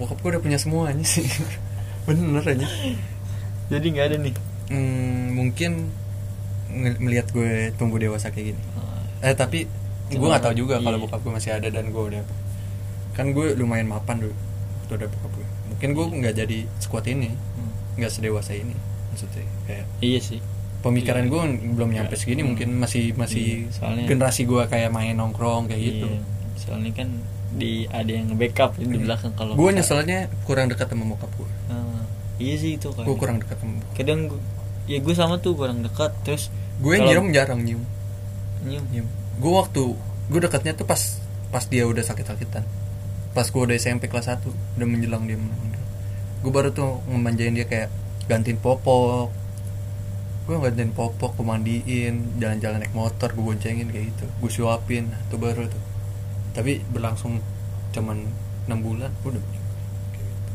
Bokap 0.00 0.18
gue 0.18 0.30
udah 0.34 0.42
punya 0.42 0.58
semuanya 0.58 1.06
sih. 1.06 1.22
Bener 2.08 2.42
aja. 2.42 2.66
Jadi 3.70 3.86
nggak 3.94 4.06
ada 4.10 4.16
nih? 4.18 4.34
Hmm, 4.72 5.38
mungkin 5.38 5.92
ng- 6.72 6.98
melihat 6.98 7.30
gue 7.30 7.70
tumbuh 7.78 8.00
dewasa 8.00 8.34
kayak 8.34 8.56
gini. 8.56 8.62
Eh 9.22 9.36
tapi 9.38 9.70
gue 10.08 10.18
nggak 10.24 10.42
tahu 10.42 10.54
juga 10.56 10.74
kalau 10.78 10.96
iya. 10.96 11.04
bokap 11.04 11.20
gue 11.20 11.32
masih 11.32 11.50
ada 11.52 11.68
dan 11.68 11.84
gue 11.88 12.02
udah 12.02 12.22
kan 13.12 13.26
gue 13.28 13.46
lumayan 13.54 13.86
mapan 13.86 14.16
dulu 14.20 14.34
waktu 14.82 14.92
ada 14.94 15.06
bokap 15.08 15.32
gue 15.32 15.46
mungkin 15.68 15.88
gue 15.92 16.06
nggak 16.20 16.34
jadi 16.36 16.58
sekuat 16.78 17.04
ini 17.06 17.28
Hmm. 17.28 17.70
nggak 17.96 18.10
sedewasa 18.10 18.52
ini 18.52 18.74
maksudnya 19.08 19.44
kayak 19.64 19.84
iya 20.00 20.18
sih. 20.18 20.40
pemikiran 20.80 21.22
Iya. 21.22 21.30
gue 21.30 21.42
belum 21.72 21.90
nyampe 21.92 22.14
segini 22.14 22.40
Hmm. 22.40 22.48
mungkin 22.52 22.68
masih 22.74 23.14
masih 23.14 23.44
Iya, 23.62 23.70
soalnya- 23.70 24.06
generasi 24.06 24.42
gue 24.42 24.62
kayak 24.64 24.90
main 24.90 25.12
nongkrong 25.12 25.66
kayak 25.66 25.78
gitu. 25.80 26.08
Iya, 26.08 26.20
soalnya 26.56 26.92
kan 26.92 27.08
di 27.52 27.84
ada 27.86 28.08
yang 28.10 28.32
backup 28.32 28.74
di 28.74 28.88
belakang 28.88 29.30
kalau 29.32 29.52
gue 29.52 29.70
nyeselnya 29.70 30.26
kurang 30.42 30.66
dekat 30.66 30.88
sama 30.88 31.04
bokap 31.06 31.30
gue 31.32 31.50
Ah, 31.68 32.02
iya 32.36 32.54
sih 32.56 32.74
itu 32.74 32.88
kan. 32.90 33.04
Gue 33.04 33.14
kurang 33.14 33.38
dekat 33.38 33.56
sama 33.56 33.78
bokap. 33.78 33.92
Kadang 33.94 34.20
gua, 34.26 34.40
ya 34.84 34.98
gue 34.98 35.14
sama 35.14 35.34
tuh 35.38 35.52
kurang 35.52 35.78
dekat 35.80 36.10
terus 36.22 36.48
gue 36.80 36.94
nyium 36.98 37.28
jarang 37.30 37.60
nyium. 37.60 37.84
Nyium? 38.62 38.84
Nyium 38.88 39.08
gue 39.40 39.52
waktu 39.52 39.82
gue 40.32 40.40
dekatnya 40.40 40.72
tuh 40.76 40.88
pas 40.88 41.00
pas 41.52 41.64
dia 41.68 41.84
udah 41.84 42.00
sakit-sakitan. 42.00 42.64
Pas 43.32 43.46
gue 43.48 43.62
udah 43.62 43.76
SMP 43.76 44.08
kelas 44.08 44.28
1 44.28 44.44
udah 44.48 44.86
menjelang 44.88 45.24
dia 45.28 45.36
meninggal. 45.36 45.84
Gue 46.40 46.52
baru 46.52 46.72
tuh 46.72 47.00
ngemanjain 47.08 47.52
dia 47.52 47.68
kayak 47.68 47.88
gantiin 48.28 48.56
popok. 48.60 49.32
Gue 50.48 50.56
gantiin 50.58 50.92
popok 50.92 51.36
gue 51.38 51.46
mandiin 51.46 52.40
jalan-jalan 52.40 52.82
naik 52.82 52.96
motor 52.96 53.32
gue 53.32 53.44
goncengin 53.44 53.88
kayak 53.92 54.12
gitu. 54.16 54.24
Gue 54.40 54.50
suapin 54.52 55.08
itu 55.08 55.36
baru 55.36 55.68
tuh. 55.68 55.82
Tapi 56.52 56.84
berlangsung 56.92 57.40
cuman 57.92 58.24
6 58.68 58.72
bulan 58.80 59.12
udah 59.24 59.42
Kayak 60.12 60.28
gitu. 60.28 60.50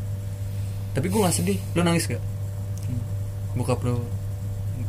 tapi 0.94 1.06
gue 1.06 1.20
nggak 1.22 1.36
sedih. 1.36 1.58
Lo 1.74 1.82
nangis 1.86 2.10
gak 2.10 2.22
bokap 3.58 3.82
lo 3.82 4.06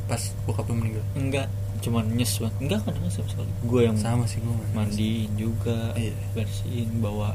pas 0.06 0.22
bokap 0.46 0.70
lo 0.70 0.78
meninggal? 0.78 1.06
Enggak 1.18 1.50
cuman 1.80 2.06
nyes 2.10 2.34
banget. 2.38 2.56
Enggak 2.60 2.80
kan 2.82 2.94
enggak 2.94 3.14
sama 3.14 3.28
sekali. 3.30 3.52
Gue 3.64 3.82
yang 3.84 3.96
sama 3.96 4.24
sih 4.24 4.40
gue 4.40 4.56
mandiin 4.72 5.32
juga 5.34 5.92
Iya. 5.94 6.16
bersihin 6.34 7.00
bawa. 7.00 7.34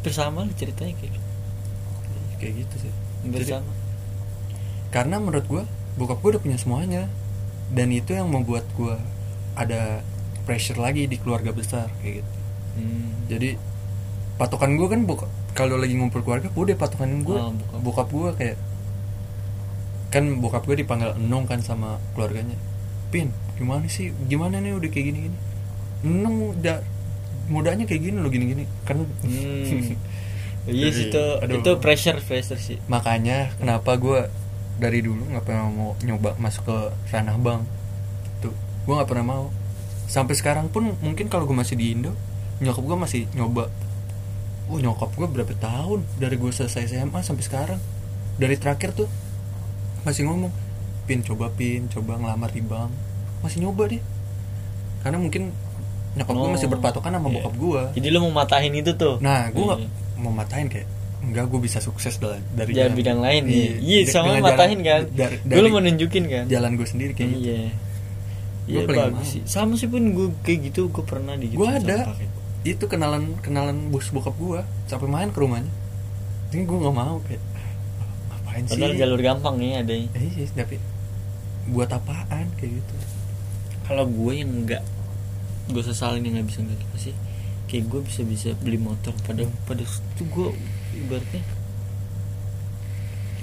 Bersama 0.00 0.42
lah 0.42 0.54
ceritanya 0.54 0.94
kayak 0.94 1.12
gitu. 1.12 1.28
kayak 2.34 2.54
gitu 2.60 2.74
sih. 2.80 2.92
Hampir 3.22 3.40
Jadi- 3.40 3.52
sama. 3.54 3.72
karena 4.90 5.16
menurut 5.16 5.44
gue 5.44 5.62
bokap 5.94 6.18
gue 6.18 6.30
udah 6.32 6.42
punya 6.42 6.56
semuanya. 6.56 7.02
Dan 7.66 7.88
itu 7.90 8.12
yang 8.12 8.28
membuat 8.28 8.68
gue 8.74 8.94
ada 9.54 10.04
pressure 10.44 10.76
lagi 10.76 11.06
di 11.06 11.16
keluarga 11.16 11.50
besar 11.50 11.88
kayak 11.98 12.20
gitu. 12.20 12.32
Hmm. 12.74 13.06
jadi 13.24 13.54
patokan 14.34 14.74
gue 14.74 14.84
kan 14.84 15.06
bokap 15.06 15.30
kalau 15.52 15.78
lagi 15.78 15.94
ngumpul 15.94 16.20
keluarga 16.20 16.50
udah 16.52 16.74
patokan 16.74 17.22
gue 17.22 17.32
Oh, 17.32 17.54
bokap. 17.54 17.78
bokap 17.80 18.08
gue 18.10 18.30
kayak 18.34 18.56
kan 20.10 20.24
bokap 20.38 20.62
gue 20.64 20.76
dipanggil 20.76 21.14
enong 21.16 21.46
kan 21.46 21.58
sama 21.58 21.96
keluarganya. 22.12 22.58
Pin 23.08 23.30
gimana 23.54 23.86
sih? 23.86 24.10
Gimana 24.26 24.58
nih 24.58 24.74
udah 24.74 24.90
kayak 24.90 25.06
gini 25.10 25.18
gini 25.30 25.38
enong 26.04 26.60
udah 26.60 26.84
mudanya 27.48 27.84
kayak 27.88 28.02
gini 28.08 28.16
lo 28.20 28.28
gini 28.28 28.44
gini 28.52 28.64
kan 28.84 29.00
Hmm. 29.24 29.96
iya 30.68 30.88
sih 30.92 31.08
itu 31.12 31.24
Aduh. 31.40 31.60
itu 31.60 31.70
pressure 31.80 32.20
pressure 32.20 32.60
sih. 32.60 32.76
Makanya 32.88 33.52
kenapa 33.56 33.96
gue 33.96 34.28
dari 34.80 35.00
dulu 35.00 35.28
nggak 35.32 35.44
pernah 35.44 35.68
mau 35.68 35.92
nyoba 36.04 36.36
masuk 36.40 36.64
ke 36.68 36.78
ranah 37.12 37.36
bank 37.40 37.64
tuh 38.40 38.52
gue 38.84 38.94
nggak 38.94 39.08
pernah 39.08 39.26
mau. 39.26 39.44
Sampai 40.04 40.36
sekarang 40.36 40.68
pun 40.68 40.92
mungkin 41.00 41.32
kalau 41.32 41.48
gue 41.48 41.56
masih 41.56 41.76
di 41.80 41.92
Indo 41.96 42.12
nyokap 42.60 42.84
gue 42.84 42.98
masih 43.00 43.22
nyoba. 43.32 43.68
Wah 44.68 44.80
nyokap 44.80 45.12
gue 45.16 45.28
berapa 45.28 45.52
tahun 45.56 46.04
dari 46.16 46.36
gue 46.36 46.52
selesai 46.52 46.88
SMA 46.88 47.20
sampai 47.20 47.44
sekarang. 47.44 47.80
Dari 48.40 48.56
terakhir 48.56 48.92
tuh 48.96 49.08
masih 50.04 50.28
ngomong 50.28 50.52
pin 51.04 51.20
coba 51.20 51.52
pin 51.52 51.88
coba 51.92 52.16
ngelamar 52.16 52.48
di 52.52 52.64
bank 52.64 52.92
masih 53.44 53.60
nyoba 53.60 53.84
deh. 53.86 54.00
Karena 55.00 55.18
mungkin 55.18 55.52
nyokap 56.14 56.32
gue 56.32 56.40
Oh, 56.40 56.52
masih 56.54 56.68
berpatokan 56.68 57.10
sama 57.12 57.26
iya. 57.26 57.34
bokap 57.36 57.54
gue 57.56 57.82
jadi 57.92 58.06
lu 58.08 58.18
mau 58.22 58.32
matahin 58.36 58.72
itu 58.72 58.94
tuh? 58.94 59.18
Nah 59.18 59.50
gue 59.50 59.60
Iya. 59.60 59.86
mau 60.16 60.30
matahin 60.30 60.66
kayak 60.66 60.86
enggak 61.20 61.44
gue 61.46 61.60
bisa 61.60 61.78
sukses 61.78 62.14
dari 62.16 62.38
dari 62.50 62.70
Jangan 62.70 62.80
jalan- 62.86 62.96
bidang 62.96 63.18
lain 63.18 63.42
iya, 63.46 63.70
iya 63.76 64.00
de- 64.00 64.08
sama 64.08 64.32
matahin 64.38 64.78
jalan- 64.78 65.08
kan? 65.08 65.16
dari, 65.18 65.36
gue 65.38 65.50
lu 65.50 65.60
dari 65.60 65.68
mau 65.70 65.82
nunjukin 65.82 66.24
kan? 66.24 66.44
jalan 66.46 66.70
gue 66.72 66.86
sendiri 66.86 67.12
kayak 67.12 67.30
gitu. 67.30 67.42
Iya. 67.44 67.58
Iya 68.64 68.78
paling 68.82 69.00
bagus 69.12 69.26
sih. 69.30 69.42
Sama 69.44 69.74
sih 69.74 69.88
pun 69.88 70.02
gue 70.08 70.28
kayak 70.40 70.58
gitu 70.66 70.88
gue 70.88 71.02
pernah 71.02 71.34
di 71.34 71.50
gue 71.50 71.66
ada 71.66 72.14
itu 72.62 72.84
kenalan 72.86 73.36
kenalan 73.38 73.88
bos 73.88 74.08
bokap 74.08 74.32
gue 74.34 74.60
sampai 74.86 75.04
main 75.06 75.28
ke 75.28 75.38
rumahnya. 75.38 75.68
Ini 76.48 76.62
gue 76.62 76.78
nggak 76.78 76.94
mau 76.94 77.18
kayak 77.20 77.42
"Ah, 77.50 77.68
ngapain 78.30 78.62
sih? 78.62 78.72
padahal 78.72 78.94
jalur 78.94 79.20
gampang 79.20 79.54
nih 79.58 79.70
ada 79.78 79.92
eh, 79.92 80.06
iya 80.14 80.46
tapi 80.54 80.78
buat 81.66 81.90
apaan 81.90 82.46
kayak 82.54 82.72
gitu 82.74 82.94
kalau 83.84 84.04
gue 84.04 84.32
yang 84.34 84.50
enggak 84.54 84.82
gue 85.66 85.80
sesalin 85.80 86.20
yang 86.20 86.34
nggak 86.34 86.48
bisa 86.48 86.60
nggak 86.60 86.80
sih 86.96 87.14
kayak 87.64 87.84
gue 87.86 88.00
bisa 88.02 88.20
bisa 88.22 88.48
beli 88.58 88.76
motor 88.76 89.12
pada 89.22 89.40
pada 89.64 89.80
itu 89.80 90.22
gue 90.26 90.48
ibaratnya 90.96 91.42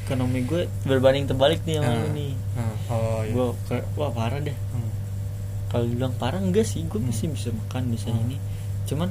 ekonomi 0.01 0.43
gue 0.43 0.61
berbanding 0.83 1.25
terbalik 1.25 1.61
nih 1.63 1.79
sama 1.79 1.87
Ah, 1.87 1.97
lu 1.97 2.07
nih 2.11 2.31
ah, 2.53 2.75
oh 2.89 3.19
iya 3.21 3.31
gue 3.31 3.45
kayak, 3.65 3.85
wah 3.95 4.11
parah 4.11 4.39
deh 4.39 4.57
Hmm. 4.71 4.91
kalau 5.69 5.85
dibilang 5.85 6.13
parah 6.13 6.37
enggak 6.37 6.63
sih 6.63 6.83
gue 6.83 6.95
Hmm. 6.95 7.07
masih 7.07 7.27
bisa 7.29 7.49
makan 7.51 7.81
bisa 7.89 8.09
Hmm. 8.09 8.21
ini 8.23 8.37
cuman 8.83 9.09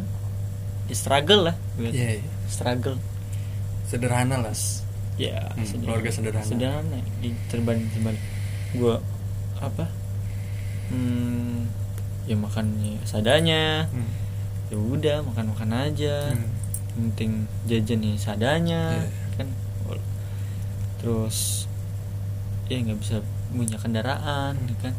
ya 0.86 0.94
struggle 0.94 1.42
lah 1.44 1.56
gue. 1.74 1.88
Iya, 1.88 2.18
iya. 2.18 2.30
struggle 2.46 2.98
sederhana 3.86 4.36
lah 4.40 4.54
ya 5.16 5.36
Hmm, 5.50 5.66
keluarga 5.78 6.10
sederhana. 6.10 6.44
sederhana 6.44 6.98
Di- 7.18 7.38
terbanding 7.48 7.88
terbalik 7.90 8.22
gue 8.72 8.94
apa 9.58 9.84
hmm, 10.90 11.66
ya 12.26 12.34
makannya 12.34 12.98
sadanya 13.02 13.86
Hmm. 13.88 14.10
ya 14.68 14.76
udah 14.76 15.16
makan 15.22 15.50
makan 15.50 15.70
aja 15.72 16.30
Hmm. 16.30 16.50
Penting 16.90 17.30
jajan 17.64 18.02
ya 18.02 18.14
sadanya 18.14 18.82
Iya. 18.98 19.08
kan 19.38 19.48
terus 21.00 21.64
ya 22.68 22.76
nggak 22.78 22.98
bisa 22.98 23.22
punya 23.50 23.78
kendaraan 23.78 24.52
Hmm. 24.54 24.68
ya 24.68 24.76
kan 24.80 24.94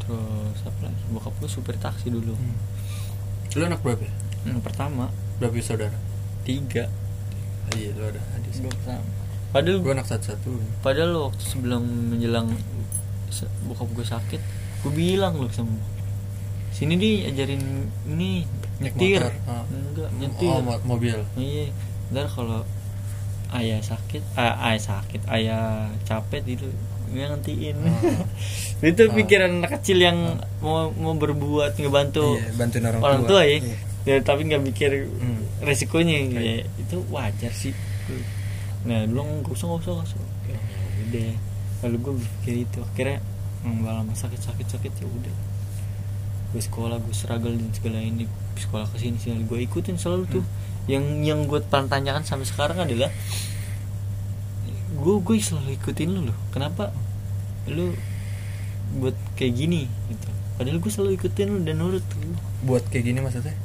terus 0.00 0.58
apa 0.64 0.88
lagi 0.88 1.02
bokap 1.10 1.34
gue 1.38 1.46
supir 1.46 1.76
taksi 1.76 2.08
dulu 2.08 2.34
Hmm. 2.34 2.56
lu 3.54 3.62
anak 3.66 3.82
berapa 3.82 4.02
ya? 4.02 4.12
yang 4.46 4.58
pertama 4.60 5.10
berapa 5.38 5.54
saudara 5.60 5.94
tiga 6.42 6.88
Ah, 7.66 7.76
iya 7.76 7.92
lu 7.92 8.02
ada 8.02 8.18
adik 8.34 8.50
gue 8.56 8.72
pertama 8.72 9.04
padahal 9.52 9.78
gue 9.78 9.92
anak 9.92 10.06
satu 10.08 10.24
satu 10.32 10.50
padahal 10.80 11.30
waktu 11.30 11.44
sebelum 11.44 11.82
menjelang 12.10 12.48
bokap 13.64 13.88
gue 13.90 14.04
sakit 14.04 14.40
gue 14.80 14.92
bilang 14.92 15.36
loh 15.36 15.48
sama 15.48 15.76
sini 16.70 16.94
di 16.94 17.22
ajarin 17.22 17.60
ini 18.06 18.46
nyetir. 18.78 19.20
enggak 19.68 20.08
nyetir. 20.16 20.48
Oh 20.48 20.60
mo- 20.60 20.84
mobil. 20.86 21.18
Iya 21.34 21.68
ntar 22.08 22.26
kalau 22.26 22.64
ayah 23.50 23.78
sakit 23.78 24.22
ah, 24.34 24.54
ayah 24.64 24.80
sakit 24.80 25.20
ayah 25.28 25.62
capek 26.02 26.42
itu 26.54 26.66
gue 27.06 27.20
ngantiin 27.20 27.74
Ah. 27.76 28.22
itu 28.80 29.02
Ah. 29.02 29.12
pikiran 29.12 29.50
anak 29.52 29.76
kecil 29.76 29.98
yang 29.98 30.18
mau 30.58 30.88
mau 30.92 31.12
berbuat 31.12 31.74
ngebantu 31.74 32.38
Iya, 32.38 32.54
bantuin 32.54 32.84
orang, 32.84 33.00
orang 33.00 33.22
tua, 33.24 33.42
ya. 33.42 33.58
Iya. 33.58 33.76
ya 34.06 34.16
tapi 34.20 34.46
nggak 34.46 34.62
mikir 34.64 34.90
Hmm. 35.12 35.42
resikonya. 35.60 36.16
Kayak- 36.24 36.40
ya, 36.40 36.54
itu 36.78 36.96
wajar 37.08 37.52
sih. 37.52 37.74
Nah 38.80 39.04
dulu 39.04 39.20
nggak 39.42 39.52
usah 39.52 39.66
nggak 39.68 39.82
usah 39.82 39.92
nggak 39.92 40.08
usah 40.08 40.20
Ya 40.46 40.58
udah 41.04 41.30
lalu 41.80 41.96
gue 42.00 42.12
berpikir 42.20 42.54
itu 42.68 42.78
akhirnya 42.84 43.18
nggak 43.60 43.92
lama 43.92 44.12
sakit 44.16 44.40
sakit 44.40 44.66
sakit 44.66 44.92
ya 45.00 45.06
udah. 45.06 45.36
Gue 46.50 46.62
sekolah 46.62 46.96
gue 47.00 47.14
struggle 47.14 47.54
dan 47.54 47.70
segala 47.72 48.00
ini 48.00 48.26
sekolah 48.56 48.88
ke 48.90 48.96
sini 49.00 49.16
sini 49.16 49.44
gue 49.44 49.58
ikutin 49.64 49.96
selalu 49.96 50.40
tuh. 50.40 50.44
Yang 50.88 51.04
yang 51.24 51.40
gue 51.46 51.60
tanyakan 51.68 52.24
sampai 52.24 52.46
sekarang 52.48 52.80
adalah 52.80 53.08
gue 54.90 55.14
gue 55.22 55.36
selalu 55.40 55.76
ikutin 55.80 56.08
lu 56.12 56.20
loh. 56.28 56.38
Kenapa? 56.52 56.92
Lu 57.68 57.94
buat 59.00 59.16
kayak 59.38 59.54
gini 59.54 59.86
gitu. 60.10 60.28
Padahal 60.60 60.78
gue 60.82 60.90
selalu 60.92 61.12
ikutin 61.16 61.46
lu 61.48 61.58
dan 61.64 61.80
nurut 61.80 62.04
lu. 62.20 62.36
Buat 62.66 62.88
kayak 62.92 63.04
gini 63.08 63.18
maksudnya? 63.24 63.56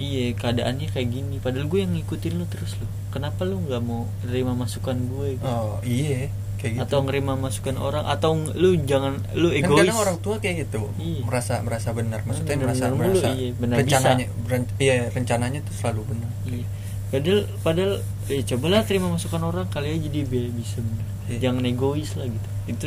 Iya 0.00 0.32
keadaannya 0.38 0.88
kayak 0.92 1.08
gini. 1.12 1.36
Padahal 1.42 1.68
gue 1.68 1.84
yang 1.84 1.92
ngikutin 1.92 2.40
lu 2.40 2.46
terus 2.48 2.78
lo 2.80 2.88
kenapa 3.10 3.42
lu 3.42 3.58
nggak 3.66 3.82
mau 3.82 4.06
nerima 4.24 4.54
masukan 4.54 4.94
gue 4.94 5.36
gitu? 5.36 5.46
oh 5.46 5.82
iya 5.82 6.30
kayak 6.60 6.72
gitu. 6.76 6.82
Atau 6.82 6.98
nerima 7.02 7.32
masukan 7.34 7.74
orang 7.74 8.04
atau 8.04 8.30
lu 8.52 8.76
jangan 8.84 9.16
lu 9.32 9.48
kan 9.48 9.58
egois. 9.58 9.80
kadang 9.82 9.98
orang 9.98 10.16
tua 10.20 10.36
kayak 10.36 10.56
gitu. 10.62 10.92
Iya. 10.94 11.24
merasa 11.24 11.54
merasa 11.60 11.88
benar. 11.90 12.20
Maksudnya 12.22 12.52
Benar- 12.52 12.64
merasa 12.68 12.84
benar 12.84 12.94
mulu, 12.94 13.08
merasa 13.16 13.28
iya, 13.32 13.48
benar 13.54 13.76
rencananya 13.80 14.26
ren- 14.44 14.72
iya 14.78 14.96
rencananya 15.08 15.60
tuh 15.62 15.74
selalu 15.74 16.00
benar. 16.06 16.30
Iya. 16.44 16.64
Padahal 17.10 17.40
padahal 17.60 17.92
eh 18.28 18.42
cobalah 18.44 18.80
terima 18.84 19.08
masukan 19.08 19.42
orang 19.42 19.66
kali 19.66 19.90
aja 19.90 20.04
jadi 20.04 20.20
bi- 20.22 20.52
bisa 20.52 20.78
bener 20.78 21.06
Iya. 21.26 21.38
jangan 21.42 21.62
egois 21.64 22.10
lah 22.14 22.26
gitu. 22.26 22.48
Itu 22.68 22.84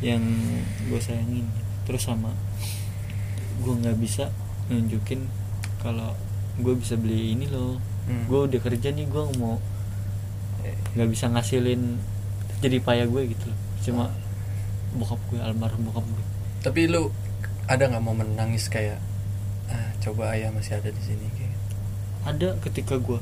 yang 0.00 0.22
gue 0.84 0.98
sayangin. 0.98 1.46
Terus 1.84 2.02
sama 2.02 2.34
gue 3.60 3.74
nggak 3.76 3.96
bisa 3.96 4.28
nunjukin 4.66 5.24
kalau 5.78 6.12
gue 6.56 6.74
bisa 6.74 6.94
beli 6.94 7.32
ini 7.32 7.46
loh. 7.46 7.78
Hmm. 8.00 8.26
gue 8.26 8.40
udah 8.44 8.60
kerja 8.60 8.90
nih 8.90 9.06
gue 9.06 9.24
mau 9.36 9.60
nggak 10.90 11.08
bisa 11.08 11.28
ngasilin 11.28 12.00
jadi 12.60 12.76
payah 12.80 13.06
gue 13.08 13.22
gitu 13.32 13.44
loh 13.48 13.58
cuma 13.80 14.04
bokap 14.96 15.20
gue 15.32 15.40
almarhum 15.40 15.80
bokap 15.88 16.04
gue 16.04 16.24
tapi 16.60 16.86
lu 16.86 17.08
ada 17.70 17.88
nggak 17.88 18.02
mau 18.04 18.12
menangis 18.12 18.68
kayak 18.68 18.98
ah 19.70 19.88
coba 20.02 20.34
ayah 20.36 20.50
masih 20.50 20.76
ada 20.76 20.90
di 20.90 21.02
sini 21.02 21.26
kayak 21.38 21.50
gitu. 21.54 21.74
ada 22.26 22.48
ketika 22.60 22.94
gue 23.00 23.20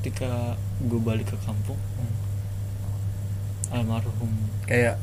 ketika 0.00 0.56
gue 0.80 1.00
balik 1.00 1.28
ke 1.28 1.36
kampung 1.44 1.76
Hmm. 1.76 2.14
almarhum 3.84 4.32
kayak 4.64 4.96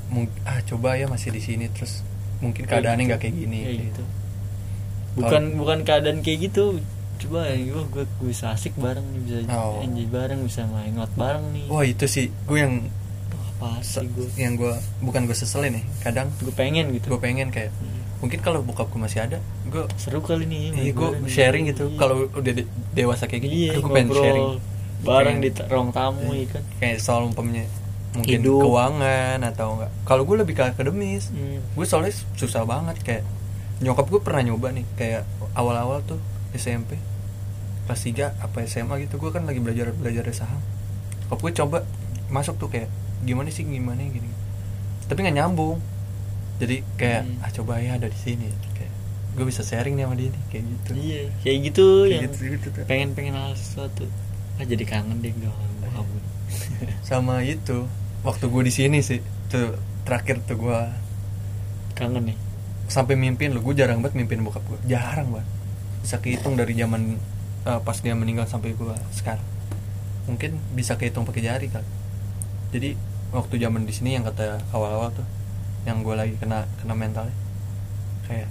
ah 0.48 0.60
coba 0.66 0.98
ayah 0.98 1.08
masih 1.12 1.30
di 1.32 1.42
sini 1.44 1.70
terus 1.70 2.02
mungkin 2.42 2.66
keadaannya 2.66 3.04
gitu. 3.06 3.10
nggak 3.14 3.22
kayak 3.22 3.36
gini 3.36 3.58
kayak 3.62 3.68
kayak 3.68 3.88
gitu 3.94 4.04
bukan 5.18 5.44
bukan 5.58 5.80
keadaan 5.86 6.20
kayak 6.26 6.40
gitu 6.50 6.66
coba 7.20 7.40
ya 7.46 7.58
gue 7.58 7.84
gue 7.86 8.04
gue 8.06 8.28
bisa 8.28 8.46
asik 8.50 8.74
bareng 8.76 9.04
nih 9.06 9.20
bisa 9.22 9.38
Oh. 9.50 9.80
enjoy 9.80 10.08
bareng 10.08 10.40
bisa 10.42 10.64
main 10.66 10.92
ngot 10.92 11.12
bareng 11.14 11.46
nih. 11.52 11.66
Wah 11.68 11.84
itu 11.84 12.06
sih. 12.06 12.30
Gue 12.44 12.60
yang 12.60 12.86
apa 13.52 13.82
sih 13.82 14.06
gue 14.06 14.28
yang 14.36 14.54
gue 14.54 14.70
bukan 15.00 15.24
gue 15.24 15.34
seselin 15.34 15.74
nih 15.74 15.86
kadang 16.00 16.30
gue 16.38 16.52
pengen 16.52 16.90
gitu. 16.92 17.10
gue 17.10 17.20
pengen 17.20 17.50
kayak 17.50 17.74
mungkin 18.18 18.38
kalau 18.40 18.62
bokap 18.62 18.86
gue 18.88 18.98
masih 19.00 19.20
ada 19.20 19.38
gue 19.64 19.82
seru 19.96 20.22
kali 20.22 20.46
nih 20.46 20.62
iya 20.76 20.92
gue 20.92 21.10
sharing 21.26 21.66
gitu. 21.68 21.86
Iya. 21.88 21.98
kalau 21.98 22.16
udah 22.28 22.54
de- 22.54 22.66
dewasa 22.92 23.26
kayak 23.26 23.42
gini 23.44 23.54
iya, 23.64 23.74
gue 23.76 23.90
pengen 23.92 24.10
sharing. 24.12 24.48
bareng 25.00 25.38
di 25.40 25.50
ruang 25.64 25.90
tamu 25.90 26.22
Iya. 26.28 26.38
ya 26.40 26.48
kan? 26.52 26.64
Kayak 26.78 26.98
soal 27.00 27.22
umpamanya 27.26 27.66
mungkin 28.14 28.40
Hidup. 28.40 28.62
keuangan 28.64 29.38
atau 29.44 29.68
enggak. 29.74 29.92
Kalau 30.04 30.24
gue 30.24 30.36
lebih 30.38 30.54
ke 30.54 30.64
akademis 30.68 31.24
Hmm. 31.28 31.58
gue 31.68 31.86
soalnya 31.86 32.10
susah 32.34 32.62
banget 32.64 32.98
kayak 33.02 33.24
nyokap 33.80 34.06
gue 34.08 34.18
pernah 34.20 34.42
nyoba 34.44 34.70
nih 34.72 34.86
kayak 34.94 35.22
awal-awal 35.54 36.02
tuh 36.04 36.18
SMP 36.58 36.98
kelas 37.88 38.02
3 38.04 38.44
apa 38.44 38.58
SMA 38.68 39.08
gitu 39.08 39.16
gue 39.16 39.32
kan 39.32 39.48
lagi 39.48 39.64
belajar 39.64 39.94
belajar 39.94 40.28
saham. 40.36 40.60
Nyokap 41.24 41.40
gue 41.40 41.52
coba 41.56 41.78
masuk 42.28 42.58
tuh 42.58 42.68
kayak 42.68 42.92
gimana 43.24 43.48
sih 43.48 43.64
gimana 43.64 44.04
gini 44.04 44.28
tapi 45.08 45.24
nggak 45.24 45.38
nyambung. 45.38 45.80
Jadi 46.58 46.82
kayak 46.98 47.24
Hmm. 47.24 47.46
ah 47.46 47.52
coba 47.54 47.80
ya 47.80 47.96
ada 47.96 48.10
di 48.10 48.18
sini 48.18 48.50
kayak 48.74 48.92
gue 49.38 49.46
bisa 49.46 49.62
sharing 49.62 49.96
nih 49.96 50.04
sama 50.04 50.16
dia 50.18 50.30
nih 50.34 50.44
kayak 50.50 50.64
gitu. 50.68 50.92
Iya 50.98 51.22
kayak 51.40 51.58
gitu 51.64 51.86
Kayak 51.88 52.12
yang 52.12 52.24
gitu, 52.28 52.42
gitu 52.52 52.68
tuh. 52.74 52.84
pengen 52.86 53.10
pengen 53.14 53.34
hal 53.38 53.54
sesuatu. 53.54 54.04
Ah 54.58 54.66
jadi 54.66 54.84
kangen 54.84 55.22
deh 55.22 55.32
gue 55.32 55.52
sama 57.08 57.44
itu 57.44 57.88
waktu 58.24 58.46
gue 58.48 58.64
di 58.64 58.74
sini 58.74 59.00
sih 59.00 59.20
tuh 59.48 59.76
terakhir 60.04 60.40
tuh 60.44 60.56
gue 60.58 60.80
kangen 61.94 62.32
nih 62.32 62.38
sampai 62.88 63.20
mimpin 63.20 63.52
lo 63.52 63.60
gue 63.60 63.76
jarang 63.76 64.00
banget 64.00 64.16
mimpin 64.16 64.40
bokap 64.44 64.64
gue 64.64 64.80
jarang 64.88 65.28
banget 65.32 65.48
bisa 66.08 66.24
kehitung 66.24 66.56
dari 66.56 66.72
zaman 66.72 67.20
eh, 67.68 67.80
pas 67.84 68.00
dia 68.00 68.16
meninggal 68.16 68.48
sampai 68.48 68.72
gue 68.72 68.96
sekarang. 69.12 69.44
Mungkin 70.32 70.56
bisa 70.72 70.96
kehitung 70.96 71.28
pakai 71.28 71.44
jari 71.44 71.68
kan 71.68 71.84
jadi 72.72 73.00
waktu 73.32 73.56
zaman 73.60 73.88
di 73.88 73.94
sini 73.96 74.16
yang 74.20 74.24
kata 74.28 74.60
awal-awal 74.76 75.12
tuh 75.16 75.28
yang 75.88 76.04
gue 76.04 76.16
lagi 76.16 76.36
kena 76.36 76.68
kena 76.84 76.96
mentalnya 76.96 77.36
kayak 78.28 78.48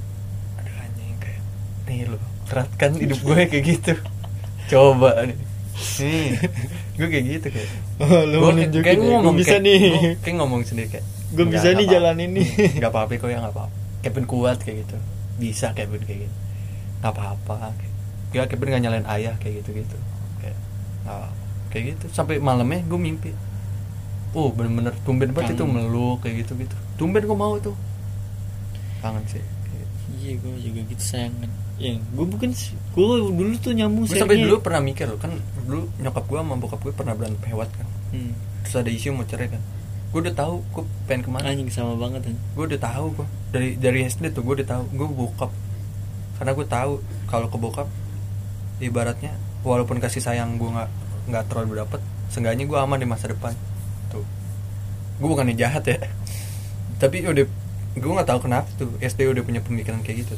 aduh 0.56 0.76
anjing 0.80 1.16
kayak 1.20 1.40
nih 1.88 2.08
lo 2.08 2.16
berat 2.48 2.70
kan 2.80 2.96
hidup 2.96 3.20
gue 3.20 3.40
kayak 3.50 3.64
gitu. 3.64 3.92
Coba 4.72 5.26
nih. 5.26 5.38
Nih. 6.00 6.40
Gue 6.96 7.08
kayak 7.12 7.26
gitu 7.28 7.46
kayak. 7.52 7.70
Oh, 8.00 8.24
Gua 8.24 8.48
mau 8.48 8.52
nunjukin 8.56 8.80
kayak 8.80 8.96
ya, 8.96 9.04
ngomong 9.12 9.34
gua 9.36 9.40
bisa 9.44 9.56
kayak, 9.60 9.66
nih. 9.68 9.78
gua 9.92 10.00
kayak 10.24 10.36
ngomong 10.40 10.60
sendiri 10.64 10.88
kayak 10.88 11.06
gue 11.26 11.46
bisa 11.52 11.68
nih 11.76 11.86
jalan 11.90 12.16
ini 12.22 12.42
nggak 12.80 12.90
apa-apa 12.90 13.12
kok 13.20 13.28
ya 13.28 13.38
nggak 13.44 13.52
apa-apa. 13.52 13.74
Kevin 14.00 14.24
kuat 14.24 14.58
kayak 14.64 14.88
gitu. 14.88 14.96
Bisa 15.36 15.76
Kevin 15.76 16.02
kayak 16.08 16.20
gitu 16.24 16.36
nggak 17.06 17.14
apa-apa 17.14 17.70
ya 18.34 18.44
Kevin 18.44 18.68
nggak 18.68 18.82
nyalain 18.82 19.06
ayah 19.08 19.34
kayak 19.38 19.62
gitu 19.62 19.80
gitu 19.80 19.96
kayak 20.42 20.58
nggak 21.06 21.14
apa-apa. 21.14 21.34
kayak 21.70 21.84
gitu. 21.94 22.04
Sampai 22.10 22.36
malamnya 22.36 22.82
gue 22.82 22.98
mimpi. 22.98 23.30
Oh 24.34 24.52
bener-bener 24.52 24.92
tumben 25.06 25.32
banget 25.32 25.56
itu 25.56 25.64
meluk 25.64 26.20
kayak 26.20 26.44
gitu 26.44 26.52
gitu 26.58 26.76
tumben 26.96 27.24
gue 27.24 27.32
mau 27.32 27.56
tuh 27.56 27.72
kangen 29.00 29.24
sih. 29.24 29.40
Iya 30.16 30.36
gue 30.36 30.52
juga 30.60 30.80
gitu 30.84 31.02
sayang. 31.02 31.32
Ya 31.76 31.96
gue 31.96 32.26
bukan 32.26 32.50
gue 32.92 33.06
dulu 33.30 33.54
tuh 33.56 33.72
nyambung 33.72 34.04
gue 34.04 34.16
sampai 34.16 34.36
sayangnya- 34.36 34.48
dulu 34.48 34.56
pernah 34.60 34.80
mikir 34.82 35.06
loh 35.06 35.16
kan 35.16 35.32
dulu 35.64 35.88
nyokap 35.96 36.24
gue 36.24 36.38
sama 36.40 36.54
bokap 36.56 36.80
gue 36.82 36.92
pernah 36.92 37.14
berantem 37.14 37.40
hebat 37.46 37.70
kan. 37.72 37.86
Hmm. 38.12 38.32
terus 38.64 38.82
ada 38.82 38.90
isu 38.90 39.14
mau 39.14 39.22
cerai 39.22 39.48
kan. 39.48 39.62
Gue 40.10 40.20
udah 40.20 40.34
tahu 40.34 40.54
gue 40.66 40.84
pengen 41.06 41.22
ke 41.24 41.30
mana. 41.30 41.44
Anjing 41.46 41.70
sama 41.70 41.94
banget 41.94 42.26
kan 42.26 42.34
gue 42.34 42.64
udah 42.66 42.80
tahu 42.82 43.06
gue 43.14 43.26
dari 43.52 43.70
dari 43.76 43.98
SD 44.04 44.32
tuh 44.32 44.42
gue 44.42 44.54
udah 44.60 44.68
tahu. 44.68 44.82
Gue 44.92 45.08
bokap 45.08 45.52
karena 46.36 46.52
gue 46.52 46.66
tahu 46.66 46.92
kalau 47.26 47.48
ke 47.48 47.56
bokap 47.56 47.88
ibaratnya 48.78 49.32
walaupun 49.64 49.98
kasih 49.98 50.20
sayang 50.20 50.60
gue 50.60 50.68
nggak 50.68 50.90
nggak 51.26 51.44
terlalu 51.48 51.80
dapet 51.80 52.00
seenggaknya 52.28 52.68
gue 52.68 52.78
aman 52.78 52.98
di 52.98 53.08
masa 53.08 53.30
depan. 53.30 53.54
Tuh. 54.10 54.22
Gue 55.18 55.28
bukannya 55.30 55.56
jahat 55.56 55.86
ya. 55.86 55.98
Tapi 57.00 57.24
udah 57.24 57.46
gue 57.96 58.12
nggak 58.12 58.28
tahu 58.28 58.40
kenapa 58.44 58.68
tuh 58.76 58.92
SD 59.00 59.26
udah 59.26 59.42
punya 59.42 59.64
pemikiran 59.64 60.04
kayak 60.04 60.28
gitu. 60.28 60.36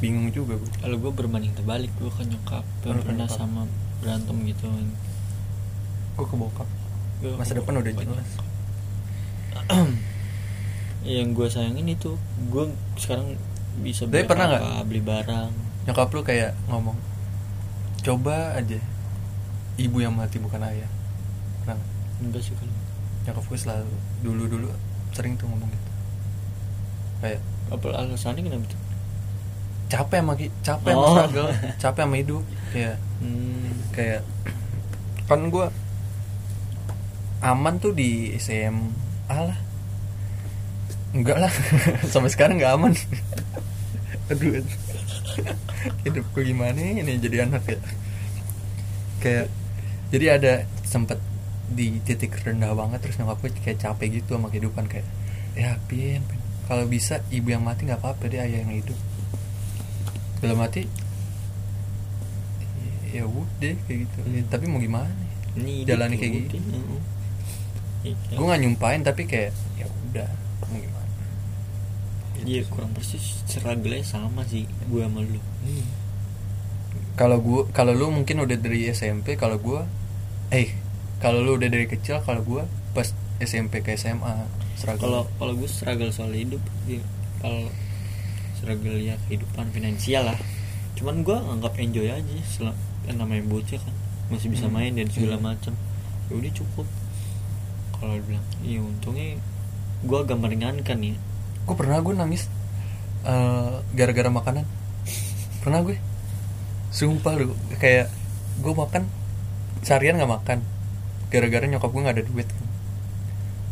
Bingung 0.00 0.28
juga 0.30 0.56
gue 0.56 0.70
kalau 0.80 0.96
gue 0.96 1.12
berbanding 1.12 1.52
terbalik 1.52 1.92
gue 1.96 2.08
ke 2.08 2.22
nyokap 2.24 2.64
Oh, 2.84 2.96
pernah 3.00 3.24
nyokap. 3.28 3.36
sama 3.36 3.64
berantem 4.00 4.36
gitu. 4.44 4.68
Gue 6.16 6.26
ke 6.28 6.36
bokap? 6.36 6.68
Gua 7.20 7.36
masa 7.36 7.52
ke 7.52 7.60
depan 7.60 7.80
udah 7.80 7.92
jelas. 7.92 8.28
yang 11.04 11.32
gue 11.32 11.48
sayangin 11.48 11.88
itu 11.88 12.16
gue 12.52 12.64
sekarang 13.00 13.36
bisa 13.80 14.04
beli 14.06 14.28
pernah 14.28 14.46
apa, 14.46 14.58
nggak? 14.60 14.84
beli 14.86 15.00
barang 15.02 15.50
nyokap 15.88 16.08
lu 16.12 16.20
kayak 16.22 16.52
ngomong 16.68 16.96
coba 18.00 18.56
aja 18.56 18.80
ibu 19.80 19.96
yang 20.00 20.12
mati 20.16 20.36
bukan 20.40 20.60
ayah 20.64 20.88
pernah 21.64 21.76
nggak? 21.80 21.90
enggak 22.28 22.42
sih 22.44 22.52
kalau 22.56 22.74
nyokap 23.28 23.44
gue 23.48 23.58
selalu 23.58 23.94
dulu 24.20 24.42
dulu 24.48 24.68
sering 25.16 25.34
tuh 25.40 25.48
ngomong 25.48 25.68
gitu 25.68 25.90
kayak 27.20 27.40
apa 27.70 27.86
alasannya 27.92 28.42
kenapa 28.44 28.66
tuh 28.68 28.80
capek 29.90 30.18
sama 30.22 30.32
capek 30.38 30.92
sama 30.94 31.02
Oh. 31.02 31.12
struggle 31.16 31.48
capek 31.82 32.02
sama 32.06 32.16
hidup 32.16 32.42
kayak 32.70 32.96
hmm. 33.20 33.68
kayak 33.90 34.22
kan 35.26 35.40
gue 35.50 35.66
aman 37.40 37.74
tuh 37.80 37.92
di 37.96 38.36
SMA 38.36 39.38
lah 39.38 39.58
enggak 41.16 41.38
lah. 41.38 41.52
Sampai 42.12 42.30
sekarang 42.30 42.58
nggak 42.60 42.74
aman. 42.74 42.92
Aduh. 44.30 44.62
Hidup 46.04 46.26
gue 46.34 46.44
gimana 46.44 46.78
ini? 46.78 47.16
Jadi 47.18 47.36
anak 47.40 47.62
ya. 47.66 47.78
Kayak 49.20 49.46
jadi 50.10 50.26
ada 50.40 50.52
sempet 50.82 51.22
di 51.70 52.02
titik 52.02 52.34
rendah 52.42 52.74
banget 52.74 52.98
terus 52.98 53.14
nyokap 53.22 53.46
gue 53.46 53.50
kayak 53.62 53.78
capek 53.78 54.18
gitu 54.18 54.34
sama 54.34 54.50
kehidupan 54.50 54.90
kayak 54.90 55.06
ya 55.54 55.78
pin, 55.86 56.18
Pin. 56.26 56.40
kalau 56.66 56.82
bisa 56.90 57.22
ibu 57.30 57.54
yang 57.54 57.62
mati 57.62 57.86
nggak 57.86 58.02
apa-apa 58.02 58.26
deh 58.26 58.42
ayah 58.42 58.66
yang 58.66 58.74
hidup. 58.74 58.98
Dalam 60.42 60.58
hati 60.58 60.90
ya 63.10 63.26
udah 63.26 63.74
kayak 63.86 63.98
gitu. 64.06 64.18
Ya, 64.30 64.42
tapi 64.46 64.70
mau 64.70 64.78
gimana? 64.78 65.10
Ini 65.58 65.82
Jalani 65.86 66.14
kayak 66.14 66.32
ya 66.34 66.40
gitu. 66.46 66.56
gue 68.32 68.44
nggak 68.48 68.60
nyumpain 68.64 69.00
tapi 69.04 69.28
kayak 69.28 69.52
ya 69.76 69.84
udah 69.84 70.30
mau 70.70 70.78
gimana 70.78 70.99
Iya 72.42 72.62
kurang 72.66 72.90
persis 72.90 73.42
struggle 73.42 73.94
sama 74.02 74.42
sih 74.44 74.64
gue 74.84 75.00
sama 75.00 75.20
lu. 75.20 75.40
Hmm. 75.60 75.84
kalau 77.12 77.36
gue 77.38 77.68
kalau 77.70 77.92
lu 77.92 78.08
mungkin 78.10 78.40
udah 78.40 78.56
dari 78.56 78.88
SMP 78.88 79.34
kalau 79.34 79.56
gue 79.56 79.80
eh 80.50 80.72
kalau 81.18 81.38
lu 81.38 81.54
udah 81.54 81.68
dari 81.68 81.84
kecil 81.84 82.16
kalau 82.20 82.40
gue 82.40 82.64
pas 82.90 83.06
SMP 83.38 83.80
ke 83.80 83.92
SMA 83.94 84.48
struggle. 84.74 85.00
Kalau 85.00 85.22
kalau 85.36 85.52
gue 85.54 85.68
struggle 85.68 86.08
soal 86.10 86.32
hidup 86.32 86.58
ya, 86.84 87.00
kalau 87.38 87.68
struggle 88.54 88.96
ya 88.96 89.20
kehidupan 89.26 89.68
finansial 89.68 90.24
lah. 90.26 90.38
Cuman 90.92 91.20
gue 91.20 91.32
anggap 91.34 91.76
enjoy 91.76 92.08
aja 92.08 92.34
selam 92.46 92.76
kan 93.02 93.16
namanya 93.16 93.44
bocah 93.44 93.76
kan 93.76 93.94
masih 94.28 94.48
bisa 94.48 94.64
Hmm. 94.64 94.76
main 94.76 94.92
dan 94.92 95.08
segala 95.08 95.36
Iya. 95.36 95.44
macam 95.44 95.72
ya 96.26 96.34
udah 96.34 96.52
cukup. 96.54 96.86
Kalau 97.92 98.16
bilang 98.18 98.44
iya 98.60 98.80
untungnya 98.80 99.36
gue 100.00 100.18
agak 100.18 100.36
meringankan 100.36 100.98
ya 101.02 101.16
gue 101.70 101.78
pernah 101.78 102.02
gue 102.02 102.14
nangis? 102.18 102.50
Eh, 103.22 103.74
gara-gara 103.94 104.26
makanan. 104.26 104.66
Pernah 105.62 105.86
gue. 105.86 106.02
Sumpah 106.90 107.38
lu. 107.38 107.54
Kayak 107.78 108.10
gue 108.58 108.74
makan 108.74 109.06
seharian 109.86 110.18
nggak 110.18 110.32
makan. 110.34 110.58
Gara-gara 111.30 111.70
nyokap 111.70 111.94
gue 111.94 112.02
nggak 112.02 112.16
ada 112.18 112.24
duit. 112.26 112.48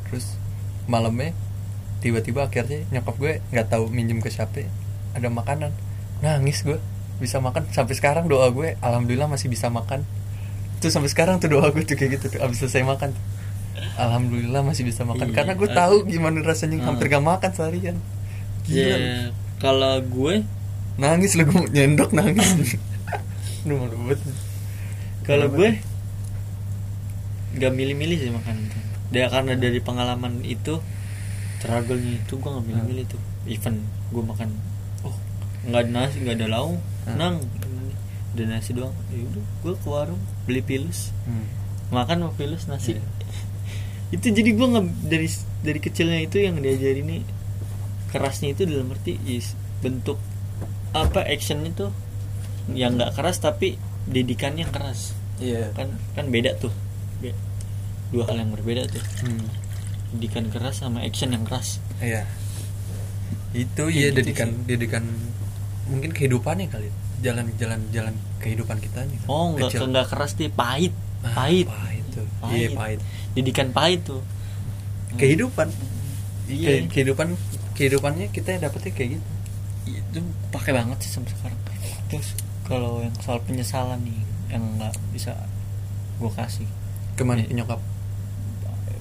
Terus 0.06 0.38
malamnya 0.86 1.34
tiba-tiba 1.98 2.46
akhirnya 2.46 2.86
nyokap 2.94 3.18
gue 3.18 3.32
nggak 3.50 3.66
tahu 3.66 3.90
minjem 3.90 4.22
ke 4.22 4.30
siapa 4.30 4.70
ada 5.18 5.26
makanan. 5.26 5.74
Nangis 6.22 6.62
gue. 6.62 6.78
Bisa 7.18 7.42
makan. 7.42 7.66
Sampai 7.74 7.98
sekarang 7.98 8.30
doa 8.30 8.46
gue 8.54 8.78
alhamdulillah 8.78 9.26
masih 9.26 9.50
bisa 9.50 9.66
makan. 9.74 10.06
Tuh 10.78 10.94
sampai 10.94 11.10
sekarang 11.10 11.42
tuh 11.42 11.50
doa 11.50 11.66
gue 11.74 11.82
tuh 11.82 11.98
kayak 11.98 12.22
gitu 12.22 12.38
tuh 12.38 12.46
abis 12.46 12.62
selesai 12.62 12.86
makan 12.86 13.10
alhamdulillah 13.96 14.62
masih 14.62 14.82
bisa 14.82 15.02
makan 15.02 15.28
Iya, 15.28 15.34
karena 15.34 15.52
gue 15.54 15.68
ah. 15.68 15.76
tahu 15.76 15.96
gimana 16.04 16.38
rasanya 16.40 16.78
Ah. 16.80 16.86
hampir 16.88 17.06
gak 17.06 17.22
makan 17.22 17.50
seharian 17.50 17.96
Gila. 18.64 18.96
ya 18.96 19.32
kalau 19.58 19.98
gue 20.00 20.34
nangis 20.96 21.34
lu 21.34 21.44
gue 21.44 21.62
nyendok 21.68 22.10
nangis 22.12 22.76
Aduh 23.62 23.76
malu 23.76 23.96
banget 24.02 24.20
kalau 25.22 25.46
gue 25.50 25.70
nggak 27.50 27.72
milih-milih 27.72 28.16
sih 28.18 28.30
makan 28.30 28.56
dia 29.08 29.26
karena 29.26 29.56
dari 29.56 29.78
pengalaman 29.78 30.40
itu 30.42 30.78
struggle-nya 31.58 32.18
itu 32.18 32.34
gue 32.34 32.48
nggak 32.48 32.66
milih-milih 32.66 33.04
tuh 33.08 33.20
even 33.46 33.82
gue 34.08 34.22
makan 34.22 34.52
oh 35.02 35.16
nggak 35.64 35.80
ada 35.82 35.90
nasi 35.90 36.16
nggak 36.20 36.36
ada 36.38 36.48
lauk 36.50 36.78
Hmm. 37.00 37.16
nang 37.16 37.34
ada 38.30 38.44
nasi 38.46 38.76
doang 38.76 38.92
ya 39.08 39.24
udah 39.24 39.40
gue 39.58 39.74
ke 39.74 39.88
warung 39.88 40.20
beli 40.44 40.60
pilus 40.60 41.08
Hmm. 41.24 41.48
makan 41.88 42.20
mau 42.20 42.32
pilus 42.32 42.68
nasi 42.68 42.94
Iya. 42.94 43.02
Itu 44.08 44.26
jadi 44.32 44.50
gue 44.56 44.66
nggak 44.72 44.86
dari 45.04 45.28
dari 45.60 45.80
kecilnya 45.84 46.20
itu 46.24 46.36
yang 46.40 46.56
diajarin 46.64 47.06
nih 47.06 47.22
kerasnya 48.08 48.56
itu 48.56 48.64
dalam 48.64 48.88
arti 48.88 49.20
is 49.28 49.52
bentuk 49.84 50.16
apa 50.96 51.28
action 51.28 51.60
itu 51.68 51.92
yang 52.72 52.96
nggak 52.96 53.16
keras 53.16 53.40
tapi 53.40 53.76
didikannya 54.08 54.64
keras. 54.68 55.12
Iya. 55.40 55.72
Kan 55.76 56.00
kan 56.16 56.32
beda 56.32 56.56
tuh. 56.56 56.72
Be- 57.20 57.36
dua 58.08 58.24
hal 58.32 58.40
yang 58.40 58.50
berbeda 58.52 58.88
tuh. 58.88 59.04
Hmm. 59.24 59.44
didikan 60.08 60.48
keras 60.48 60.80
sama 60.80 61.04
action 61.04 61.36
yang 61.36 61.44
keras. 61.44 61.84
Iya. 62.00 62.24
Itu 63.52 63.92
Kayak 63.92 63.92
iya 63.92 64.08
gitu 64.08 64.18
didikan 64.24 64.48
didikan 64.64 65.04
mungkin 65.88 66.16
kehidupannya 66.16 66.72
kali 66.72 66.88
jalan 67.20 67.52
jalan 67.60 67.80
jalan 67.92 68.14
kehidupan 68.40 68.76
kita 68.76 69.08
nih 69.08 69.18
oh 69.24 69.56
nggak 69.56 69.72
nggak 69.72 70.06
keras 70.08 70.32
deh 70.40 70.48
pahit. 70.48 70.96
Ah, 71.20 71.44
pahit. 71.44 71.68
pahit 71.68 72.04
tuh. 72.08 72.24
Pahit. 72.40 72.56
iya 72.56 72.68
pahit 72.72 73.00
didikan 73.38 73.70
pahit 73.70 74.02
tuh. 74.02 74.20
Kehidupan. 75.14 75.70
Iya. 76.44 76.82
Ke- 76.82 76.88
kehidupan 76.90 77.38
kehidupannya 77.72 78.26
kita 78.28 78.58
dapetnya 78.58 78.90
kayak 78.90 79.10
gitu. 79.14 79.26
Itu 79.88 80.18
pakai 80.50 80.72
banget 80.72 80.98
sih 81.00 81.12
sampai 81.12 81.30
sekarang. 81.32 81.60
Terus 82.08 82.28
kalau 82.62 82.98
yang 82.98 83.14
soal 83.18 83.38
penyesalan 83.40 84.02
nih 84.02 84.20
yang 84.48 84.64
nggak 84.74 84.92
bisa 85.10 85.32
gue 86.16 86.30
kasih. 86.30 86.66
Ke 87.14 87.22
mana? 87.22 87.40
Iya. 87.40 87.46
ke 87.46 87.54
nyokap 87.54 87.80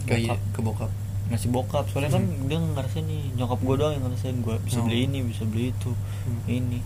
ke, 0.03 0.13
Bokap. 0.17 0.39
ke 0.51 0.59
bokap? 0.61 0.91
Masih 1.27 1.49
bokap 1.49 1.85
soalnya 1.87 2.11
kan 2.13 2.23
Hmm. 2.23 2.47
dia 2.47 2.57
ngerasain 2.57 3.03
nih. 3.03 3.23
Nyokap 3.35 3.59
gue 3.59 3.75
doang 3.75 3.91
yang 3.91 4.03
ngerasain. 4.05 4.35
Gue 4.39 4.55
bisa 4.61 4.79
Oh. 4.79 4.85
beli 4.85 5.03
ini 5.03 5.19
bisa 5.21 5.43
beli 5.43 5.69
itu 5.69 5.91
Hmm. 5.91 6.39
ini. 6.47 6.79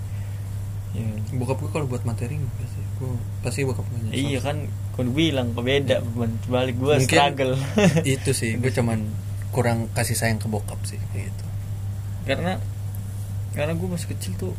Ya 0.91 1.05
bokap 1.33 1.57
gue 1.57 1.69
kalau 1.69 1.85
buat 1.85 2.01
materi 2.01 2.35
pasti 2.57 2.81
gue 2.97 3.11
pasti 3.39 3.59
bokap 3.63 3.85
gue 3.85 4.11
iya 4.11 4.39
kan 4.39 4.65
kau 5.01 5.13
bilang 5.13 5.57
beda 5.57 6.05
balik 6.45 6.77
gue 6.77 6.95
struggle. 7.01 7.57
itu 8.05 8.31
sih 8.31 8.57
gue 8.57 8.69
cuman 8.69 9.01
kurang 9.49 9.89
kasih 9.91 10.13
sayang 10.13 10.37
ke 10.37 10.45
bokap 10.45 10.77
sih 10.85 11.01
kayak 11.11 11.33
gitu. 11.33 11.45
Karena 12.23 12.53
karena 13.51 13.73
gue 13.73 13.87
masih 13.89 14.07
kecil 14.13 14.33
tuh 14.37 14.53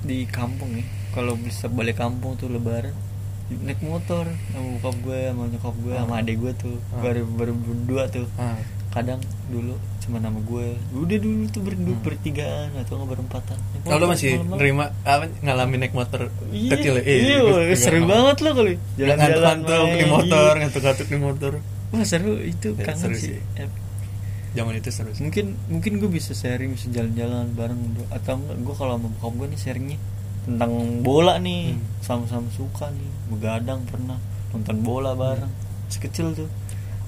di 0.00 0.24
kampung 0.24 0.78
ya. 0.78 0.86
Kalau 1.10 1.34
bisa 1.34 1.66
balik 1.66 1.98
kampung 1.98 2.38
tuh 2.38 2.46
lebaran 2.46 2.94
naik 3.46 3.78
motor 3.78 4.26
sama 4.50 4.74
bokap 4.78 4.96
gue 5.06 5.18
sama 5.30 5.42
nyokap 5.46 5.74
gue 5.78 5.94
Ah. 5.94 6.02
sama 6.02 6.14
adek 6.18 6.36
gue 6.38 6.52
tuh. 6.56 6.76
Ah. 6.90 7.02
baru 7.02 7.22
baru 7.26 7.52
berdua 7.54 8.02
tuh. 8.10 8.26
Ah. 8.38 8.58
Kadang 8.90 9.20
dulu 9.50 9.76
cuma 10.06 10.18
nama 10.18 10.38
gue 10.38 10.66
udah 10.94 11.18
dulu 11.18 11.44
tuh 11.48 11.60
berdua 11.60 11.84
Hmm. 11.88 12.00
bertigaan 12.00 12.70
atau 12.78 12.92
nggak 12.96 13.10
berempatan 13.10 13.58
Naik 13.58 13.82
kalau 13.84 13.96
motor 14.00 14.12
masih 14.12 14.30
nerima 14.52 14.84
apa 15.02 15.24
ngalamin 15.40 15.78
naik 15.80 15.92
motor 15.92 16.20
iya, 16.48 16.70
kecil 16.72 16.92
ya? 16.96 17.02
iya, 17.02 17.38
seru 17.74 17.98
ngalamin. 17.98 18.08
banget 18.08 18.36
loh 18.38 18.52
kali 18.54 18.74
ngantuk-ngantuk 18.96 19.66
di 19.82 19.96
main, 19.96 20.08
motor 20.08 20.46
iya. 20.48 20.60
ngantuk-ngantuk 20.62 21.06
di 21.06 21.18
motor 21.18 21.52
wah 21.86 22.02
seru 22.02 22.32
itu 22.38 22.68
Ya, 22.72 22.84
kangen 22.84 23.02
seru 23.02 23.16
sih, 23.16 23.34
sih. 23.34 23.40
Eh, 23.56 23.68
zaman 24.52 24.72
itu 24.74 24.88
seru 24.88 25.10
sih. 25.10 25.22
mungkin 25.22 25.46
mungkin 25.66 25.92
gue 25.98 26.08
bisa 26.08 26.32
sharing 26.32 26.70
bisa 26.72 26.86
jalan-jalan 26.88 27.50
bareng 27.52 27.80
atau 28.08 28.34
enggak 28.36 28.56
gue 28.58 28.74
kalau 28.74 28.92
sama 28.94 29.08
bokap 29.10 29.32
gue 29.36 29.46
nih 29.48 29.60
sharingnya 29.60 29.98
tentang 30.44 30.70
bola 31.02 31.34
nih 31.36 31.74
Hmm. 31.74 31.82
sama-sama 32.00 32.46
suka 32.50 32.86
nih 32.88 33.10
begadang 33.28 33.82
pernah 33.84 34.16
nonton 34.48 34.76
bola 34.80 35.12
bareng 35.12 35.50
sekecil 35.88 36.30
tuh 36.32 36.46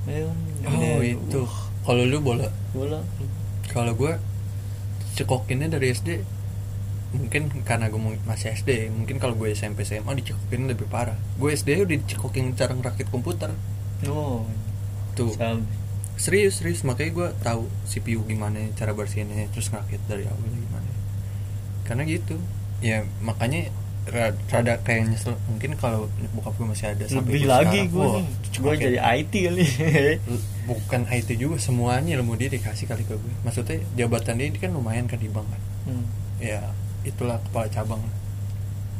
Ayo, 0.04 0.32
oh 0.64 1.00
itu 1.00 1.36
uh, 1.38 1.67
kalau 1.82 2.02
lu 2.02 2.18
bola? 2.18 2.48
Bola. 2.72 3.00
Kalau 3.68 3.92
gue 3.94 4.12
cekokinnya 5.14 5.68
dari 5.68 5.90
SD 5.90 6.22
mungkin 7.08 7.48
karena 7.64 7.88
gue 7.88 7.96
masih 8.28 8.52
SD 8.52 8.92
mungkin 8.92 9.16
kalau 9.16 9.32
gue 9.32 9.48
SMP 9.50 9.82
SMA 9.82 10.12
dicekokin 10.14 10.68
lebih 10.68 10.86
parah. 10.86 11.16
Gue 11.36 11.52
SD 11.52 11.80
udah 11.80 11.96
dicekokin 11.96 12.52
cara 12.54 12.76
ngerakit 12.76 13.08
komputer. 13.08 13.52
Oh. 14.06 14.44
Tuh. 15.16 15.34
Sama. 15.34 15.64
serius 16.18 16.58
serius 16.58 16.82
makanya 16.82 17.10
gue 17.14 17.28
tahu 17.46 17.62
CPU 17.86 18.26
gimana 18.26 18.58
cara 18.74 18.90
bersihinnya 18.90 19.46
terus 19.54 19.70
ngerakit 19.70 20.02
dari 20.06 20.26
awal 20.26 20.50
gimana. 20.50 20.90
Karena 21.86 22.02
gitu. 22.04 22.34
Ya 22.82 23.06
makanya 23.22 23.70
ra- 24.10 24.34
rada 24.50 24.82
kayak 24.82 25.14
nyesel 25.14 25.38
mungkin 25.46 25.78
kalau 25.78 26.10
bokap 26.34 26.54
gue 26.58 26.66
masih 26.68 26.86
ada 26.90 27.04
sampai 27.06 27.38
lebih 27.38 27.44
lagi 27.46 27.80
gue 27.86 28.06
gue 28.50 28.74
jadi 28.74 28.98
IT 28.98 29.32
kali 29.32 29.64
bukan 30.68 31.08
IT 31.08 31.32
juga 31.34 31.56
semuanya 31.56 32.12
ilmu 32.14 32.36
dia 32.36 32.46
dikasih 32.46 32.84
kali 32.84 33.02
ke 33.02 33.14
gue. 33.14 33.34
Maksudnya 33.40 33.80
jabatan 33.94 34.36
dia 34.36 34.46
ini 34.46 34.58
kan 34.58 34.70
lumayan 34.70 35.04
kan 35.04 35.16
di 35.16 35.26
bank 35.26 35.48
kan? 35.48 35.62
Hmm. 35.86 36.04
ya 36.38 36.60
itulah 37.02 37.40
kepala 37.40 37.66
cabang. 37.66 38.02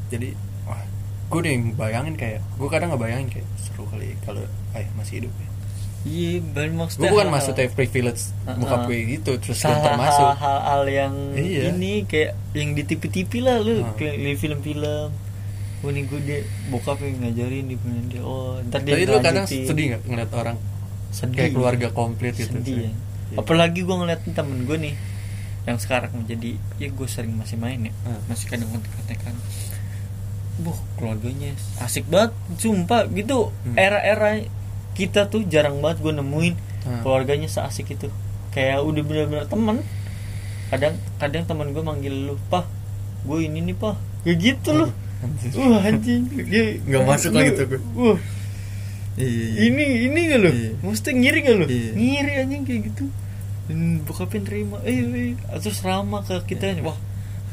Jadi 0.08 0.32
wah 0.64 0.80
gue 1.28 1.38
udah 1.38 1.52
bayangin 1.76 2.16
kayak 2.16 2.40
gue 2.56 2.68
kadang 2.68 2.88
nggak 2.88 3.02
bayangin 3.02 3.28
kayak 3.30 3.46
seru 3.58 3.84
kali 3.86 4.16
kalau 4.24 4.40
ayah 4.72 4.88
masih 4.96 5.20
hidup 5.20 5.32
ya. 5.34 5.48
Iya 6.00 6.40
gue 6.40 6.64
maksudnya 6.72 7.10
bukan 7.10 7.20
hal-hal- 7.20 7.34
maksudnya 7.34 7.66
privilege 7.68 8.22
bokap 8.48 8.80
gue 8.86 8.98
gitu 9.12 9.32
terus 9.36 9.58
gue 9.58 9.68
hal- 9.68 9.84
termasuk. 9.84 10.24
hal- 10.24 10.38
hal-hal 10.40 10.82
yang 10.88 11.12
Iya. 11.34 11.62
ini 11.70 11.92
kayak 12.02 12.32
yang 12.54 12.70
di 12.72 12.82
TV-TV 12.82 13.32
lah 13.38 13.56
lu. 13.60 13.84
Hmm. 13.84 13.92
kayak 13.94 14.16
di 14.16 14.32
film-film. 14.34 15.10
Oh 15.78 15.90
nih 15.92 16.04
gue 16.06 16.20
dia 16.22 16.38
bokap 16.70 16.98
yang 16.98 17.18
ngajarin 17.20 17.64
di 17.66 17.76
dia. 18.08 18.20
Oh 18.20 18.56
ntar 18.64 18.80
dia 18.80 18.96
tapi 18.96 19.04
lu 19.04 19.18
kadang 19.20 19.44
sedih 19.46 19.84
nggak 19.92 20.02
ngeliat 20.06 20.32
orang 20.32 20.56
sedih 21.10 21.36
kayak 21.38 21.52
keluarga 21.52 21.88
komplit 21.90 22.34
gitu 22.34 22.52
sedih 22.54 22.76
ya. 22.78 22.90
Iya. 23.28 23.36
apalagi 23.36 23.80
gue 23.80 23.92
ngeliat 23.94 24.20
temen 24.26 24.64
gue 24.64 24.76
nih 24.78 24.94
yang 25.64 25.76
sekarang 25.76 26.12
menjadi 26.14 26.50
ya 26.76 26.88
gue 26.88 27.06
sering 27.06 27.32
masih 27.34 27.56
main 27.56 27.80
ya 27.82 27.92
Hmm. 28.02 28.20
masih 28.26 28.46
kadang 28.46 28.68
kontek-kontekan 28.68 29.36
Wah 30.58 30.74
keluarganya 30.94 31.54
asik 31.78 32.04
banget 32.06 32.34
Sumpah 32.56 33.06
gitu 33.08 33.54
Hmm. 33.62 33.76
Era-era 33.76 34.42
kita 34.92 35.26
tuh 35.26 35.44
jarang 35.44 35.78
banget 35.78 36.00
gue 36.00 36.12
nemuin 36.12 36.54
Hmm. 36.80 37.00
Keluarganya 37.00 37.46
seasik 37.46 37.90
itu 37.90 38.08
Kayak 38.50 38.80
udah 38.80 39.02
bener-bener 39.02 39.44
temen 39.44 39.84
Kadang 40.68 40.92
kadang 41.16 41.44
temen 41.44 41.70
gue 41.70 41.80
manggil 41.80 42.14
lu 42.24 42.34
Pah 42.44 42.64
gue 43.22 43.38
ini 43.40 43.60
nih 43.62 43.74
pah 43.74 43.94
Kayak 44.20 44.38
gitu 44.40 44.70
loh. 44.74 44.90
Wah 45.54 45.78
anjing 45.80 46.26
Nggak 46.82 47.02
masuk 47.04 47.30
lagi 47.32 47.50
tuh 47.52 47.66
gue. 47.68 47.80
Iya, 49.18 49.26
iya. 49.26 49.58
ini 49.66 49.84
ini 50.06 50.20
gak 50.26 50.40
lo 50.40 50.50
Iya. 50.50 50.70
mesti 50.80 51.08
ngiri 51.10 51.38
gak 51.42 51.56
lo 51.56 51.66
Iya. 51.66 51.90
ngiri 51.92 52.32
anjing 52.38 52.62
kayak 52.62 52.80
gitu. 52.88 53.04
Dan 53.66 53.78
bokapnya 54.00 54.40
terima 54.42 54.76
eh, 54.80 54.96
eh 54.96 55.34
terus 55.58 55.82
ramah 55.82 56.22
ke 56.22 56.38
kita. 56.46 56.72
Iya. 56.72 56.82
wah 56.82 56.98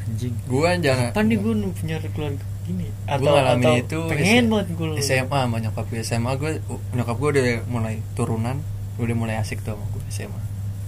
anjing. 0.02 0.34
Gue 0.46 0.68
jangan 0.78 1.10
kapan 1.10 1.24
nih 1.26 1.36
gue 1.36 1.52
punya 1.72 1.96
keluarga 2.08 2.44
gini? 2.62 2.86
Gue 2.88 3.28
ngalamin 3.28 3.74
itu 3.78 3.98
pengen 4.06 4.44
banget 4.46 4.68
gue 4.72 4.86
SMA 5.00 5.38
sama 5.38 5.56
nyokap 5.58 5.84
gue 5.84 6.00
SMA 6.00 6.30
gue 6.36 6.50
nyokap 6.92 7.16
gue 7.16 7.28
udah 7.32 7.44
mulai 7.66 7.94
turunan. 8.14 8.56
Udah 8.96 9.12
mulai 9.12 9.36
asik 9.36 9.60
tuh 9.60 9.74
sama 9.74 9.84
gue 9.90 10.02
SMA 10.08 10.40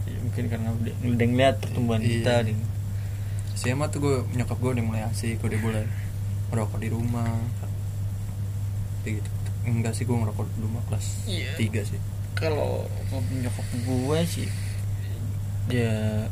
Ya, 0.06 0.16
mungkin 0.22 0.44
karena 0.48 0.72
udah 0.72 0.94
udah 1.04 1.26
ngeliat 1.28 1.54
pertumbuhan 1.58 2.00
Iya. 2.00 2.08
kita 2.14 2.34
dan 2.46 2.56
SMA 3.52 3.84
tuh 3.88 3.98
gue 4.00 4.14
nyokap 4.32 4.56
gue 4.56 4.70
udah 4.72 4.84
mulai 4.86 5.02
asik 5.04 5.42
udah 5.42 5.58
mulai 5.58 5.84
merokok 6.48 6.78
di 6.78 6.88
rumah 6.88 7.28
kayak 9.04 9.20
gitu 9.20 9.30
enggak 9.64 9.92
sih 9.92 10.02
gue 10.02 10.12
ngerokok 10.12 10.46
di 10.48 10.58
rumah 10.60 10.82
kelas 10.86 11.06
Iya. 11.24 11.52
3 11.56 11.82
sih. 11.84 11.98
Kalau 12.32 12.86
nyokap 13.10 13.66
gue 13.78 14.18
sih 14.24 14.46
dia 15.66 16.24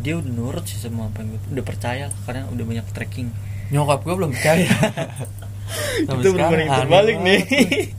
dia 0.00 0.14
udah 0.14 0.30
nurut 0.30 0.64
sih 0.64 0.76
sama 0.76 1.06
apa 1.06 1.20
yang 1.20 1.28
gue 1.30 1.40
udah 1.52 1.64
percaya 1.64 2.04
lah, 2.06 2.18
karena 2.22 2.42
udah 2.48 2.64
banyak 2.64 2.86
tracking. 2.90 3.28
Nyokap 3.68 4.00
gue 4.02 4.14
belum 4.14 4.30
percaya. 4.30 4.68
Sampai 6.06 6.20
Itu 6.20 6.36
aneh 6.36 6.68
terbalik 6.68 7.16
nih. 7.18 7.40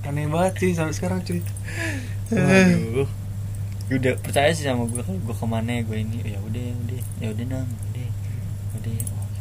aneh 0.04 0.26
banget 0.28 0.54
sih 0.60 0.72
sampai 0.72 0.94
sekarang 0.94 1.20
cuy 1.24 1.42
Waduh. 2.30 3.08
udah 3.90 4.14
percaya 4.20 4.50
sih 4.50 4.64
sama 4.64 4.86
gue 4.86 5.02
kalau 5.02 5.18
gue 5.18 5.36
ke 5.36 5.46
mana 5.46 5.82
gue 5.82 5.98
ini 5.98 6.18
ya 6.24 6.38
udah 6.40 6.62
ya 6.62 6.74
udah 6.76 7.00
ya 7.20 7.28
udah 7.30 7.46
nang 7.48 7.66
udah 7.66 8.08
udah. 8.78 8.94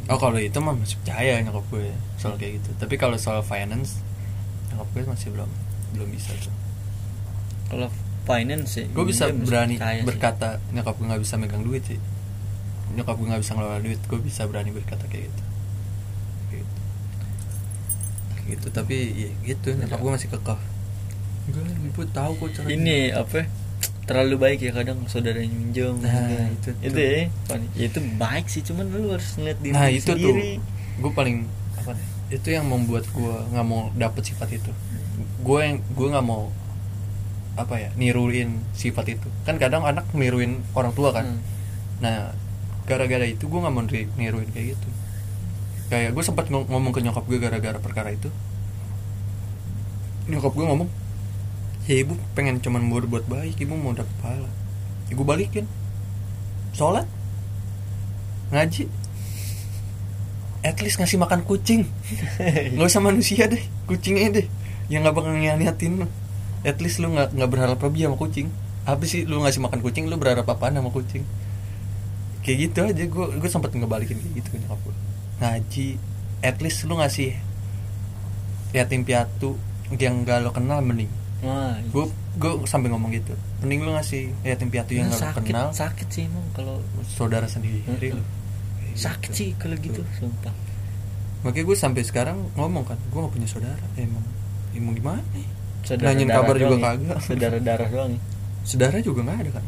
Oh 0.08 0.18
kalau 0.18 0.36
itu 0.36 0.58
mah 0.58 0.72
masih 0.72 0.96
percaya 0.98 1.40
nyokap 1.40 1.64
gue 1.68 1.88
soal 2.16 2.34
kayak 2.36 2.60
gitu. 2.60 2.70
Tapi 2.76 2.94
kalau 2.96 3.16
soal 3.16 3.40
finance 3.40 4.00
nyokap 4.72 4.88
gue 4.90 5.02
masih 5.06 5.28
belum 5.30 5.50
belum 5.92 6.08
bisa 6.08 6.32
tuh. 6.40 6.54
Kalau 7.68 7.88
finance 8.24 8.80
sih 8.80 8.86
gue 8.88 9.04
bisa 9.04 9.28
berani 9.28 9.76
percaya 9.76 10.00
sih. 10.00 10.06
berkata 10.08 10.48
nyokap 10.72 10.94
gue 10.96 11.06
nggak 11.12 11.22
bisa 11.22 11.34
megang 11.36 11.62
duit 11.62 11.84
sih. 11.84 12.00
Nyokap 12.92 13.14
gue 13.16 13.26
nggak 13.28 13.42
bisa 13.44 13.52
ngelola 13.52 13.78
duit 13.78 14.00
gue 14.00 14.20
bisa 14.20 14.42
berani 14.48 14.70
berkata 14.72 15.04
kayak 15.06 15.28
gitu. 15.28 15.42
Kayak 16.48 16.64
gitu. 16.64 16.76
Gitu 18.48 18.66
tapi 18.72 18.96
ya 19.14 19.28
gitu 19.44 19.68
nyokap 19.76 19.98
gue 20.00 20.12
masih 20.16 20.28
kekeh. 20.32 20.60
Gue 21.52 21.62
ibu 21.66 22.02
tahu 22.08 22.30
kok 22.38 22.48
cara 22.56 22.66
ini 22.70 23.10
apa? 23.10 23.42
Ya, 23.42 23.46
terlalu 24.02 24.34
baik 24.34 24.58
ya 24.58 24.74
kadang 24.74 24.98
saudaranya 25.06 25.46
minjem 25.46 25.94
Nah, 26.02 26.10
gitu. 26.58 26.74
itu 26.74 26.90
itu 26.90 26.90
tuh. 26.90 27.06
ya 27.06 27.56
ya 27.78 27.84
itu 27.86 28.00
baik 28.18 28.46
sih 28.50 28.62
cuman 28.66 28.90
lu 28.90 29.14
harus 29.14 29.38
ngeliat 29.38 29.58
diri 29.62 29.72
nah 29.72 29.86
itu 29.86 30.10
tuh. 30.10 30.18
sendiri. 30.18 30.58
Gue 30.98 31.12
paling 31.14 31.46
apa 31.78 31.94
nih, 31.94 32.06
itu 32.32 32.48
yang 32.48 32.64
membuat 32.64 33.04
gue 33.12 33.34
nggak 33.52 33.66
mau 33.68 33.92
dapet 33.92 34.32
sifat 34.32 34.48
itu. 34.56 34.72
Gue 35.44 35.58
yang 35.68 35.76
gue 35.92 36.08
nggak 36.08 36.24
mau 36.24 36.48
apa 37.52 37.76
ya 37.76 37.90
niruin 38.00 38.64
sifat 38.72 39.12
itu. 39.12 39.28
Kan 39.44 39.60
kadang 39.60 39.84
anak 39.84 40.08
niruin 40.16 40.64
orang 40.72 40.96
tua 40.96 41.12
kan. 41.12 41.28
Hmm. 41.28 41.40
nah 42.02 42.34
gara-gara 42.88 43.22
itu 43.22 43.46
gue 43.46 43.60
nggak 43.60 43.74
mau 43.74 43.84
niruin 44.16 44.48
kayak 44.50 44.74
gitu. 44.74 44.88
Kayak 45.92 46.16
gue 46.16 46.24
sempat 46.24 46.48
ngom- 46.48 46.66
ngomong 46.72 46.92
ke 46.96 47.04
nyokap 47.04 47.24
gue 47.28 47.38
gara-gara 47.38 47.76
perkara 47.76 48.16
itu. 48.16 48.32
Nyokap 50.32 50.52
gue 50.56 50.66
ngomong 50.66 50.88
ya 51.82 51.98
ibu 51.98 52.14
pengen 52.38 52.62
cuman 52.62 52.86
berbuat 52.86 53.26
baik 53.26 53.60
ibu 53.60 53.76
mau 53.76 53.92
dapet 53.92 54.16
pahala. 54.24 54.48
Ya 55.06 55.12
gue 55.14 55.26
balikin. 55.26 55.68
Sholat 56.72 57.04
ngaji 58.52 58.88
at 60.62 60.78
least 60.78 60.98
ngasih 60.98 61.18
makan 61.18 61.42
kucing. 61.42 61.82
Nggak 62.74 62.86
usah 62.88 63.02
manusia 63.02 63.46
deh 63.46 63.62
kucingnya 63.86 64.42
deh. 64.42 64.46
Yang 64.86 65.00
nggak 65.08 65.14
bakal 65.14 65.32
ngianatin 65.34 65.92
lu. 66.02 66.06
At 66.62 66.78
least 66.78 66.98
lu 66.98 67.10
nggak 67.10 67.34
nggak 67.34 67.50
berharap 67.50 67.78
lebih 67.78 68.06
sama 68.06 68.16
kucing. 68.16 68.46
Apa 68.82 69.02
sih 69.06 69.26
lu 69.26 69.42
ngasih 69.42 69.62
makan 69.62 69.78
kucing 69.80 70.06
lu 70.06 70.14
berharap 70.16 70.46
apaan 70.46 70.74
sama 70.74 70.90
kucing? 70.90 71.22
Kayak 72.42 72.58
gitu 72.70 72.78
aja 72.82 73.04
gue 73.06 73.26
gue 73.38 73.50
sempat 73.50 73.70
ngebalikin 73.70 74.18
kayak 74.18 74.34
gitu 74.42 74.48
nyokap 74.58 74.78
gue 74.82 74.94
ngaji 75.38 75.88
at 76.42 76.58
least 76.58 76.86
lu 76.86 76.98
ngasih 76.98 77.34
yatim 78.72 79.02
piatu 79.02 79.54
yang 79.94 80.22
gak 80.22 80.40
lo 80.40 80.50
kenal 80.50 80.80
mending. 80.80 81.10
Gue 81.90 82.06
gue 82.34 82.52
sampai 82.64 82.88
ngomong 82.88 83.10
gitu. 83.12 83.34
Mending 83.60 83.80
lu 83.82 83.90
ngasih 83.92 84.32
yatim 84.42 84.70
piatu 84.70 84.94
yang 84.94 85.06
Nah, 85.06 85.18
gak 85.18 85.38
lo 85.38 85.42
kenal. 85.44 85.68
sakit 85.70 86.08
sih 86.08 86.22
emang 86.26 86.42
kalau 86.50 86.78
saudara 87.04 87.46
sendiri. 87.46 87.82
Lu. 88.10 88.22
Sakit 88.94 89.30
sih 89.32 89.48
kalau 89.56 89.76
gitu 89.80 90.02
sumpah. 90.18 90.54
Makanya 91.42 91.64
gue 91.66 91.76
sampai 91.76 92.02
sekarang 92.06 92.38
ngomong 92.54 92.86
kan 92.86 92.98
gue 92.98 93.18
gak 93.18 93.32
punya 93.32 93.48
saudara. 93.48 93.86
Emang 93.98 94.24
emang 94.72 94.94
gimana? 94.94 95.22
Ya? 95.34 95.48
Saudara 95.82 96.14
Nanyain 96.14 96.30
kabar 96.30 96.56
juga 96.56 96.76
ya? 96.78 96.84
kagak. 96.94 97.18
saudara 97.26 97.56
darah 97.58 97.88
doang 97.90 98.12
ya? 98.14 98.20
saudara 98.62 98.96
juga 99.02 99.20
nggak 99.26 99.38
ada 99.42 99.50
kan? 99.58 99.64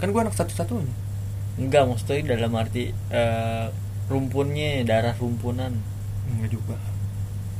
Kan 0.00 0.08
gue 0.08 0.20
anak 0.24 0.34
satu-satunya 0.34 0.94
enggak 1.52 1.84
maksudnya 1.84 2.32
dalam 2.32 2.52
arti 2.56 2.88
eh, 3.12 3.66
rumpunnya 4.08 4.88
darah 4.88 5.12
rumpunan. 5.20 5.76
Enggak 6.32 6.50
juga. 6.56 6.76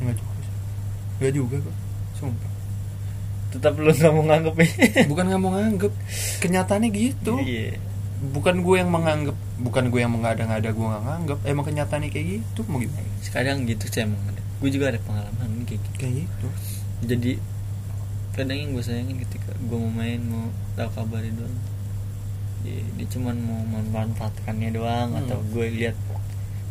Enggak 0.00 0.16
juga. 0.16 0.32
Enggak 1.20 1.32
juga 1.36 1.56
kok 1.60 1.76
Sumpah. 2.16 2.52
Tetap 3.52 3.76
lu 3.76 3.92
nggak 3.92 4.12
mau 4.16 4.24
nganggep 4.24 4.54
ya. 4.56 4.68
Bukan 5.12 5.24
nggak 5.28 5.42
mau 5.44 5.52
nganggep. 5.52 5.92
Kenyataannya 6.40 6.88
gitu. 6.88 7.36
Iya 7.44 7.91
Bukan 8.22 8.62
gue 8.62 8.76
yang 8.78 8.86
menganggap 8.88 9.34
Bukan 9.58 9.90
gue 9.90 9.98
yang 9.98 10.14
mengada-ngada 10.14 10.70
gue 10.70 10.86
nggak 10.86 11.02
nganggep 11.02 11.38
Emang 11.42 11.64
kenyataannya 11.66 12.08
kayak 12.08 12.26
gitu 12.38 12.60
Mau 12.70 12.78
gimana? 12.78 13.02
Sekarang 13.18 13.66
gitu 13.66 13.84
sih 13.86 14.00
emang 14.00 14.22
ada. 14.30 14.38
Gue 14.62 14.70
juga 14.70 14.94
ada 14.94 15.00
pengalaman 15.02 15.66
kayak 15.66 15.82
gitu. 15.82 15.88
Kayak 15.98 16.14
gitu. 16.22 16.46
Jadi 17.02 17.32
kadang 18.32 18.56
yang 18.56 18.70
gue 18.72 18.80
sayangin 18.80 19.18
ketika 19.18 19.50
gue 19.52 19.74
mau 19.74 19.90
main 19.90 20.22
mau 20.22 20.46
tahu 20.72 20.88
kabarnya 20.94 21.34
doang. 21.34 21.56
Dia, 22.62 22.78
dia 22.94 23.06
cuman 23.10 23.36
mau 23.42 23.58
memanfaatkannya 23.66 24.70
doang 24.70 25.10
Hmm. 25.12 25.20
atau 25.26 25.42
gue 25.50 25.66
lihat 25.74 25.98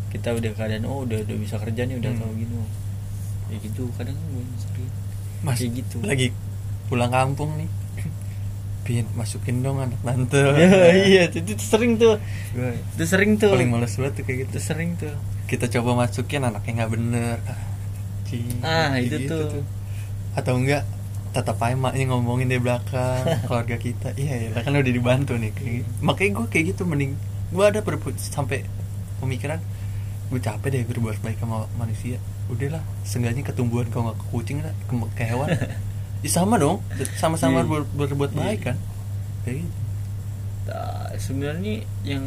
kita 0.08 0.32
udah 0.32 0.52
keadaan 0.56 0.88
oh 0.88 1.04
udah 1.04 1.20
udah 1.20 1.36
bisa 1.36 1.60
kerja 1.60 1.84
nih 1.84 2.00
udah 2.00 2.12
Hmm. 2.12 2.22
tahu 2.24 2.32
gini 2.34 2.56
ya 3.52 3.58
gitu 3.60 3.84
kadang 4.00 4.16
gue 4.16 4.44
sering 4.56 4.92
Mas 5.44 5.60
Kayak 5.60 5.72
gitu. 5.84 5.98
Lagi 6.00 6.28
pulang 6.88 7.12
kampung 7.12 7.60
nih 7.60 7.68
pin 8.82 9.06
masukin 9.14 9.62
dong 9.62 9.78
anak 9.80 10.00
tante. 10.02 10.42
Ya, 10.62 10.94
iya 10.94 11.22
itu, 11.30 11.42
itu 11.44 11.62
sering 11.62 11.96
tuh. 11.96 12.18
Gue 12.52 12.74
itu 12.78 13.04
sering 13.06 13.38
tuh. 13.38 13.50
paling 13.54 13.70
males 13.70 13.94
banget 13.94 14.14
tuh 14.18 14.24
kayak 14.26 14.38
gitu. 14.46 14.52
Itu 14.52 14.60
sering 14.62 14.90
tuh. 14.98 15.14
Kita 15.46 15.66
coba 15.70 16.06
masukin 16.06 16.42
anaknya 16.42 16.72
nggak 16.84 16.92
bener. 16.92 17.38
Ah, 17.46 17.60
cing, 18.26 18.48
Ah, 18.62 18.96
itu 18.98 19.18
tuh. 19.26 19.62
atau 20.32 20.56
enggak 20.56 20.84
tetap 21.32 21.60
aja 21.60 21.72
emaknya 21.72 22.12
ngomongin 22.12 22.48
di 22.48 22.60
belakang 22.60 23.24
keluarga 23.48 23.76
kita. 23.76 24.12
Iya 24.16 24.52
ya 24.52 24.62
kan 24.62 24.74
udah 24.74 24.92
dibantu 24.92 25.36
nih 25.36 25.52
kayak 25.52 25.74
gitu. 25.80 25.90
makanya 26.00 26.32
gue 26.40 26.46
kayak 26.52 26.66
gitu 26.76 26.84
mending 26.84 27.14
gue 27.52 27.64
ada 27.64 27.80
berbuat 27.80 28.16
sampai 28.16 28.64
pemikiran 29.20 29.60
gue 30.32 30.40
capek 30.40 30.68
deh 30.72 30.84
berbuat 30.88 31.20
baik 31.20 31.40
sama 31.40 31.68
manusia. 31.76 32.20
Udahlah 32.48 32.84
seenggaknya 33.04 33.44
ketumbuhan 33.44 33.88
kalau 33.88 34.12
nggak 34.12 34.18
ke 34.20 34.26
kucing 34.28 34.58
lah 34.60 34.72
ke, 34.88 34.94
ke 35.16 35.24
hewan 35.28 35.48
ya 36.22 36.30
sama 36.32 36.56
dong 36.56 36.80
sama-sama 37.16 37.60
Iya. 37.60 37.68
ber- 37.68 37.92
berbuat 37.98 38.32
Iya. 38.32 38.40
baik 38.40 38.62
kan 38.64 38.78
kayak 39.44 39.58
gitu 39.60 39.80
Nah, 40.62 41.10
sebenarnya 41.18 41.74
yang 42.04 42.24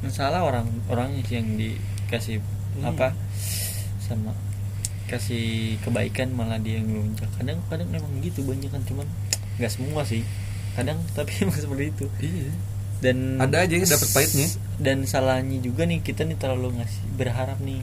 yang 0.00 0.10
salah 0.10 0.42
orang 0.42 0.66
orangnya 0.86 1.22
sih 1.22 1.36
yang 1.36 1.48
dikasih 1.54 2.42
Iya. 2.74 2.88
apa 2.88 3.14
sama 4.00 4.34
kasih 5.06 5.74
kebaikan 5.80 6.30
malah 6.30 6.56
dia 6.56 6.76
yang 6.76 6.86
ngelunjak 6.86 7.30
kadang 7.32 7.58
kadang 7.66 7.88
memang 7.88 8.10
gitu 8.20 8.42
banyak 8.42 8.68
kan 8.68 8.82
cuman 8.84 9.06
nggak 9.56 9.70
semua 9.70 10.02
sih 10.02 10.22
kadang 10.72 10.98
tapi 11.16 11.30
emang 11.40 11.56
seperti 11.56 11.84
itu 11.88 12.06
iya 12.20 12.50
dan 13.00 13.38
Ada 13.38 13.64
aja 13.64 13.74
yang 13.74 13.88
dapet 13.88 14.08
pahitnya. 14.10 14.46
dan 14.76 14.98
salahnya 15.04 15.56
juga 15.58 15.82
nih 15.82 15.98
kita 16.00 16.20
nih 16.22 16.36
terlalu 16.36 16.76
ngasih 16.76 17.02
berharap 17.12 17.58
nih 17.58 17.80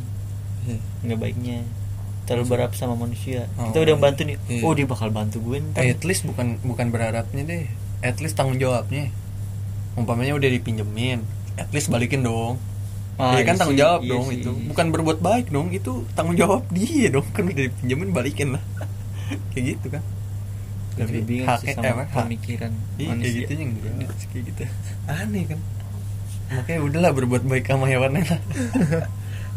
Iya. 0.67 0.77
nggak 1.03 1.17
baiknya 1.17 1.57
terlalu 2.27 2.45
berharap 2.49 2.75
sama 2.75 2.93
manusia. 2.93 3.47
Oh, 3.55 3.71
kita 3.71 3.81
udah 3.81 3.95
bantu 3.97 4.21
nih 4.21 4.35
iya. 4.45 4.61
oh 4.61 4.71
dia 4.71 4.83
bakal 4.83 5.09
bantu 5.09 5.39
gue 5.41 5.63
ntar. 5.63 5.81
at 5.81 6.03
least 6.03 6.23
bukan 6.23 6.59
bukan 6.61 6.91
berharapnya 6.91 7.41
deh. 7.41 7.65
At 7.99 8.19
least 8.19 8.35
tanggung 8.35 8.59
jawabnya. 8.59 9.09
Umpamanya 9.95 10.35
udah 10.35 10.45
dipinjemin 10.45 11.23
at 11.55 11.71
least 11.71 11.87
balikin 11.87 12.21
dong. 12.21 12.59
Ah, 13.17 13.33
ya 13.33 13.41
kan 13.41 13.55
iya 13.55 13.59
tanggung 13.59 13.79
jawab 13.79 13.99
iya 14.03 14.11
dong 14.11 14.25
sih. 14.27 14.37
itu. 14.37 14.51
Bukan 14.67 14.85
berbuat 14.91 15.19
baik 15.19 15.47
dong 15.49 15.71
itu 15.71 16.05
tanggung 16.13 16.35
jawab 16.35 16.67
dia 16.75 17.07
dong. 17.09 17.25
Kan 17.31 17.47
udah 17.47 17.65
dipinjemin 17.65 18.09
balikin 18.11 18.47
lah. 18.53 18.63
Kayak 19.55 19.63
gitu 19.73 19.87
kan. 19.89 20.03
Lebih 20.97 21.21
bingung 21.23 21.47
sih 21.55 21.71
haknya- 21.71 21.75
sama 21.77 21.87
eh, 21.87 21.95
hak- 22.03 22.25
pemikiran 22.25 22.71
iya 22.73 22.81
kayak 22.97 23.09
manusia. 23.13 23.39
gitu 23.39 23.51
enggak 23.55 24.17
kayak 24.27 24.43
gitu. 24.45 24.61
Aneh 25.13 25.43
kan. 25.45 25.59
Makanya 26.47 26.79
udahlah 26.81 27.11
berbuat 27.13 27.43
baik 27.43 27.65
sama 27.65 27.85
hewannya 27.87 28.23
lah 28.25 28.39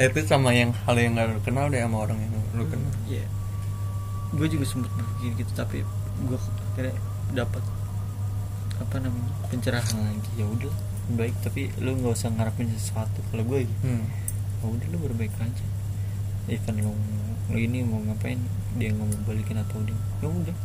itu 0.09 0.25
sama 0.25 0.57
yang 0.57 0.73
hal 0.89 0.97
yang 0.97 1.13
gak 1.13 1.29
lu 1.29 1.41
kenal 1.45 1.69
deh 1.69 1.77
sama 1.77 2.09
orang 2.09 2.17
yang 2.17 2.33
lu 2.57 2.65
kenal. 2.65 2.89
Iya. 3.05 3.29
Gue 4.33 4.49
juga 4.49 4.65
sempet 4.65 4.89
berpikir 4.97 5.45
gitu 5.45 5.53
tapi 5.53 5.85
gue 6.25 6.39
akhirnya 6.73 6.97
dapat 7.37 7.61
apa 8.81 8.97
namanya 8.97 9.33
pencerahan. 9.53 10.01
Lagi 10.01 10.33
ya 10.41 10.49
udah 10.49 10.73
baik. 11.21 11.37
Tapi 11.45 11.69
lu 11.85 12.01
nggak 12.01 12.17
usah 12.17 12.33
ngarepin 12.33 12.73
sesuatu 12.73 13.21
kalau 13.29 13.45
gue 13.45 13.69
gitu. 13.69 13.85
Hmm. 13.85 14.09
ya 14.65 14.67
udah 14.73 14.87
lu 14.89 14.99
berbaik 15.05 15.37
aja. 15.37 15.67
Even 16.49 16.81
lu, 16.81 16.97
lu 17.53 17.59
ini 17.61 17.85
mau 17.85 18.01
ngapain 18.01 18.41
dia 18.81 18.97
nggak 18.97 19.05
mau 19.05 19.21
balikin 19.29 19.61
atau 19.61 19.85
dia 19.85 19.97
ya 20.25 20.33
udah. 20.33 20.57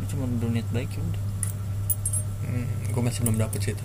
Lu 0.00 0.04
cuma 0.08 0.24
berniat 0.40 0.68
baik 0.72 0.88
ya 0.96 1.04
udah. 1.04 1.24
Hmm. 2.48 2.64
gue 2.88 3.02
masih 3.04 3.20
belum 3.28 3.36
dapet 3.36 3.60
sih 3.60 3.72
itu. 3.76 3.84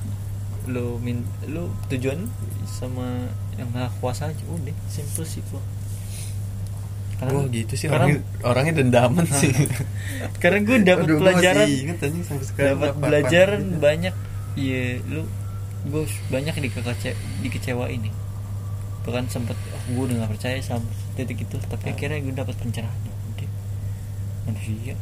Lu 0.71 0.95
min 1.03 1.27
lu 1.51 1.67
tujuan 1.91 2.23
sama 2.63 3.27
yang 3.57 3.69
maha 3.71 3.89
kuasa 4.01 4.29
aja 4.29 4.43
udah 4.49 4.75
simple 4.89 5.25
sih 5.25 5.41
gua. 5.49 5.61
Wah 7.23 7.47
gitu 7.47 7.73
sih 7.79 7.87
karena, 7.87 8.11
orangnya, 8.11 8.19
orangnya 8.43 8.73
dendaman 8.83 9.25
sih. 9.31 9.53
Karena 10.43 10.59
gue 10.59 10.77
dapat 10.83 11.07
pelajaran 11.07 11.67
dapat 12.57 12.91
pelajaran 12.99 13.61
banyak. 13.79 14.13
Iya 14.59 14.99
lu 15.07 15.23
gue 15.87 16.03
banyak 16.27 16.53
dikece 16.59 17.15
dikecewain 17.39 18.03
nih. 18.03 18.13
Bahkan 19.07 19.31
sempet 19.31 19.55
oh, 19.55 19.81
gue 19.87 20.03
udah 20.11 20.27
gak 20.27 20.31
percaya 20.35 20.59
sama 20.59 20.83
titik 21.15 21.47
itu. 21.47 21.55
Tapi 21.63 21.91
Ah. 21.91 21.93
akhirnya 21.95 22.19
gue 22.19 22.33
dapat 22.35 22.55
pencerahan 22.59 22.99
ya 23.07 23.13
udah. 23.13 23.49
Manusia 24.51 24.95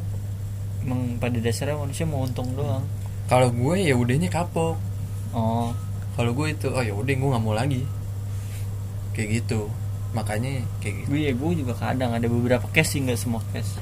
emang 0.82 1.02
pada 1.22 1.38
dasarnya 1.38 1.78
manusia 1.78 2.06
mau 2.06 2.26
untung 2.26 2.54
doang. 2.54 2.86
Kalau 3.30 3.50
gue 3.50 3.76
ya 3.82 3.98
udahnya 3.98 4.30
kapok. 4.30 4.78
Oh. 5.34 5.74
Kalau 6.14 6.38
gue 6.38 6.54
itu 6.54 6.70
oh 6.70 6.84
ya 6.86 6.94
udah 6.94 7.14
gue 7.18 7.30
nggak 7.34 7.44
mau 7.44 7.56
lagi 7.58 7.82
kayak 9.22 9.46
gitu. 9.46 9.70
Makanya 10.12 10.66
kayak 10.82 11.06
gitu. 11.06 11.08
Gue 11.14 11.22
ya 11.24 11.32
gue 11.32 11.52
juga 11.62 11.74
kadang 11.78 12.12
ada 12.12 12.26
beberapa 12.26 12.66
case 12.74 12.98
sih 12.98 13.06
nggak 13.06 13.16
semua 13.16 13.46
case. 13.54 13.78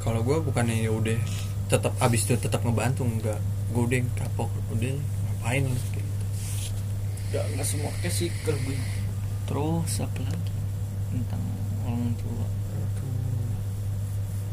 Kalau 0.00 0.24
gue 0.24 0.40
bukannya 0.40 0.80
ya 0.80 0.88
udah 0.90 1.20
tetap 1.68 1.92
abis 2.00 2.24
itu 2.24 2.34
tetap 2.34 2.64
ngebantu 2.64 3.04
enggak 3.04 3.36
gue 3.72 3.82
udah 3.84 4.00
kapok 4.16 4.48
udah 4.68 4.92
ngapain 4.92 5.64
lah, 5.64 5.82
kayak 5.92 6.04
gitu. 6.04 6.24
Nggak 7.28 7.44
nggak 7.52 7.66
semua 7.68 7.90
case 8.00 8.16
sih 8.16 8.28
kalau 8.42 8.60
gue 8.64 8.76
terus 9.44 9.92
apa 10.00 10.20
lagi? 10.24 10.52
Tentang 11.12 11.42
orang 11.84 12.12
tua. 12.16 12.46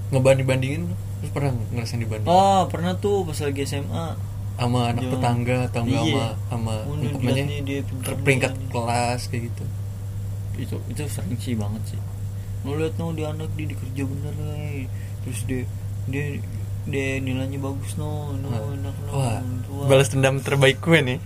Ngebanding 0.09 0.47
bandingin 0.49 0.83
terus 1.21 1.31
pernah 1.31 1.51
ngerasain 1.69 2.01
dibanding? 2.01 2.25
Oh 2.25 2.65
pernah 2.65 2.97
tuh 2.97 3.27
pas 3.27 3.37
lagi 3.37 3.61
SMA 3.63 4.17
sama 4.59 4.91
anak 4.91 5.03
Iya. 5.07 5.11
tetangga 5.15 5.57
atau 5.71 5.81
enggak 5.87 6.03
Iya. 6.03 6.11
sama 6.11 6.25
sama 6.49 6.73
Oh, 6.83 6.95
dia 7.63 7.81
peringkat 8.19 8.53
kelas 8.73 9.21
kayak 9.29 9.43
gitu 9.53 9.63
itu 10.59 10.75
itu 10.87 11.01
sering 11.07 11.35
sih 11.35 11.55
banget 11.55 11.83
sih. 11.87 11.99
Ngeliat 12.61 12.99
no 12.99 13.11
dia 13.11 13.31
anak 13.31 13.47
dia 13.55 13.67
dikerja 13.67 14.03
bener 14.03 14.33
nih 14.35 14.83
terus 15.23 15.39
dia 15.47 15.63
dia 16.05 16.25
dia 16.83 17.19
nilainya 17.19 17.59
bagus 17.59 17.95
no 17.95 18.35
no 18.35 18.47
Nah, 18.49 18.61
enak 18.75 18.95
no 19.05 19.11
wah 19.13 19.39
tua. 19.63 19.83
balas 19.87 20.09
dendam 20.09 20.39
terbaik 20.39 20.79
gue 20.79 20.99
nih 20.99 21.19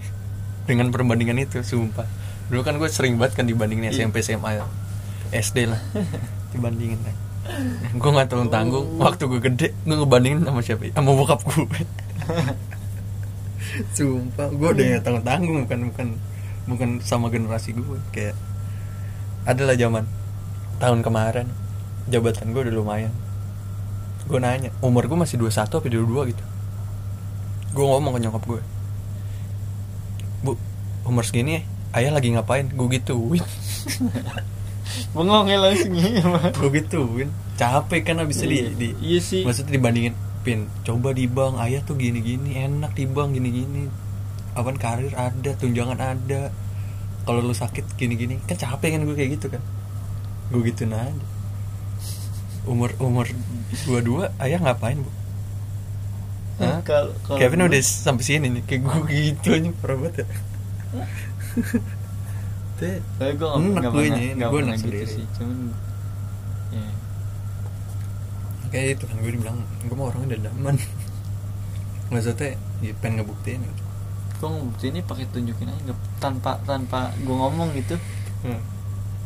dengan 0.63 0.89
perbandingan 0.89 1.41
itu 1.41 1.59
sumpah. 1.61 2.05
Dulu 2.47 2.61
kan 2.61 2.77
gue 2.77 2.87
sering 2.87 3.17
banget 3.17 3.41
kan 3.41 3.45
dibandingin 3.47 3.89
Iya. 3.89 4.05
SMP 4.05 4.21
SMA 4.21 4.61
SD 5.33 5.65
lah. 5.67 5.81
Dibandingin 6.53 7.01
kan 7.01 7.15
gue 7.91 8.09
nggak 8.09 8.27
tanggung 8.31 8.47
tanggung. 8.47 8.85
Oh. 8.95 9.03
waktu 9.03 9.27
gue 9.27 9.39
gede 9.41 9.67
gue 9.83 9.95
ngebandingin 9.95 10.47
sama 10.47 10.61
siapa? 10.61 10.87
Sama 10.93 11.11
bokap 11.11 11.41
gue. 11.43 11.65
Sumpah 13.95 14.47
gue 14.47 14.69
udah 14.69 14.83
nggak 14.85 15.03
tanggung 15.03 15.25
tanggung 15.25 15.57
bukan 15.65 15.79
bukan 15.91 16.07
bukan 16.69 16.89
sama 17.01 17.27
generasi 17.27 17.73
gue. 17.73 17.97
Kayak 18.13 18.35
adalah 19.43 19.75
zaman 19.75 20.05
tahun 20.79 20.99
kemarin. 21.03 21.47
Jabatan 22.11 22.51
gue 22.51 22.61
udah 22.67 22.75
lumayan. 22.75 23.13
Gue 24.27 24.39
nanya 24.39 24.71
umur 24.79 25.07
gue 25.07 25.17
masih 25.19 25.39
21 25.39 25.79
apa 25.79 25.87
22 25.87 26.31
gitu. 26.35 26.43
Gue 27.73 27.85
ngomong 27.87 28.13
ke 28.15 28.19
nyokap 28.23 28.43
gue 28.45 28.61
bu 30.43 30.59
umur 31.07 31.23
segini 31.23 31.55
ya, 31.55 31.61
ayah 32.03 32.11
lagi 32.19 32.35
ngapain? 32.35 32.67
Gue 32.67 32.87
gituin. 32.99 33.43
Bengong 35.15 35.47
ya 35.47 35.57
langsung 35.57 35.95
ya 35.95 36.19
gue 36.51 36.69
gituin. 36.83 37.31
Capek 37.55 38.01
kan 38.03 38.19
abis 38.19 38.43
di, 38.43 38.59
di 38.75 38.89
iya 38.99 39.19
sih. 39.23 39.47
maksudnya 39.47 39.79
dibandingin 39.79 40.13
pin 40.43 40.67
coba 40.83 41.15
di 41.15 41.23
bank 41.25 41.55
ayah 41.63 41.79
tuh 41.87 41.95
gini 41.95 42.19
gini 42.19 42.59
enak 42.59 42.91
di 42.91 43.07
bank 43.07 43.31
gini 43.31 43.49
gini 43.49 43.83
apaan 44.53 44.75
karir 44.75 45.15
ada 45.15 45.55
tunjangan 45.55 45.95
ada 45.95 46.51
kalau 47.23 47.39
lu 47.39 47.53
sakit 47.53 47.85
gini 47.95 48.13
gini 48.13 48.35
kan 48.43 48.55
capek 48.55 48.89
kan 48.93 49.01
gue 49.03 49.15
kayak 49.15 49.31
gitu 49.35 49.47
kan. 49.49 49.61
Gue 50.49 50.61
gitu 50.65 50.83
aja. 50.85 51.11
Umur 52.63 52.95
umur 52.97 53.27
dua 53.83 53.99
dua 53.99 54.23
ayah 54.37 54.59
ngapain 54.59 54.95
bu? 54.97 55.11
Hah? 56.59 56.79
Kalau- 56.81 57.15
kalau 57.23 57.37
Kevin 57.37 57.59
gue- 57.59 57.69
udah 57.69 57.81
sampai 57.81 58.23
sini 58.23 58.47
nih 58.49 58.63
kayak 58.63 58.81
gue 58.83 58.97
gitu 59.09 59.47
aja 59.51 59.69
parah 59.77 59.97
banget 59.97 60.15
ya. 60.21 60.25
Teh, 62.73 62.97
Tapi 63.15 63.31
gue 63.33 63.47
gak, 63.47 63.61
Enak 63.61 63.83
gue 63.85 64.05
gak 64.35 64.49
gue 64.49 64.59
enak 64.61 64.75
gitu 64.75 64.83
sendiri. 64.83 65.05
sih 65.07 65.25
Cuman 65.37 65.57
ya. 66.71 66.85
kayak 68.69 68.87
itu 68.97 69.03
kan 69.05 69.15
gue 69.17 69.31
dibilang 69.31 69.57
gue 69.79 69.95
mau 69.95 70.09
orangnya 70.09 70.35
dendaman 70.35 70.75
maksudnya 72.11 72.57
ya, 72.79 72.91
pengen 72.97 73.21
ngebuktiin 73.21 73.61
gitu 73.61 73.82
Gue 74.43 74.51
ini 74.85 74.99
pakai 74.99 75.23
tunjukin 75.25 75.65
aja 75.65 75.79
nggak- 75.81 76.03
Tanpa 76.19 76.59
tanpa 76.63 77.15
gue 77.15 77.31
ngomong 77.31 77.71
gitu. 77.73 77.95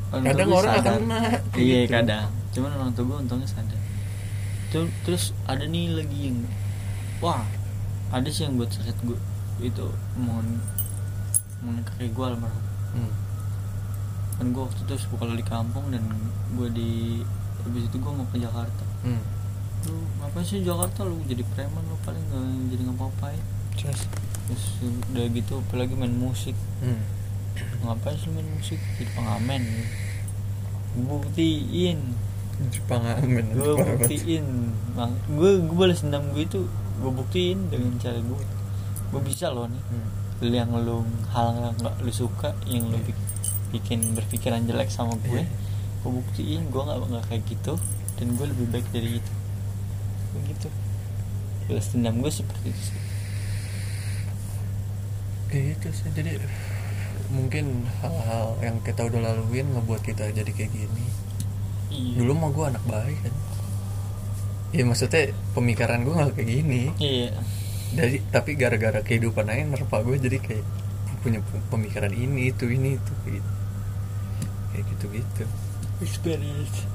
Orang 0.08 0.24
tua 0.24 0.30
kadang 0.30 0.50
orang 0.52 0.72
sadar. 0.72 0.84
akan 0.86 0.94
kena 1.02 1.20
kayak 1.50 1.58
Iya 1.58 1.80
gitu. 1.80 1.92
kadang. 1.92 2.28
Cuman 2.48 2.72
orang 2.74 2.92
tua 2.92 3.04
gue 3.04 3.18
untungnya 3.20 3.48
sadar. 3.48 3.82
Terus, 4.68 4.90
terus 5.02 5.24
ada 5.44 5.64
nih 5.64 5.96
lagi 5.96 6.28
yang 6.28 6.44
Wah 7.18 7.40
Ada 8.10 8.28
sih 8.28 8.44
yang 8.44 8.60
buat 8.60 8.68
sakit 8.68 9.00
gue 9.02 9.16
Itu 9.64 9.88
Mohon 10.14 10.60
Mohon 11.58 11.82
kakek 11.84 12.12
gue 12.12 12.26
almarhum. 12.28 12.64
Hmm. 12.92 13.12
Kan 14.36 14.46
gue 14.52 14.60
waktu 14.60 14.82
itu 14.84 14.94
sepupu 14.98 15.24
di 15.26 15.42
kampung 15.42 15.88
Dan 15.88 16.04
gue 16.54 16.68
di 16.70 16.92
Habis 17.64 17.84
itu 17.86 17.96
gue 17.96 18.12
mau 18.12 18.28
ke 18.28 18.38
Jakarta. 18.38 18.84
Hmm. 19.02 19.24
Lu 19.84 19.96
ngapain 20.20 20.44
sih 20.44 20.60
Jakarta? 20.62 21.04
Lu 21.04 21.16
jadi 21.24 21.48
preman 21.48 21.84
lu 21.84 21.96
paling 22.02 22.24
gak 22.28 22.44
jadi 22.70 22.82
ngapa-ngapain 22.86 23.44
Terus, 23.78 24.02
Terus 24.48 24.66
udah 25.12 25.26
gitu 25.30 25.54
apalagi 25.62 25.94
main 25.94 26.12
musik. 26.12 26.56
Hmm. 26.80 27.00
Ngapain 27.80 28.16
sih 28.16 28.30
main 28.30 28.48
musik? 28.50 28.80
Jadi 28.96 29.06
pengamen 29.12 29.64
buktiin. 30.98 32.00
Jepang 32.68 33.06
amin 33.06 33.54
gue 33.54 33.74
buktiin. 33.78 34.46
Gue 35.30 35.62
gue 35.62 35.78
balas 35.78 36.02
dendam 36.02 36.26
gue 36.34 36.42
itu 36.42 36.66
gue 36.98 37.12
buktiin 37.12 37.70
dengan 37.70 37.94
cara 37.98 38.18
gue 38.18 38.42
gue 39.08 39.22
bisa 39.22 39.54
loh 39.54 39.70
nih. 39.70 39.84
Hmm. 39.84 40.10
Yang 40.40 40.70
lu 40.82 40.98
hal 41.32 41.48
yang 41.54 41.76
nggak 41.76 41.96
lu 42.02 42.12
suka 42.12 42.58
yang 42.66 42.90
lu 42.90 42.98
bik- 43.00 43.26
bikin 43.68 44.00
berpikiran 44.14 44.64
jelek 44.64 44.88
sama 44.88 45.14
gue 45.22 45.38
Iya. 45.38 45.50
gue 46.00 46.12
buktiin 46.14 46.62
gue 46.68 46.82
nggak 46.82 46.98
nggak 47.04 47.26
kayak 47.28 47.44
gitu 47.46 47.74
dan 48.16 48.28
gue 48.34 48.46
lebih 48.48 48.66
baik 48.72 48.88
dari 48.90 49.22
itu. 49.22 49.34
Begitu 50.34 50.68
balas 51.68 51.92
dendam 51.92 52.16
gue 52.18 52.32
seperti 52.32 52.72
itu 52.72 52.82
sih 52.82 53.00
kayak 55.48 55.80
gitu 55.80 55.88
sih 55.92 56.10
jadi 56.14 56.40
mungkin 57.28 57.84
hal-hal 58.00 58.56
yang 58.64 58.80
kita 58.84 59.04
udah 59.04 59.20
laluin 59.20 59.68
ngebuat 59.76 60.02
kita 60.04 60.32
jadi 60.32 60.48
kayak 60.48 60.72
gini. 60.72 61.06
Iya. 61.92 62.24
Dulu 62.24 62.32
mah 62.36 62.50
gue 62.56 62.66
anak 62.72 62.84
baik 62.88 63.20
kan. 63.24 63.36
Ya 64.76 64.84
maksudnya 64.84 65.32
pemikiran 65.56 66.04
gue 66.08 66.14
nggak 66.16 66.34
kayak 66.36 66.50
gini. 66.50 66.84
Iya. 67.00 67.36
Dari 67.96 68.18
tapi 68.32 68.56
gara-gara 68.56 69.00
kehidupan 69.04 69.48
aja 69.48 69.64
nerpa 69.64 70.04
gue 70.04 70.16
jadi 70.20 70.38
kayak 70.40 70.66
punya 71.24 71.40
pemikiran 71.74 72.14
ini 72.14 72.54
itu 72.54 72.70
ini 72.70 72.96
itu 72.96 73.14
kayak 73.26 73.42
gitu 73.42 73.52
kayak 74.72 74.84
gitu 74.94 75.06
gitu 75.20 75.44
experience. 76.04 76.86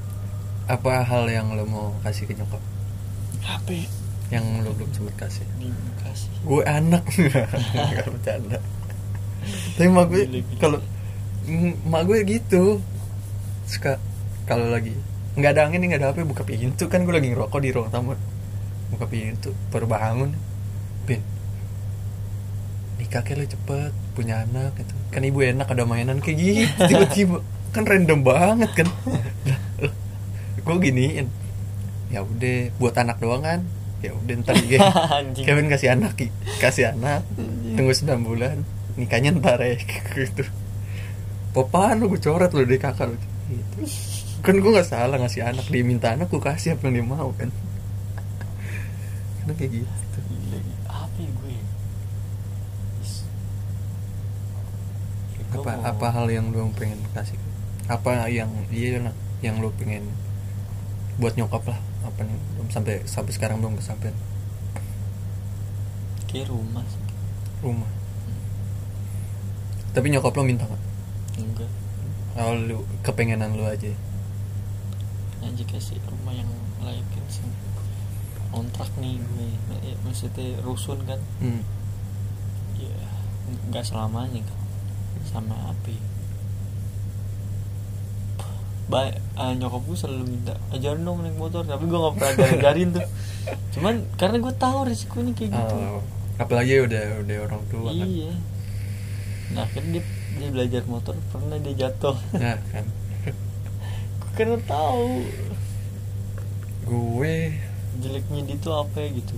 Apa 0.65 1.03
hal 1.03 1.27
yang 1.27 1.51
lo 1.53 1.67
mau 1.67 1.87
kasih 2.01 2.23
ke 2.25 2.33
nyokap? 2.33 2.61
HP 3.43 3.83
yang 4.33 4.45
belum 4.65 4.89
sempet 4.89 5.15
kasih. 5.21 5.45
Kasih. 6.01 6.29
Gue 6.41 6.61
anak. 6.65 7.05
Nggak 7.93 8.07
bercanda. 8.09 8.57
Tapi 9.77 9.89
mak 9.91 10.05
gue 10.09 10.21
gila. 10.25 10.57
kalau 10.57 10.79
mak 11.85 12.01
gue 12.09 12.17
gitu. 12.25 12.81
Suka 13.69 14.01
kalau 14.49 14.73
lagi 14.73 14.97
nggak 15.33 15.51
ada 15.57 15.61
angin 15.65 15.85
nggak 15.85 16.01
ada 16.01 16.09
apa 16.09 16.25
buka 16.25 16.41
pintu. 16.41 16.89
Kan 16.89 17.05
gue 17.05 17.13
lagi 17.13 17.29
ngerokok 17.29 17.59
di 17.61 17.69
ruang 17.69 17.93
tamu. 17.93 18.17
Buka 18.89 19.05
pintu 19.05 19.53
baru 19.69 19.85
bangun. 19.85 20.33
Bin 21.05 21.21
nikah 22.93 23.19
kayak 23.19 23.37
lo 23.37 23.45
cepet 23.45 23.91
punya 24.17 24.41
anak 24.41 24.73
gitu. 24.79 24.93
Kan 25.13 25.21
ibu 25.27 25.43
enak 25.43 25.67
ada 25.69 25.83
mainan 25.85 26.17
kayak 26.23 26.37
gitu 26.39 26.65
tiba-tiba. 26.89 27.37
Kan 27.69 27.83
random 27.85 28.25
banget 28.25 28.71
kan. 28.73 28.87
Gue 30.65 30.75
giniin. 30.79 31.27
Ya 32.09 32.23
udah 32.23 32.71
buat 32.79 32.95
anak 32.95 33.19
doang 33.19 33.43
kan 33.43 33.61
ya 34.03 34.11
udah 34.11 34.35
ntar 34.43 34.59
ya 34.67 34.83
Anjing. 35.23 35.45
Kevin 35.47 35.71
kasih 35.71 35.95
anak 35.95 36.19
kasih 36.59 36.91
anak. 36.91 37.23
Tunggu 37.79 37.95
9 37.95 38.19
bulan 38.27 38.59
nikahnya 38.99 39.31
ntar 39.39 39.63
ya 39.63 39.79
gitu. 40.19 40.43
Popaan 41.55 42.03
lu 42.03 42.11
gue 42.11 42.19
coret 42.19 42.51
lu 42.51 42.67
dari 42.67 42.77
kakak 42.77 43.15
lu. 43.15 43.17
Gitu. 43.47 43.79
kan 44.43 44.59
gue 44.59 44.71
nggak 44.75 44.87
salah 44.91 45.15
ngasih 45.23 45.39
anak 45.39 45.71
dia 45.71 45.87
minta 45.87 46.11
anak 46.11 46.27
gue 46.27 46.41
kasih 46.43 46.75
apa 46.75 46.91
yang 46.91 46.99
dia 46.99 47.05
mau 47.07 47.31
kan. 47.39 47.47
Karena 49.39 49.53
kayak 49.55 49.71
gitu. 49.71 50.19
Apa 50.91 51.17
ya 51.23 51.31
gue? 51.31 51.51
Ya? 51.55 51.63
Apa 55.53 55.71
apa 55.95 56.07
hal 56.11 56.27
yang 56.27 56.51
lu 56.51 56.67
pengen 56.75 56.99
kasih? 57.15 57.39
Apa 57.87 58.27
yang 58.27 58.51
iya 58.67 58.99
yang 59.39 59.63
lu 59.63 59.71
pengen 59.79 60.11
buat 61.21 61.37
nyokap 61.39 61.63
lah 61.69 61.92
apa 62.03 62.19
nih? 62.27 62.37
Belum 62.55 62.67
sampai 62.69 63.03
sampai 63.07 63.31
sekarang 63.31 63.63
belum 63.63 63.79
kesampaian. 63.79 64.15
Kayak 66.29 66.51
rumah 66.51 66.83
sih. 66.85 67.01
Rumah. 67.63 67.91
Tapi 69.93 70.07
nyokap 70.09 70.33
lo 70.33 70.43
minta 70.43 70.65
nggak? 70.65 70.83
Enggak. 71.39 71.71
Kalau 72.33 72.53
lu 72.57 72.77
kepengenan 73.05 73.57
lu 73.57 73.65
aja. 73.65 73.89
Aja 75.43 75.63
kasih 75.69 75.97
rumah 76.09 76.33
yang 76.33 76.49
layak 76.81 77.05
sih. 77.29 77.45
Kontrak 78.49 78.89
nih 79.01 79.17
gue. 79.17 79.49
Ya, 79.81 79.95
maksudnya 80.05 80.61
rusun 80.61 81.01
kan? 81.05 81.21
Hmm. 81.41 81.61
ya 82.77 82.93
nggak 83.69 83.85
selamanya 83.85 84.41
kan. 84.45 84.59
Sama 85.23 85.55
api 85.73 86.12
baik 88.83 89.15
ah, 89.35 89.55
nyokap 89.55 89.81
gue 89.87 89.97
selalu 89.97 90.23
minta 90.27 90.53
ajarin 90.69 91.01
dong 91.01 91.23
naik 91.23 91.37
motor 91.39 91.63
tapi 91.63 91.83
gue 91.87 91.95
nggak 91.97 92.13
pernah 92.19 92.49
ajarin 92.59 92.89
tuh. 92.91 93.05
Cuman 93.75 93.93
karena 94.15 94.37
gue 94.43 94.53
tahu 94.55 94.77
resikonya 94.87 95.31
kayak 95.33 95.51
gitu. 95.55 95.75
Oh, 95.79 95.99
apalagi 96.37 96.83
udah 96.83 97.03
udah 97.23 97.37
orang 97.47 97.61
tua 97.67 97.89
kan. 97.89 98.07
Iya. 98.07 98.33
Nah 99.53 99.61
akhirnya 99.63 99.89
dia 99.97 100.03
dia 100.33 100.49
belajar 100.49 100.81
motor 100.85 101.15
pernah 101.31 101.57
dia 101.57 101.73
jatuh. 101.87 102.17
Nah 102.35 102.57
kan. 102.69 102.85
Gue 104.19 104.31
karena 104.35 104.57
tahu. 104.65 105.23
Gue 106.83 107.35
jeleknya 108.01 108.41
dia 108.43 108.57
tuh 108.59 108.73
apa 108.75 108.97
ya 108.99 109.09
gitu. 109.13 109.35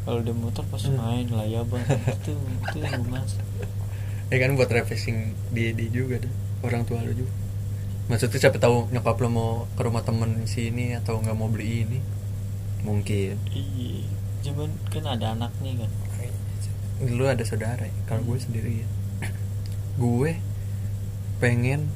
Kalau 0.00 0.20
dia 0.24 0.32
motor 0.32 0.64
pas 0.66 0.80
Hmm. 0.80 0.96
main 0.96 1.28
layaban 1.28 1.84
itu 1.84 2.32
itu 2.32 2.76
yang 2.80 3.04
gue 3.04 3.12
mas 3.12 3.36
ya 4.32 4.36
kan 4.40 4.56
buat 4.56 4.70
refreshing 4.70 5.36
dia 5.52 5.76
dia 5.76 5.90
juga 5.92 6.16
deh 6.22 6.32
orang 6.64 6.88
tua 6.88 7.04
lu 7.04 7.12
juga 7.12 7.30
maksudnya 8.10 8.42
siapa 8.42 8.58
tahu 8.58 8.90
nyokap 8.90 9.22
lo 9.22 9.28
mau 9.30 9.50
ke 9.78 9.86
rumah 9.86 10.02
temen 10.02 10.42
sini 10.42 10.98
atau 10.98 11.22
nggak 11.22 11.38
mau 11.38 11.46
beli 11.46 11.86
ini? 11.86 11.98
Mungkin. 12.82 13.38
Iya 13.54 14.10
cuman 14.40 14.70
kan 14.90 15.04
ada 15.06 15.38
anaknya 15.38 15.86
kan. 15.86 15.90
Lu 17.06 17.30
ada 17.30 17.46
saudara 17.46 17.86
ya? 17.86 17.94
Kalau 18.10 18.26
gue 18.26 18.34
sendiri 18.42 18.82
gue 20.02 20.30
pengen 21.38 21.86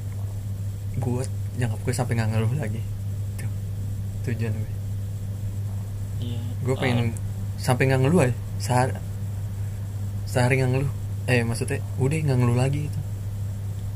gue 0.95 1.21
nyokap 1.59 1.79
gue 1.83 1.93
sampai 1.93 2.15
nggak 2.15 2.31
ngeluh 2.31 2.53
lagi. 2.55 2.79
Tuh, 3.35 3.51
tujuan 4.31 4.55
gue. 4.55 4.73
Iya 6.23 6.39
gue 6.63 6.75
pengen 6.79 7.11
sampai 7.59 7.91
nggak 7.91 8.01
ngeluh 8.07 8.31
aja 8.31 8.35
sehari 8.63 8.95
sehari 10.23 10.63
nggak 10.63 10.71
ngeluh. 10.79 10.93
Eh 11.27 11.43
maksudnya 11.43 11.83
udah 11.99 12.17
nggak 12.23 12.39
ngeluh 12.39 12.55
lagi 12.55 12.87
itu. 12.87 12.99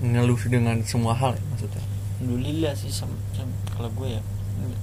Ngeluh 0.03 0.41
dengan 0.51 0.84
semua 0.84 1.15
hal 1.15 1.39
ya 1.39 1.43
maksudnya 1.55 1.89
alhamdulillah 2.20 2.74
sih 2.76 2.91
sam, 2.91 3.11
sam- 3.32 3.55
kalau 3.72 3.89
gue 3.95 4.20
ya 4.20 4.22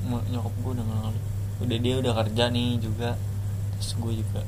ny- 0.09 0.27
nyokap 0.33 0.55
gue 0.65 0.73
udah 0.81 0.87
ngaruh 0.89 1.23
udah 1.61 1.79
dia 1.81 1.95
udah 2.01 2.13
kerja 2.25 2.45
nih 2.53 2.81
juga 2.81 3.11
terus 3.77 3.91
gue 4.01 4.13
juga 4.25 4.41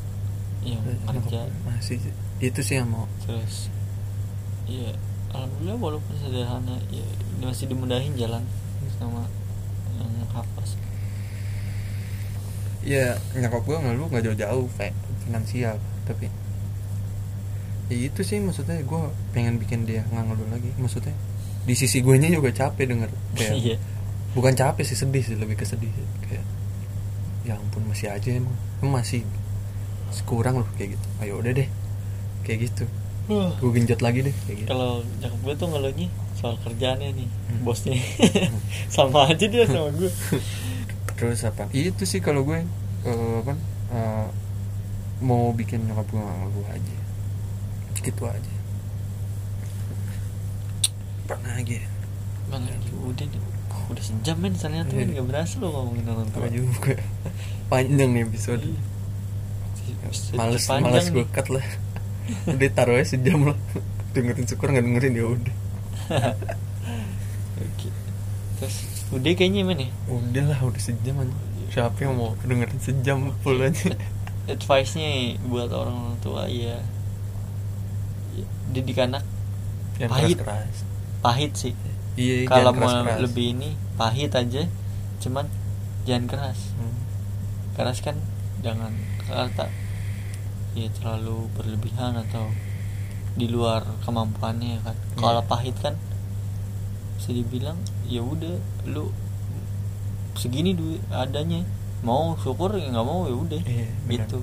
ya 0.64 0.78
kerja. 1.08 1.40
masih 1.68 2.00
itu 2.40 2.60
sih 2.64 2.76
yang 2.80 2.88
mau. 2.90 3.06
Terus 3.24 3.68
iya 4.68 4.92
alhamdulillah 5.32 5.76
walaupun 5.76 6.14
sederhana 6.16 6.76
ya 6.88 7.04
masih 7.40 7.68
dimudahin 7.68 8.12
jalan 8.16 8.44
sama 8.98 9.28
yang 10.00 10.10
hafaz 10.32 10.76
ya 12.82 13.16
nyokap 13.36 13.62
gue 13.68 13.76
ngeluh 13.84 14.06
nggak 14.08 14.24
jauh-jauh 14.32 14.66
kayak 14.80 14.94
finansial 15.28 15.76
tapi 16.08 16.32
ya 17.88 17.96
itu 18.08 18.20
sih 18.24 18.38
maksudnya 18.40 18.80
gue 18.84 19.02
pengen 19.32 19.56
bikin 19.60 19.84
dia 19.88 20.04
nggak 20.08 20.24
ngeluh 20.28 20.48
lagi 20.52 20.70
maksudnya 20.80 21.12
di 21.68 21.74
sisi 21.76 22.00
gue 22.00 22.16
nya 22.16 22.32
juga 22.32 22.48
capek 22.48 22.84
denger 22.88 23.10
kayak 23.36 23.54
iya. 23.60 23.76
bukan 24.32 24.56
capek 24.56 24.88
sih 24.88 24.96
sedih 24.96 25.20
sih 25.20 25.36
lebih 25.36 25.60
ke 25.60 25.68
sedih 25.68 25.92
sih. 25.92 26.06
kayak 26.24 26.44
ya 27.44 27.60
ampun 27.60 27.84
masih 27.84 28.08
aja 28.08 28.28
emang 28.32 28.56
emang 28.80 29.04
masih 29.04 29.20
kurang 30.24 30.64
loh 30.64 30.68
kayak 30.80 30.96
gitu. 30.96 31.06
Ayo 31.20 31.44
udah 31.44 31.52
deh 31.52 31.68
kayak 32.48 32.72
gitu. 32.72 32.84
Gue 33.28 33.70
genjot 33.76 34.00
lagi 34.00 34.24
deh 34.24 34.32
kayak 34.48 34.56
gitu. 34.64 34.68
Kalau 34.72 35.04
nyokap 35.20 35.40
gue 35.44 35.54
tuh 35.60 35.66
ngeluhnya 35.68 36.08
soal 36.40 36.56
kerjaannya 36.64 37.12
nih 37.12 37.28
Hmm. 37.28 37.64
bosnya. 37.68 37.96
Sama 38.94 39.28
aja 39.28 39.44
dia 39.44 39.64
sama 39.68 39.92
gue 39.92 40.08
terus 41.20 41.44
apa? 41.44 41.68
Itu 41.76 42.08
sih 42.08 42.24
kalau 42.24 42.48
gue 42.48 42.64
eh, 43.04 43.34
apa 43.44 43.52
eh, 43.92 44.26
mau 45.20 45.52
bikin 45.52 45.84
nyokap 45.84 46.08
gue 46.08 46.20
nggak 46.20 46.36
ngeluh 46.40 46.66
aja. 46.72 46.96
Gitu 48.00 48.22
aja 48.24 48.57
pernah 51.28 51.52
lagi 51.54 51.76
ya? 51.78 51.86
bang 52.48 52.64
udah 53.04 53.26
nih 53.28 53.40
udah 53.92 54.04
sejam 54.04 54.36
men? 54.40 54.56
Ternyata 54.56 54.88
men 54.92 55.12
Iya. 55.12 55.20
nggak 55.20 55.26
berasa 55.28 55.54
lo 55.60 55.68
ngomongin 55.68 56.04
orang 56.08 56.28
tua 56.32 56.48
juga. 56.48 56.96
Panjang 57.72 58.10
nih 58.16 58.22
episode. 58.24 58.64
Iya. 58.64 58.80
Males 60.32 60.64
males 60.68 61.06
gue 61.12 61.24
cut 61.28 61.48
lah. 61.52 61.64
Udah 62.56 62.68
taruh 62.72 62.96
aja 62.96 63.16
sejam 63.16 63.52
lah. 63.52 63.58
Dengerin 64.16 64.44
syukur 64.48 64.72
nggak 64.72 64.84
dengerin 64.84 65.14
ya 65.16 65.24
udah. 65.28 65.54
Oke. 67.64 67.88
terus 68.58 68.76
udah 69.08 69.32
kayaknya 69.32 69.62
men 69.64 69.80
ya? 69.84 69.88
Udah 70.08 70.44
lah 70.52 70.60
udah 70.64 70.80
sejam 70.80 71.20
aja 71.20 71.32
siapa 71.68 72.00
yang 72.00 72.16
mau 72.16 72.32
dengerin 72.44 72.80
sejam 72.80 73.18
full 73.44 73.60
aja? 73.60 73.92
Advice 74.48 74.96
nya 74.96 75.36
buat 75.44 75.68
orang 75.68 76.16
tua 76.24 76.48
ya 76.48 76.80
ya, 78.32 78.44
didik 78.72 78.96
anak. 78.98 79.20
Yang 80.00 80.10
Pahit. 80.16 80.36
keras 80.40 80.40
keras 80.40 80.76
pahit 81.18 81.52
sih. 81.54 81.74
Iya 82.14 82.46
kalau 82.46 82.70
jangan 82.70 82.78
mau 82.78 82.88
keras-keras. 82.90 83.20
lebih 83.22 83.46
ini 83.54 83.70
pahit 83.94 84.32
aja. 84.32 84.62
Cuman 85.18 85.46
jangan 86.02 86.24
keras. 86.26 86.58
Hmm. 86.74 86.94
keras 87.74 88.02
kan 88.02 88.18
jangan 88.58 88.90
kata 89.22 89.70
ya 90.74 90.90
terlalu 90.90 91.46
berlebihan 91.54 92.18
atau 92.18 92.50
di 93.38 93.46
luar 93.46 93.86
kemampuannya 94.02 94.82
kan. 94.82 94.96
Iya. 94.98 95.14
kalau 95.14 95.42
pahit 95.46 95.78
kan 95.78 95.94
bisa 97.14 97.30
dibilang 97.30 97.78
ya 98.06 98.18
udah 98.18 98.58
lu 98.86 99.14
segini 100.34 100.74
duit 100.74 100.98
adanya. 101.10 101.62
Mau 102.02 102.34
syukur 102.38 102.74
ya 102.74 102.90
nggak 102.90 103.06
mau 103.06 103.26
ya 103.26 103.34
udah. 103.34 103.60
Iya, 103.62 103.86
benar. 104.06 104.26
gitu. 104.26 104.38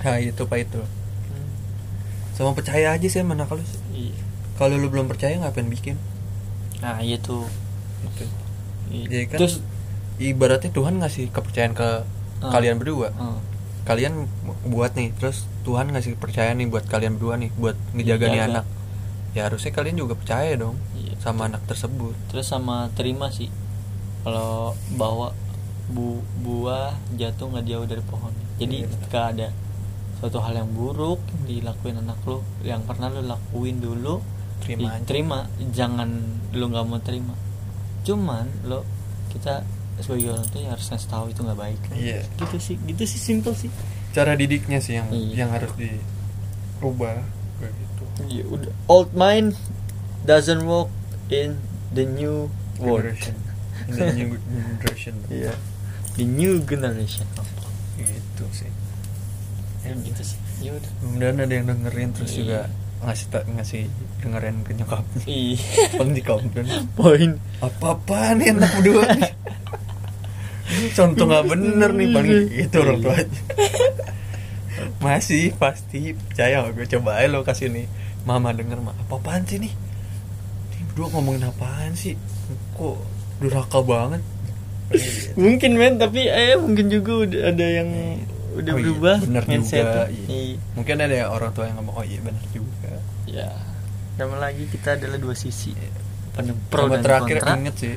Nah 0.00 0.16
itu 0.16 0.42
pak 0.44 0.58
itu 0.60 0.80
Hmm. 1.28 1.48
sama 2.32 2.52
percaya 2.52 2.92
aja 2.92 3.04
sih 3.04 3.20
lu. 3.20 3.64
Iya 3.92 4.16
kalau 4.62 4.78
lu 4.78 4.86
belum 4.86 5.10
percaya 5.10 5.34
ngapain 5.36 5.66
bikin 5.66 5.98
nah 6.78 7.02
iya 7.02 7.18
tuh 7.18 7.46
gitu. 8.06 8.24
Iya. 8.90 9.04
Jadi 9.10 9.24
kan 9.26 9.38
terus 9.38 9.54
ibaratnya 10.18 10.70
Tuhan 10.70 10.94
ngasih 10.98 11.30
kepercayaan 11.30 11.74
ke 11.74 11.88
Ah. 12.38 12.50
kalian 12.50 12.78
berdua 12.78 13.10
eh, 13.10 13.38
kalian 13.82 14.26
buat 14.66 14.94
nih 14.94 15.14
terus 15.14 15.46
Tuhan 15.62 15.90
ngasih 15.90 16.18
kepercayaan 16.18 16.58
nih 16.58 16.66
buat 16.66 16.86
kalian 16.86 17.18
berdua 17.18 17.38
nih 17.38 17.50
buat 17.54 17.78
ngejaga 17.94 18.26
nih 18.28 18.42
anak 18.42 18.66
ya 19.32 19.46
harusnya 19.46 19.70
kalian 19.70 19.94
juga 19.96 20.18
percaya 20.18 20.54
dong 20.54 20.74
iya. 20.92 21.14
sama 21.18 21.46
anak 21.46 21.62
tersebut 21.66 22.14
terus 22.28 22.46
sama 22.46 22.90
terima 22.94 23.30
sih 23.30 23.46
kalau 24.22 24.74
bawa 24.94 25.30
bu 25.86 26.18
buah 26.42 26.94
jatuh 27.14 27.46
nggak 27.48 27.66
jauh 27.66 27.86
dari 27.86 28.02
pohon 28.02 28.34
jadi 28.58 28.82
Iya. 28.82 28.90
ketika 28.90 29.20
ada 29.30 29.48
suatu 30.18 30.38
hal 30.38 30.54
yang 30.54 30.70
buruk 30.70 31.22
yang 31.22 31.42
dilakuin 31.62 31.98
anak 31.98 32.18
lu 32.22 32.42
yang 32.62 32.82
pernah 32.82 33.06
lu 33.06 33.22
lakuin 33.22 33.78
dulu 33.78 34.18
Terima 34.62 34.88
aja. 34.88 35.04
terima 35.04 35.38
jangan 35.70 36.08
lu 36.50 36.64
nggak 36.66 36.84
mau 36.84 36.98
terima 36.98 37.34
cuman 38.02 38.46
lo 38.62 38.86
kita 39.28 39.62
sebagai 39.98 40.30
orang 40.30 40.46
tua 40.48 40.60
ya 40.60 40.70
harus 40.70 40.86
ngasih 40.86 41.08
tahu 41.08 41.24
itu 41.28 41.40
nggak 41.40 41.58
baik 41.60 41.80
Iya. 41.92 42.20
gitu 42.36 42.56
sih 42.58 42.76
gitu 42.80 43.02
sih 43.04 43.20
simple 43.20 43.52
sih 43.52 43.70
cara 44.10 44.32
didiknya 44.32 44.78
sih 44.78 44.96
yang 44.96 45.08
Iya. 45.08 45.34
yang 45.36 45.50
harus 45.50 45.70
dirubah 45.72 47.22
kayak 47.56 47.74
gitu 47.74 48.02
Iya, 48.24 48.44
udah 48.46 48.72
old 48.86 49.10
mind 49.12 49.54
doesn't 50.22 50.62
work 50.62 50.90
in 51.28 51.58
the 51.90 52.04
new 52.04 52.46
world 52.76 53.02
generation 53.04 53.36
in 53.82 53.94
the 53.94 54.08
new 54.12 54.28
generation 54.78 55.14
Iya. 55.32 55.52
The 56.12 56.24
new 56.24 56.60
generation. 56.62 57.26
gitu 57.96 58.44
sih 58.52 58.70
Ya 59.82 59.90
gitu 59.96 60.22
sih. 60.22 60.38
Ya 60.60 60.70
udah. 60.72 60.90
kemudian 61.00 61.34
ada 61.36 61.50
yang 61.50 61.66
dengerin 61.66 62.10
terus 62.12 62.32
Iya. 62.32 62.38
juga 62.38 62.60
ngasih 63.02 63.26
ta- 63.28 63.46
ngasih 63.46 63.90
dengerin 64.22 64.62
ke 64.62 64.72
nyokapnya 64.78 65.22
paling 65.98 66.14
di 66.14 66.22
komplain. 66.22 66.66
Poin. 66.94 67.30
apa 67.58 67.86
apaan 67.92 68.38
nih 68.38 68.54
anak 68.54 68.70
berdua 68.78 69.04
contoh 70.94 71.24
nggak 71.26 71.44
bener 71.46 71.90
nih 71.92 72.08
paling 72.10 72.32
itu 72.48 72.76
orang 72.78 72.98
tuanya 73.02 73.40
masih 74.98 75.52
pasti 75.54 76.14
percaya 76.14 76.64
gue 76.70 76.86
coba 76.88 77.18
aja 77.18 77.28
lo 77.30 77.42
kasih 77.42 77.70
nih. 77.70 77.86
Mama 78.22 78.54
denger 78.54 78.78
mah 78.78 78.94
apa 78.94 79.18
apaan 79.18 79.42
sih 79.44 79.58
nih? 79.58 79.70
Ini 80.72 80.82
berdua 80.90 81.06
ngomongin 81.10 81.50
apaan 81.50 81.92
sih? 81.94 82.14
Kok 82.78 82.96
durhaka 83.42 83.82
banget? 83.82 84.22
Mungkin 85.34 85.74
men 85.74 85.98
tapi 85.98 86.30
eh 86.30 86.54
mungkin 86.54 86.86
juga 86.86 87.26
udah 87.26 87.40
ada 87.50 87.66
yang 87.66 87.90
udah 88.54 88.72
Oh 88.72 88.76
iya, 88.76 88.84
berubah 88.84 89.16
bener 89.18 89.44
mindsetnya. 89.44 89.82
juga 89.82 90.02
iya. 90.08 90.26
Iya. 90.28 90.56
mungkin 90.72 90.94
ada 90.98 91.16
orang 91.28 91.50
tua 91.50 91.64
yang 91.64 91.76
ngomong 91.78 91.94
oh 91.94 92.04
iya 92.04 92.18
bener 92.20 92.44
juga 92.48 92.92
Ya. 93.24 93.48
Sama 94.12 94.36
lagi 94.36 94.68
kita 94.68 94.94
adalah 94.94 95.16
dua 95.16 95.32
sisi. 95.32 95.72
Penuh 96.32 96.52
pro 96.66 96.84
Sama 96.84 96.94
dan 96.94 97.02
terakhir 97.02 97.36
kontra. 97.40 97.56
inget 97.56 97.74
sih 97.76 97.94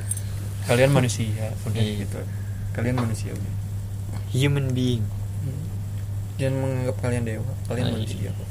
kalian 0.64 0.91
manusia 0.98 1.27
udah 1.61 1.76
Iya. 1.77 1.94
gitu 2.02 2.19
kalian 2.72 2.95
manusia 2.98 3.30
udah 3.30 3.53
Human 4.32 4.72
being. 4.72 5.03
jangan 6.36 6.56
menganggap 6.57 6.95
kalian 6.99 7.23
dewa 7.26 7.53
kalian 7.65 7.84
Ah, 7.84 7.90
iya. 7.90 7.95
manusia 7.95 8.30
kok 8.30 8.49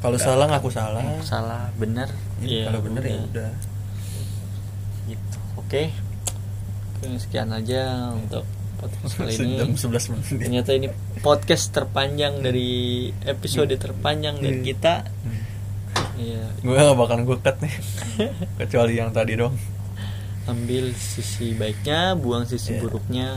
kalau 0.00 0.16
salah 0.16 0.46
ngaku 0.46 0.68
salah 0.70 1.04
salah, 1.20 1.62
benar. 1.74 2.08
Iya, 2.40 2.68
kalau 2.68 2.80
bener 2.80 3.02
ya 3.02 3.20
udah 3.22 3.50
Gitu. 5.06 5.36
Oke. 5.56 5.82
Oke, 6.94 7.06
sekian 7.16 7.48
aja 7.50 8.08
untuk 8.10 8.44
podcast 8.80 9.14
kali 9.18 9.32
ini. 9.34 9.56
jam 9.56 9.70
11 9.70 10.10
menit 10.10 10.26
Ternyata 10.40 10.70
ini 10.72 10.88
podcast 11.18 11.64
terpanjang 11.70 12.40
dari 12.40 12.70
episode 13.22 13.70
terpanjang 13.70 14.36
dari 14.36 14.58
Iya. 14.58 14.66
kita. 14.66 14.94
Hmm. 15.04 15.40
Iya. 16.16 16.44
gue 16.58 16.74
gak 16.74 16.94
bakalan 16.94 17.24
gue 17.24 17.38
cut 17.38 17.56
nih 17.58 17.74
kecuali 18.60 18.92
yang 18.94 19.10
tadi 19.10 19.34
dong 19.34 19.56
Ambil 20.42 20.90
sisi 20.92 21.52
baiknya, 21.52 22.12
buang 22.14 22.42
sisi 22.44 22.72
Iya. 22.72 22.80
buruknya. 22.80 23.28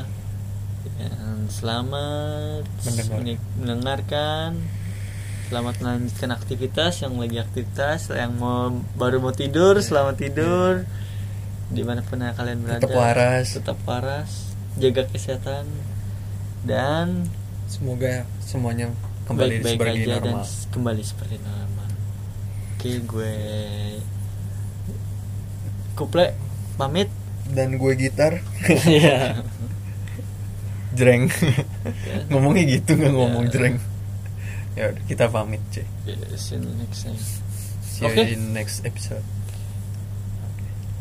Dan 0.96 1.46
selamat 1.48 2.64
Mendengar. 2.82 3.38
mendengarkan. 3.56 4.52
Selamat 5.46 5.76
melanjutkan 5.78 6.32
aktivitas 6.32 6.94
yang 7.00 7.14
lagi 7.16 7.38
aktivitas, 7.38 8.10
yang 8.10 8.34
mau 8.34 8.68
baru 8.96 9.20
mau 9.20 9.32
tidur, 9.32 9.76
Iya. 9.76 9.86
selamat 9.86 10.16
tidur. 10.18 10.74
Di 11.70 11.82
mana 11.82 12.02
pun 12.02 12.18
kalian 12.20 12.60
berada, 12.62 12.82
Tetap 12.82 12.96
waras. 12.96 13.48
tetap 13.54 13.78
waras, 13.84 14.32
jaga 14.76 15.06
kesehatan, 15.06 15.66
dan 16.64 17.30
semoga 17.66 18.24
semuanya 18.40 18.90
kembali 19.24 19.62
baik-baik 19.62 19.78
seperti 19.78 20.00
aja 20.02 20.16
dan 20.16 20.24
normal 20.32 20.44
s- 20.44 20.66
kembali 20.68 21.02
seperti 21.02 21.36
normal. 21.40 21.90
Oke, 22.74 22.92
gue 23.00 23.34
kuple 25.94 26.34
pamit. 26.76 27.10
dan 27.46 27.76
gue 27.76 27.94
gitar 27.94 28.40
Iya. 28.88 29.44
jreng 30.98 31.28
Ya. 31.28 32.24
ngomongnya 32.30 32.64
gitu 32.72 32.96
nggak 32.96 33.12
ngomong 33.12 33.46
Ya. 33.46 33.52
jreng 33.52 33.76
ya 34.74 34.90
udah 34.90 35.04
kita 35.04 35.26
pamit 35.28 35.60
cuy 35.68 35.84
See 36.34 36.56
you 36.56 36.72
next 36.74 37.04
time. 37.04 37.20
see 37.84 38.02
you 38.02 38.10
Oke. 38.10 38.24
in 38.26 38.54
next 38.54 38.82
episode 38.82 39.22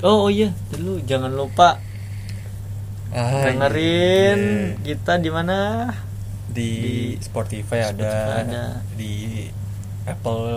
Oh, 0.03 0.27
oh 0.27 0.28
iya, 0.28 0.51
dulu 0.69 0.99
jangan 1.01 1.31
lupa 1.31 1.78
Ah, 3.12 3.44
dengerin 3.44 4.40
iya. 4.74 4.80
kita 4.82 5.20
di 5.20 5.28
mana? 5.28 5.89
di, 6.48 6.68
Di 6.76 6.93
Spotify, 7.18 7.80
ada, 7.82 7.93
Spotify 7.93 8.40
ada. 8.43 8.64
di 8.93 9.14
Apple 10.02 10.48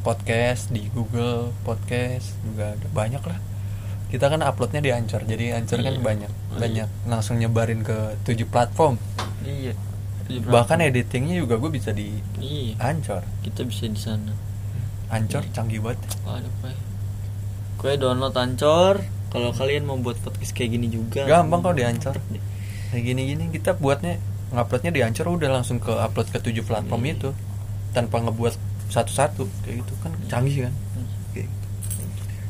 Podcast 0.00 0.70
di 0.70 0.86
Google 0.88 1.50
Podcast 1.60 2.34
juga 2.40 2.72
ada 2.72 2.86
banyak 2.88 3.20
lah 3.20 3.38
kita 4.06 4.26
kan 4.26 4.38
uploadnya 4.40 4.80
di 4.80 4.90
Anchor 4.90 5.22
jadi 5.22 5.54
Anchor 5.56 5.78
kan 5.78 5.92
Iya. 5.92 6.02
banyak 6.02 6.30
Oh, 6.48 6.58
banyak 6.58 6.88
langsung 7.04 7.36
nyebarin 7.36 7.82
ke 7.82 7.94
tujuh 8.22 8.46
platform 8.46 8.98
Iya. 9.42 9.74
Bahkan 10.26 10.46
platform. 10.78 10.88
editingnya 10.88 11.36
juga 11.36 11.54
gue 11.56 11.70
bisa 11.70 11.90
di 11.90 12.10
Iya. 12.36 12.74
Anchor 12.80 13.22
Kita 13.40 13.62
bisa 13.62 13.86
di 13.86 13.98
sana. 13.98 14.34
Anchor 15.08 15.42
Iya. 15.42 15.52
canggih 15.52 15.78
banget 15.80 16.02
ya? 16.02 16.14
Gue 17.76 17.92
download 17.94 18.34
Ancor. 18.34 18.94
Kalau 19.26 19.50
kalian 19.50 19.84
mau 19.84 19.96
buat 19.96 20.16
podcast 20.16 20.50
kayak 20.50 20.70
gini 20.72 20.86
juga. 20.88 21.24
gampang 21.24 21.60
kok 21.60 21.74
di 21.74 21.82
Anchor 21.82 22.16
kayak 22.86 23.02
gini-gini 23.04 23.50
kita 23.50 23.74
buatnya 23.74 24.16
nguploadnya 24.48 24.90
di 24.90 25.02
Anchor 25.02 25.26
udah 25.28 25.50
langsung 25.50 25.76
ke 25.76 25.90
upload 25.90 26.28
ke 26.28 26.38
tujuh 26.38 26.62
platform 26.62 27.02
Iya. 27.02 27.12
itu 27.12 27.28
tanpa 27.90 28.20
ngebuat 28.20 28.54
satu-satu 28.86 29.42
kayak 29.60 29.82
gitu 29.82 29.92
kan 30.00 30.14
canggih 30.26 30.70
kan 30.70 30.74
kayak 31.32 31.50
gitu. 31.50 31.66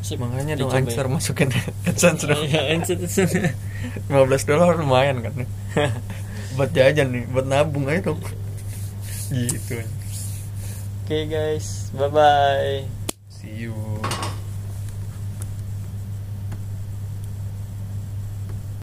Sip, 0.04 0.20
makanya 0.20 0.54
dong. 0.54 0.70
Anchor 0.70 1.08
masukin 1.08 1.48
AdSense 1.88 2.22
dong 2.24 2.44
Iya, 2.44 2.60
Anchor. 2.70 2.96
15 4.12 4.12
dolar 4.44 4.76
lumayan 4.76 5.24
kan 5.24 5.32
buat 6.56 6.70
jajan 6.70 7.08
nih 7.10 7.24
buat 7.26 7.44
nabung 7.44 7.88
aja 7.88 8.06
dong 8.06 8.20
gitu 9.28 9.80
Oke 11.02 11.22
guys, 11.24 11.88
bye 11.92 12.10
bye. 12.10 12.84
see 13.32 13.64
you 13.64 13.72